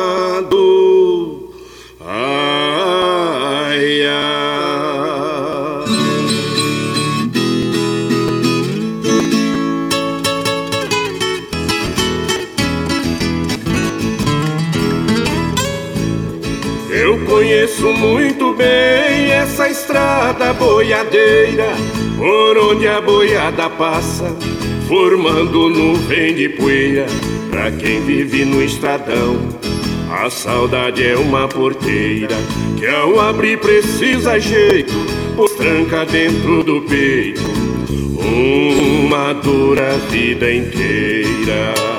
Eu 16.99 17.19
conheço 17.27 17.93
muito 17.93 18.55
bem 18.55 19.31
essa 19.31 19.69
estrada 19.69 20.55
boiadeira, 20.55 21.69
por 22.17 22.57
onde 22.57 22.89
a 22.89 23.03
boiada 23.03 23.69
passa, 23.69 24.35
formando 24.89 25.69
nuvem 25.69 26.35
de 26.35 26.49
poeira. 26.49 27.05
Pra 27.51 27.71
quem 27.71 28.01
vive 28.01 28.47
no 28.47 28.63
estradão, 28.63 29.37
a 30.11 30.31
saudade 30.31 31.07
é 31.07 31.19
uma 31.19 31.47
porteira 31.47 32.37
que 32.79 32.87
ao 32.87 33.21
abrir 33.21 33.59
precisa 33.59 34.41
jeito, 34.41 34.95
pois 35.37 35.53
tranca 35.53 36.07
dentro 36.07 36.63
do 36.63 36.81
peito 36.81 37.43
uma 38.19 39.35
dor 39.35 39.79
a 39.79 39.97
vida 40.11 40.51
inteira. 40.51 41.96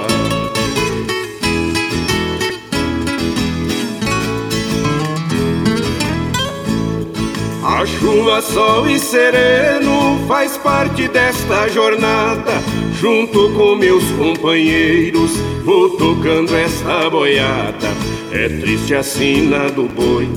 A 7.78 7.86
chuva, 7.86 8.42
sol 8.42 8.90
e 8.90 8.98
sereno 8.98 10.20
faz 10.28 10.58
parte 10.58 11.08
desta 11.08 11.68
jornada. 11.68 12.54
Junto 13.00 13.52
com 13.52 13.76
meus 13.76 14.04
companheiros, 14.14 15.30
vou 15.64 15.92
tocando 15.92 16.56
essa 16.56 17.08
boiada. 17.08 17.88
É 18.32 18.50
triste 18.50 18.96
a 18.96 19.04
sina 19.04 19.70
do 19.70 19.84
boi, 19.84 20.28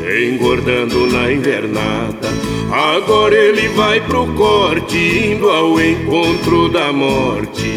engordando 0.00 1.08
na 1.08 1.32
invernada. 1.32 2.28
Agora 2.70 3.34
ele 3.34 3.66
vai 3.70 4.00
pro 4.02 4.32
corte, 4.34 4.96
indo 4.96 5.50
ao 5.50 5.80
encontro 5.80 6.68
da 6.68 6.92
morte. 6.92 7.74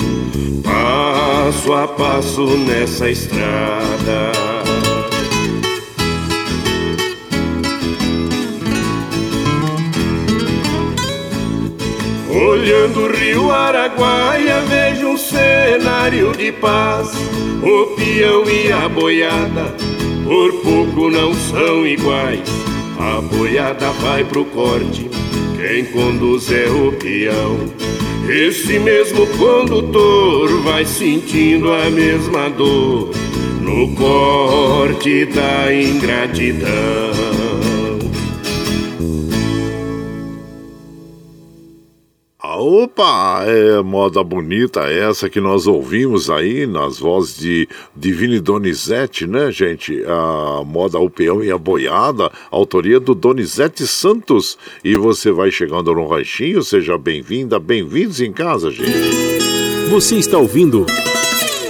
Passo 0.63 1.73
a 1.73 1.87
passo 1.87 2.45
nessa 2.45 3.09
estrada. 3.09 4.48
Olhando 12.49 13.01
o 13.01 13.11
rio 13.11 13.51
Araguaia, 13.51 14.61
vejo 14.61 15.09
um 15.09 15.17
cenário 15.17 16.31
de 16.31 16.51
paz. 16.51 17.11
O 17.61 17.95
peão 17.95 18.43
e 18.49 18.71
a 18.71 18.89
boiada, 18.89 19.75
por 20.23 20.51
pouco 20.63 21.11
não 21.11 21.31
são 21.31 21.85
iguais. 21.85 22.49
A 22.99 23.21
boiada 23.21 23.91
vai 24.01 24.23
pro 24.23 24.45
corte, 24.45 25.07
quem 25.57 25.85
conduz 25.85 26.51
é 26.51 26.67
o 26.71 26.91
peão. 26.93 27.71
Esse 28.27 28.79
mesmo 28.79 29.27
condutor 29.37 30.49
vai 30.63 30.85
sentindo 30.85 31.71
a 31.71 31.87
mesma 31.91 32.49
dor 32.49 33.11
no 33.61 33.93
corte 33.93 35.25
da 35.25 35.71
ingratidão. 35.71 37.68
Opa, 42.61 43.45
é 43.45 43.81
moda 43.81 44.21
bonita 44.21 44.81
essa 44.81 45.29
que 45.29 45.39
nós 45.39 45.65
ouvimos 45.65 46.29
aí 46.29 46.67
nas 46.67 46.99
vozes 46.99 47.39
de 47.39 47.69
Divine 47.95 48.41
Donizete, 48.41 49.25
né, 49.25 49.49
gente? 49.49 50.03
A 50.05 50.61
moda 50.65 50.99
O 50.99 51.09
Peão 51.09 51.41
e 51.41 51.49
a 51.49 51.57
Boiada, 51.57 52.29
autoria 52.51 52.99
do 52.99 53.15
Donizete 53.15 53.87
Santos. 53.87 54.57
E 54.83 54.93
você 54.95 55.31
vai 55.31 55.49
chegando 55.51 55.93
no 55.93 56.05
ranchinho, 56.05 56.61
seja 56.61 56.97
bem-vinda, 56.97 57.57
bem-vindos 57.59 58.19
em 58.19 58.33
casa, 58.33 58.69
gente. 58.69 58.91
Você 59.89 60.17
está 60.17 60.37
ouvindo 60.37 60.85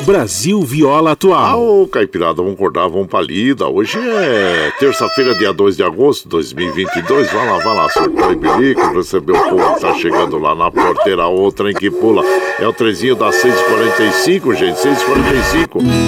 Brasil 0.09 0.59
Viola 0.63 1.11
Atual. 1.11 1.83
Ô, 1.83 1.87
Caipirada, 1.87 2.41
vamos 2.41 2.53
acordar, 2.53 2.87
vamos 2.87 3.05
pra 3.05 3.21
lida. 3.21 3.67
Hoje 3.67 3.99
é 3.99 4.73
terça-feira, 4.79 5.35
dia 5.35 5.53
2 5.53 5.77
de 5.77 5.83
agosto 5.83 6.23
de 6.23 6.29
2022. 6.29 7.31
Vai 7.31 7.45
lá, 7.45 7.59
vai 7.59 7.75
lá, 7.75 7.89
surtou 7.89 8.33
e 8.59 8.73
receber 8.95 9.33
o 9.33 9.49
povo 9.51 9.75
que 9.75 9.81
tá 9.81 9.93
chegando 9.93 10.39
lá 10.39 10.55
na 10.55 10.71
porteira, 10.71 11.27
outra 11.27 11.69
em 11.69 11.75
que 11.75 11.91
pula. 11.91 12.23
É 12.57 12.67
o 12.67 12.73
trezinho 12.73 13.15
das 13.15 13.35
6h45, 13.35 14.55
gente, 14.55 14.77
6h45. 14.77 15.67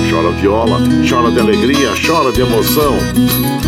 Chora 0.09 0.31
viola, 0.31 0.79
chora 1.07 1.31
de 1.31 1.39
alegria, 1.39 1.91
chora 2.03 2.31
de 2.31 2.41
emoção. 2.41 2.95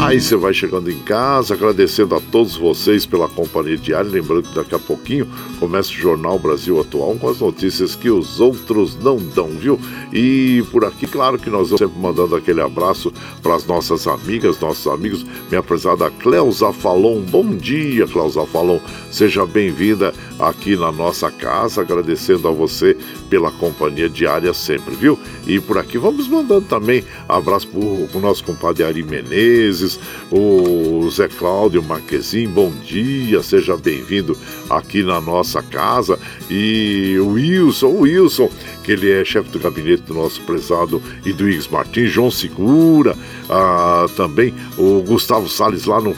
Aí 0.01 0.19
você 0.19 0.35
vai 0.35 0.53
chegando 0.53 0.89
em 0.89 0.97
casa, 0.99 1.53
agradecendo 1.53 2.15
a 2.15 2.19
todos 2.19 2.57
vocês 2.57 3.05
pela 3.05 3.29
companhia 3.29 3.77
diária. 3.77 4.09
Lembrando 4.09 4.49
que 4.49 4.55
daqui 4.55 4.73
a 4.73 4.79
pouquinho 4.79 5.27
começa 5.59 5.91
o 5.91 5.93
Jornal 5.93 6.39
Brasil 6.39 6.81
Atual 6.81 7.15
com 7.15 7.29
as 7.29 7.39
notícias 7.39 7.95
que 7.95 8.09
os 8.09 8.39
outros 8.39 8.97
não 8.97 9.17
dão, 9.17 9.47
viu? 9.49 9.79
E 10.11 10.22
por 10.71 10.85
aqui, 10.85 11.07
claro 11.07 11.37
que 11.37 11.49
nós 11.49 11.69
vamos 11.69 11.79
sempre 11.79 11.99
mandando 11.99 12.35
aquele 12.35 12.61
abraço 12.61 13.11
para 13.41 13.55
as 13.55 13.65
nossas 13.65 14.07
amigas, 14.07 14.59
nossos 14.59 14.87
amigos. 14.87 15.25
Minha 15.49 15.63
prezada 15.63 16.09
Cleusa 16.09 16.71
Falon, 16.71 17.21
bom 17.21 17.55
dia, 17.55 18.07
Cleusa 18.07 18.45
Falon. 18.45 18.79
Seja 19.11 19.45
bem-vinda 19.45 20.13
aqui 20.39 20.75
na 20.75 20.91
nossa 20.91 21.31
casa, 21.31 21.81
agradecendo 21.81 22.47
a 22.47 22.51
você 22.51 22.97
pela 23.29 23.51
companhia 23.51 24.09
diária 24.09 24.53
sempre, 24.53 24.95
viu? 24.95 25.17
E 25.47 25.59
por 25.59 25.77
aqui 25.77 25.97
vamos 25.97 26.27
mandando 26.27 26.65
também 26.67 27.03
abraço 27.27 27.67
para 27.67 27.79
o 27.79 28.21
nosso 28.21 28.43
compadre 28.43 28.83
Ari 28.83 29.03
Menezes, 29.03 29.99
o 30.31 31.09
Zé 31.09 31.27
Cláudio 31.27 31.83
Marquezin, 31.83 32.47
bom 32.47 32.71
dia, 32.83 33.41
seja 33.43 33.75
bem-vindo 33.77 34.37
aqui 34.69 35.03
na 35.03 35.19
nossa 35.19 35.61
casa. 35.61 36.19
E 36.49 37.17
o 37.19 37.33
Wilson, 37.33 37.87
o 37.87 38.01
Wilson, 38.01 38.49
que 38.83 38.91
ele 38.91 39.11
é 39.11 39.23
chefe 39.25 39.49
do 39.49 39.59
gabinete 39.59 40.12
do 40.13 40.21
nosso 40.21 40.41
prezado 40.41 41.01
Eduígues 41.25 41.67
Martins, 41.67 42.11
João 42.11 42.29
Segura, 42.29 43.15
ah, 43.49 44.05
também 44.15 44.53
o 44.77 45.01
Gustavo 45.01 45.49
Salles 45.49 45.85
lá 45.85 45.99
no, 45.99 46.15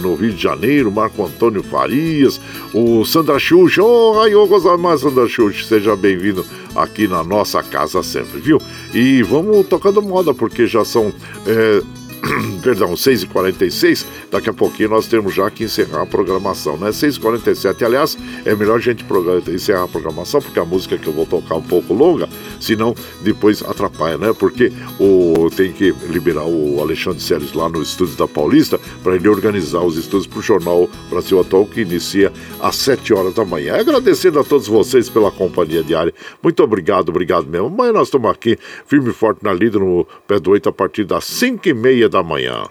no, 0.00 0.14
Rio 0.14 0.32
de 0.32 0.42
Janeiro, 0.42 0.92
Marco 0.92 1.24
Antônio 1.24 1.62
Farias, 1.62 2.40
o 2.72 3.04
Sandra 3.04 3.38
Xuxa, 3.38 3.82
oh, 3.82 4.20
ai, 4.20 4.34
eu 4.34 4.46
gostava 4.46 4.76
mais 4.76 5.00
Sandra 5.00 5.26
Xuxa, 5.26 5.66
seja 5.66 5.96
bem-vindo 5.96 6.44
aqui 6.76 7.08
na 7.08 7.24
nossa 7.24 7.62
casa 7.62 8.02
sempre, 8.02 8.40
viu? 8.40 8.60
E 8.94 9.22
vamos 9.22 9.66
tocando 9.66 10.02
moda, 10.02 10.34
porque 10.34 10.66
já 10.66 10.84
são. 10.84 11.12
É, 11.46 11.82
perdão, 12.62 12.94
6h46, 12.94 14.04
daqui 14.30 14.50
a 14.50 14.52
pouquinho 14.52 14.90
nós 14.90 15.06
temos 15.06 15.34
já 15.34 15.50
que 15.50 15.64
encerrar 15.64 16.02
a 16.02 16.06
programação, 16.06 16.76
né? 16.76 16.90
6h47, 16.90 17.82
aliás, 17.84 18.18
é 18.44 18.54
melhor 18.54 18.78
a 18.78 18.80
gente 18.80 19.04
encerrar 19.52 19.84
a 19.84 19.88
programação, 19.88 20.40
porque 20.40 20.58
a 20.58 20.64
música 20.64 20.98
que 20.98 21.06
eu 21.06 21.12
vou 21.12 21.26
tocar 21.26 21.54
é 21.54 21.58
um 21.58 21.62
pouco 21.62 21.94
longa, 21.94 22.28
senão 22.60 22.94
depois 23.22 23.62
atrapalha, 23.62 24.18
né? 24.18 24.32
Porque 24.32 24.72
o, 24.98 25.50
tem 25.50 25.72
que 25.72 25.94
liberar 26.08 26.44
o 26.44 26.80
Alexandre 26.80 27.20
Sérgio 27.20 27.56
lá 27.56 27.68
no 27.68 27.82
estúdio 27.82 28.16
da 28.16 28.28
Paulista 28.28 28.78
para 29.02 29.16
ele 29.16 29.28
organizar 29.28 29.80
os 29.80 29.96
estudos 29.96 30.26
para 30.26 30.38
o 30.38 30.42
Jornal 30.42 30.88
Brasil 31.10 31.40
Atual, 31.40 31.66
que 31.66 31.80
inicia 31.80 32.32
às 32.60 32.76
7 32.76 33.14
horas 33.14 33.34
da 33.34 33.44
manhã. 33.44 33.74
Agradecendo 33.76 34.38
a 34.38 34.44
todos 34.44 34.66
vocês 34.66 35.08
pela 35.08 35.30
companhia 35.30 35.82
diária. 35.82 36.12
Muito 36.42 36.62
obrigado, 36.62 37.08
obrigado 37.08 37.46
mesmo. 37.46 37.66
Amanhã 37.66 37.92
nós 37.92 38.08
estamos 38.08 38.30
aqui, 38.30 38.58
firme 38.86 39.10
e 39.10 39.12
forte 39.12 39.42
na 39.42 39.52
lida, 39.52 39.78
no 39.78 40.06
pé 40.26 40.38
do 40.38 40.50
8, 40.50 40.68
a 40.68 40.72
partir 40.72 41.04
das 41.04 41.24
5 41.24 41.68
e 41.68 41.74
meia 41.74 42.08
da 42.08 42.22
manhã. 42.22 42.64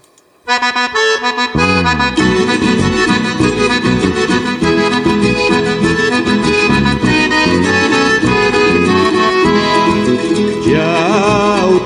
Tchau, 0.48 0.56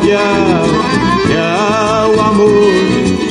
tchau, 0.04 0.68
tchau, 1.26 2.20
amor. 2.20 2.52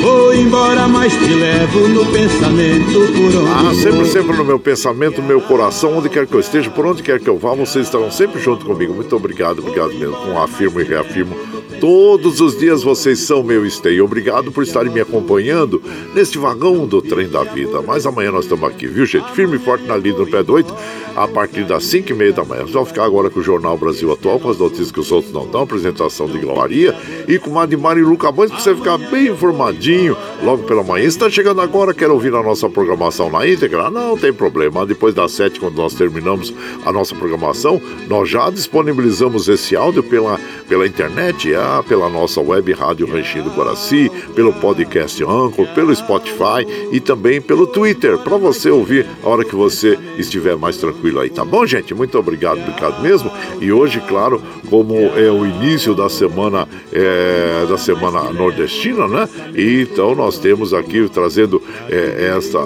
Vou 0.01 0.35
embora, 0.35 0.89
mas 0.89 1.13
te 1.13 1.33
levo 1.33 1.87
no 1.87 2.07
pensamento 2.07 2.93
por 2.93 3.37
onde 3.37 3.51
Ah, 3.55 3.73
sempre, 3.81 4.07
sempre 4.07 4.37
no 4.37 4.45
meu 4.45 4.59
pensamento, 4.59 5.23
no 5.23 5.29
meu 5.29 5.41
coração, 5.41 5.97
onde 5.97 6.09
quer 6.09 6.27
que 6.27 6.35
eu 6.35 6.41
esteja, 6.41 6.69
por 6.71 6.85
onde 6.85 7.05
quer 7.05 7.21
que 7.21 7.31
eu 7.31 7.39
vá, 7.39 7.55
vocês 7.55 7.87
estarão 7.87 8.11
sempre 8.11 8.41
junto 8.41 8.67
comigo. 8.67 8.93
Muito 8.93 9.15
obrigado, 9.15 9.61
obrigado 9.61 9.95
mesmo. 9.95 10.17
Com 10.17 10.43
afirmo 10.43 10.81
e 10.81 10.85
reafirmo 10.85 11.60
Todos 11.81 12.43
os 12.43 12.59
dias 12.59 12.83
vocês 12.83 13.21
são 13.21 13.43
meu 13.43 13.65
esteio. 13.65 14.05
Obrigado 14.05 14.53
por 14.53 14.63
estarem 14.63 14.93
me 14.93 15.01
acompanhando 15.01 15.83
neste 16.15 16.37
vagão 16.37 16.87
do 16.87 17.01
trem 17.01 17.27
da 17.27 17.43
vida. 17.43 17.81
Mas 17.81 18.05
amanhã 18.05 18.31
nós 18.31 18.45
estamos 18.45 18.69
aqui, 18.69 18.87
viu, 18.87 19.07
gente? 19.07 19.33
Firme 19.33 19.57
e 19.57 19.59
forte 19.59 19.87
na 19.87 19.97
lida 19.97 20.19
no 20.19 20.27
pé 20.27 20.43
do 20.43 20.53
8, 20.53 20.75
a 21.17 21.27
partir 21.27 21.65
das 21.65 21.85
5 21.85 22.11
e 22.11 22.15
meia 22.15 22.35
da 22.35 22.45
manhã. 22.45 22.67
Vamos 22.67 22.91
ficar 22.91 23.05
agora 23.05 23.31
com 23.31 23.41
o 23.41 23.43
Jornal 23.43 23.79
Brasil 23.79 24.13
Atual, 24.13 24.39
com 24.39 24.51
as 24.51 24.59
notícias 24.59 24.93
que 24.93 25.01
os 25.01 25.11
outros 25.11 25.33
não 25.33 25.47
dão, 25.49 25.63
apresentação 25.63 26.27
de 26.27 26.39
Glória 26.39 26.95
e 27.27 27.39
com 27.39 27.51
o 27.51 27.59
Admar 27.59 27.97
e 27.97 28.03
Luca 28.03 28.31
Bães, 28.31 28.51
para 28.51 28.61
você 28.61 28.75
ficar 28.75 28.99
bem 28.99 29.29
informadinho 29.29 30.15
logo 30.43 30.65
pela 30.65 30.83
manhã. 30.83 31.07
Está 31.07 31.31
chegando 31.31 31.63
agora, 31.63 31.95
quer 31.95 32.11
ouvir 32.11 32.35
a 32.35 32.43
nossa 32.43 32.69
programação 32.69 33.31
na 33.31 33.49
íntegra? 33.49 33.89
Não 33.91 34.19
tem 34.19 34.35
problema. 34.35 34.85
Depois 34.85 35.15
das 35.15 35.33
7, 35.33 35.59
quando 35.59 35.77
nós 35.77 35.95
terminamos 35.95 36.53
a 36.85 36.93
nossa 36.93 37.15
programação, 37.15 37.81
nós 38.07 38.29
já 38.29 38.51
disponibilizamos 38.51 39.49
esse 39.49 39.75
áudio 39.75 40.03
pela, 40.03 40.39
pela 40.69 40.87
internet. 40.87 41.55
É 41.55 41.70
pela 41.87 42.09
nossa 42.09 42.41
web 42.41 42.73
Rádio 42.73 43.07
Ranchinho 43.07 43.45
do 43.45 43.51
Guaraci, 43.51 44.11
pelo 44.35 44.53
podcast 44.53 45.23
Anchor, 45.23 45.67
pelo 45.75 45.95
Spotify 45.95 46.67
e 46.91 47.01
também 47.01 47.41
pelo 47.41 47.67
Twitter, 47.67 48.19
para 48.19 48.37
você 48.37 48.71
ouvir 48.71 49.07
a 49.23 49.29
hora 49.29 49.45
que 49.45 49.55
você 49.55 49.99
estiver 50.19 50.57
mais 50.57 50.77
tranquilo 50.77 51.21
aí, 51.21 51.31
tá 51.31 51.45
bom, 51.45 51.65
gente? 51.65 51.95
Muito 51.95 52.19
obrigado, 52.19 52.61
obrigado 52.61 53.01
mesmo. 53.03 53.31
E 53.61 53.73
hoje, 53.73 54.01
claro, 54.09 54.43
como 54.69 54.95
é 54.95 55.31
o 55.31 55.47
início 55.47 55.95
da 55.95 56.09
semana 56.09 56.69
é, 56.93 57.67
da 57.69 57.77
semana 57.77 58.33
nordestina, 58.33 59.07
né? 59.07 59.29
E 59.55 59.83
então 59.83 60.15
nós 60.15 60.39
temos 60.39 60.75
aqui 60.75 61.09
trazendo 61.09 61.63
é, 61.89 62.35
esta, 62.37 62.59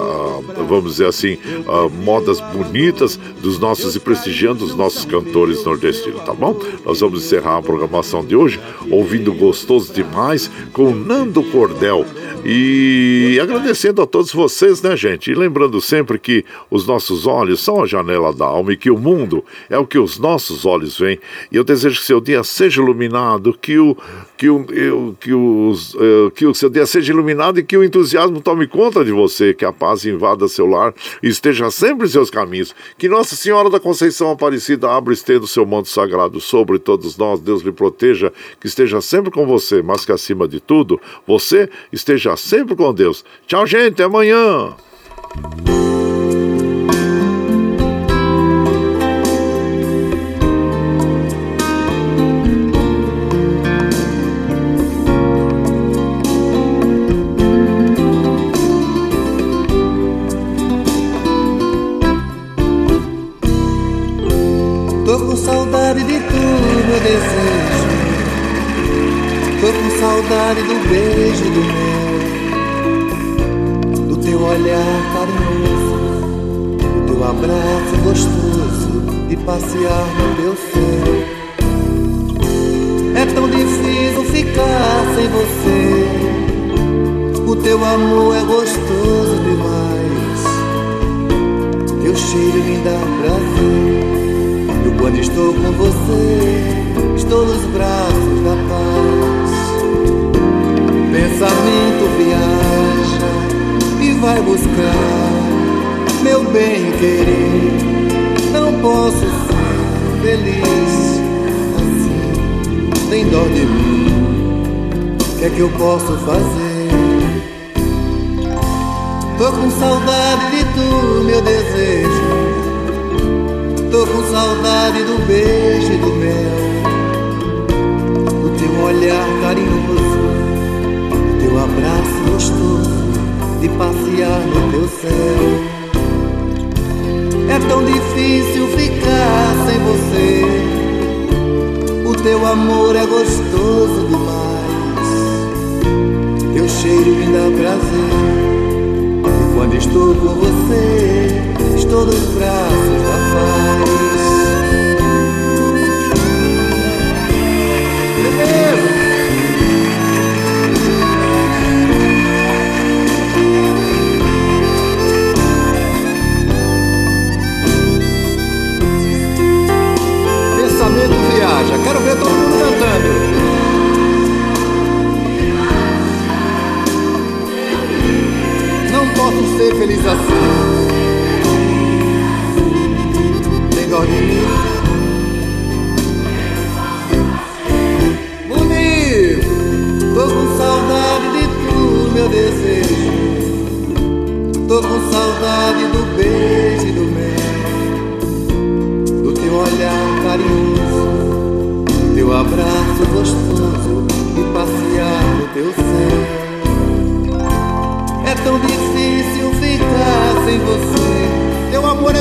vamos 0.67 0.93
dizer 0.93 1.07
assim, 1.07 1.37
uh, 1.67 1.89
modas 2.03 2.39
bonitas 2.39 3.19
dos 3.41 3.59
nossos 3.59 3.95
e 3.95 3.99
prestigiando 3.99 4.65
os 4.65 4.75
nossos 4.75 5.05
cantores 5.05 5.63
nordestinos, 5.63 6.21
tá 6.21 6.33
bom? 6.33 6.59
Nós 6.83 6.99
vamos 6.99 7.23
encerrar 7.23 7.57
a 7.57 7.61
programação 7.61 8.23
de 8.25 8.35
hoje 8.35 8.59
ouvindo 8.95 9.33
gostoso 9.33 9.93
demais 9.93 10.49
com 10.71 10.93
Nando 10.93 11.43
Cordel. 11.43 12.05
E 12.47 13.39
agradecendo 13.41 14.03
a 14.03 14.05
todos 14.05 14.31
vocês, 14.31 14.79
né, 14.79 14.95
gente? 14.95 15.31
E 15.31 15.33
lembrando 15.33 15.81
sempre 15.81 16.19
que 16.19 16.45
os 16.69 16.85
nossos 16.85 17.25
olhos 17.25 17.59
são 17.59 17.81
a 17.81 17.87
janela 17.87 18.31
da 18.31 18.45
alma 18.45 18.73
e 18.73 18.77
que 18.77 18.91
o 18.91 18.99
mundo 18.99 19.43
é 19.67 19.79
o 19.79 19.87
que 19.87 19.97
os 19.97 20.19
nossos 20.19 20.63
olhos 20.63 20.95
veem. 20.99 21.19
E 21.51 21.55
eu 21.55 21.63
desejo 21.63 21.99
que 21.99 22.05
seu 22.05 22.21
dia 22.21 22.43
seja 22.43 22.83
iluminado, 22.83 23.51
que 23.59 23.79
o, 23.79 23.97
que 24.37 24.47
o, 24.47 25.15
que 25.19 25.33
os, 25.33 25.95
uh, 25.95 26.29
que 26.35 26.45
o 26.45 26.53
seu 26.53 26.69
dia 26.69 26.85
seja 26.85 27.11
iluminado 27.11 27.59
e 27.59 27.63
que 27.63 27.75
o 27.75 27.83
entusiasmo 27.83 28.39
tome 28.39 28.67
conta 28.67 29.03
de 29.03 29.11
você, 29.11 29.51
que 29.51 29.65
a 29.65 29.73
paz 29.73 30.05
invada 30.05 30.47
seu 30.47 30.67
lar 30.67 30.93
e 31.23 31.27
esteja 31.27 31.71
sempre 31.71 32.05
em 32.05 32.09
seus 32.11 32.29
caminhos. 32.29 32.75
Que 32.95 33.09
Nossa 33.09 33.35
Senhora 33.35 33.71
da 33.71 33.79
Conceição 33.79 34.29
Aparecida 34.29 34.87
abra 34.91 35.11
e 35.11 35.15
estenda 35.15 35.45
o 35.45 35.47
seu 35.47 35.65
manto 35.65 35.89
sagrado 35.89 36.39
sobre 36.39 36.77
todos 36.77 37.17
nós. 37.17 37.39
Deus 37.39 37.63
lhe 37.63 37.71
proteja, 37.71 38.31
que 38.61 38.67
esteja 38.67 38.84
sempre 39.01 39.31
com 39.31 39.45
você, 39.45 39.81
mas 39.81 40.05
que 40.05 40.11
acima 40.11 40.47
de 40.47 40.59
tudo, 40.59 40.99
você 41.27 41.69
esteja 41.91 42.35
sempre 42.35 42.75
com 42.75 42.93
Deus. 42.93 43.23
Tchau, 43.47 43.65
gente, 43.65 44.01
amanhã. 44.01 44.75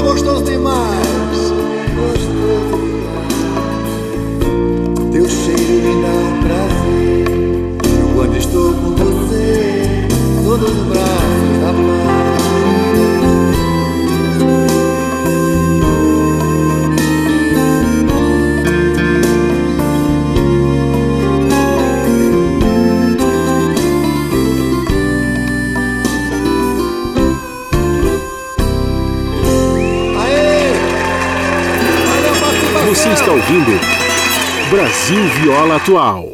Você. 0.01 0.25
Teu 0.45 0.59
amor 0.59 1.04
Brasil 35.05 35.29
Viola 35.43 35.75
Atual. 35.77 36.34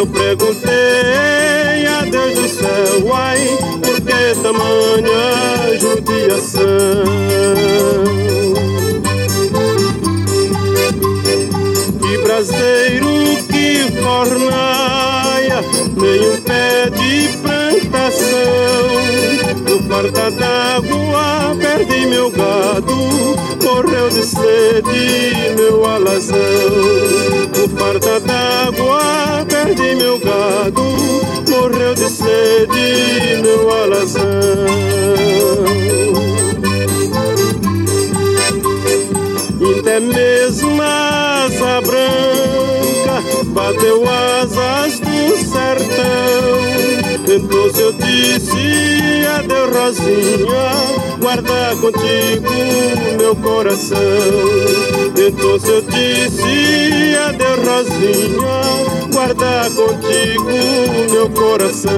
Eu 0.00 0.06
perguntei 0.06 1.86
a 1.86 2.00
Deus 2.10 2.32
do 2.32 2.48
céu, 2.48 3.14
ai, 3.14 3.46
por 3.82 4.00
que 4.00 4.34
tamanha 4.42 5.78
judiação? 5.78 6.64
Que 12.00 12.16
braseiro 12.22 13.10
que 13.46 13.92
fornaia, 14.00 15.60
nem 15.94 16.20
um 16.30 16.40
pé 16.44 16.88
de 16.88 17.36
plantação. 17.42 18.30
No 19.68 19.82
farta 19.86 20.30
d'água 20.30 21.54
perdi 21.60 22.06
meu 22.06 22.30
gado, 22.30 22.96
morreu 23.62 24.08
de 24.08 24.22
sede 24.22 25.54
meu 25.58 25.84
alazão. 25.84 27.09
Meu 33.50 33.70
alazão. 33.72 34.22
Até 39.78 40.00
mesmo 40.00 40.80
a 40.80 41.44
asa 41.44 41.80
branca 41.80 43.44
bateu 43.46 44.04
asas 44.08 45.00
do 45.00 45.36
sertão. 45.38 46.69
Então 47.32 47.66
eu 47.80 47.92
disse 47.92 49.24
adeus 49.24 49.76
Rosinha, 49.76 50.72
guarda 51.20 51.76
contigo 51.80 52.50
meu 53.16 53.36
coração. 53.36 53.96
Então 55.14 55.72
eu 55.72 55.82
disse 55.82 57.16
adeus 57.28 57.68
Rosinha, 57.68 59.12
guarda 59.12 59.70
contigo 59.76 61.12
meu 61.12 61.30
coração. 61.30 61.92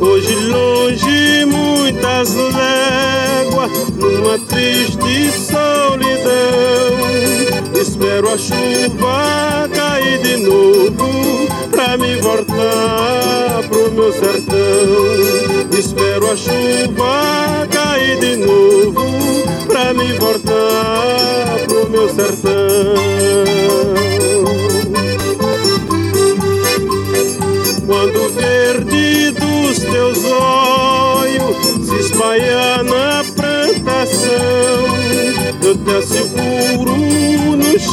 Hoje 0.00 0.34
longe 0.46 1.44
muitas 1.44 2.34
léguas, 2.36 3.70
numa 3.96 4.38
triste. 4.46 5.57
Espero 7.98 8.32
a 8.32 8.38
chuva 8.38 9.68
cair 9.74 10.22
de 10.22 10.36
novo 10.36 11.48
pra 11.68 11.96
me 11.96 12.14
voltar 12.20 13.64
pro 13.68 13.90
meu 13.90 14.12
sertão. 14.12 15.76
Espero 15.76 16.30
a 16.30 16.36
chuva 16.36 17.66
cair 17.68 18.20
de 18.20 18.36
novo 18.36 19.42
pra 19.66 19.92
me 19.94 20.12
voltar 20.12 21.58
pro 21.66 21.90
meu 21.90 22.08
sertão. 22.14 22.94
Quando 27.84 28.32
verde 28.32 29.32
dos 29.32 29.78
teus 29.80 30.24
olhos 30.24 31.56
se 31.84 31.96
espalha 31.96 32.84
na 32.84 33.24
plantação, 33.34 34.38
eu 35.62 35.76
te 35.76 35.90
asseguro, 35.96 37.07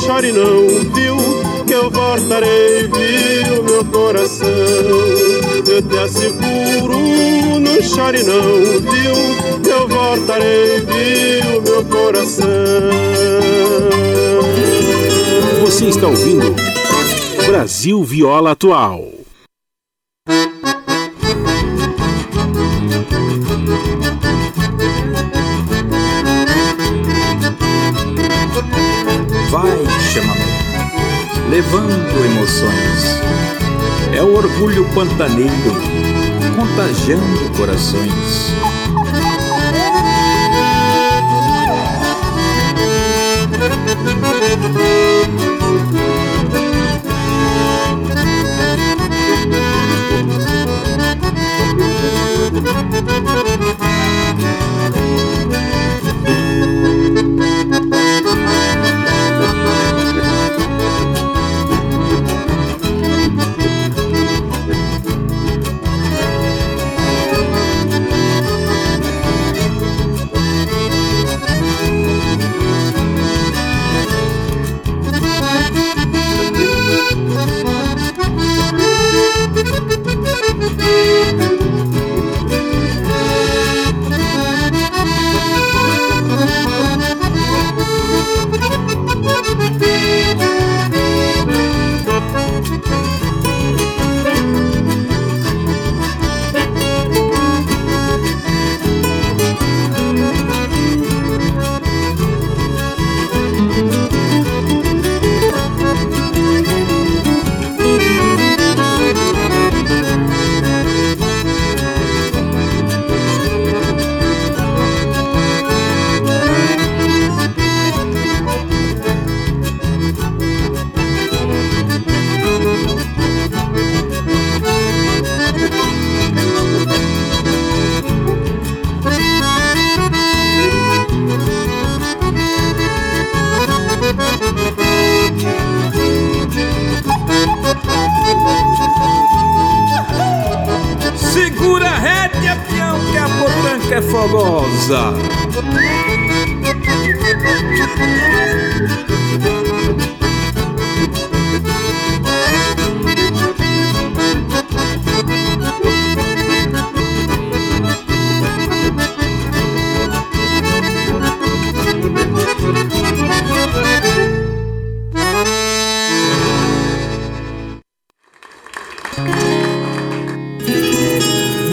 chore 0.06 0.32
não, 0.32 0.68
viu? 0.94 1.18
Que 1.66 1.74
eu 1.74 1.90
voltarei, 1.90 2.84
viu, 2.84 3.64
meu 3.64 3.84
coração. 3.86 4.48
Eu 5.68 5.82
te 5.82 5.98
asseguro, 5.98 7.00
não 7.60 7.82
chore 7.82 8.22
não, 8.22 8.82
viu? 8.82 9.62
Que 9.64 9.70
eu 9.70 9.88
voltarei, 9.88 10.82
viu, 10.82 11.62
meu 11.62 11.84
coração. 11.86 12.46
Você 15.62 15.86
está 15.86 16.08
ouvindo 16.08 16.56
Brasil 17.48 18.04
Viola 18.04 18.52
Atual. 18.52 19.15
Pantaneiro, 34.96 35.52
contagiando 36.56 37.52
corações. 37.58 38.75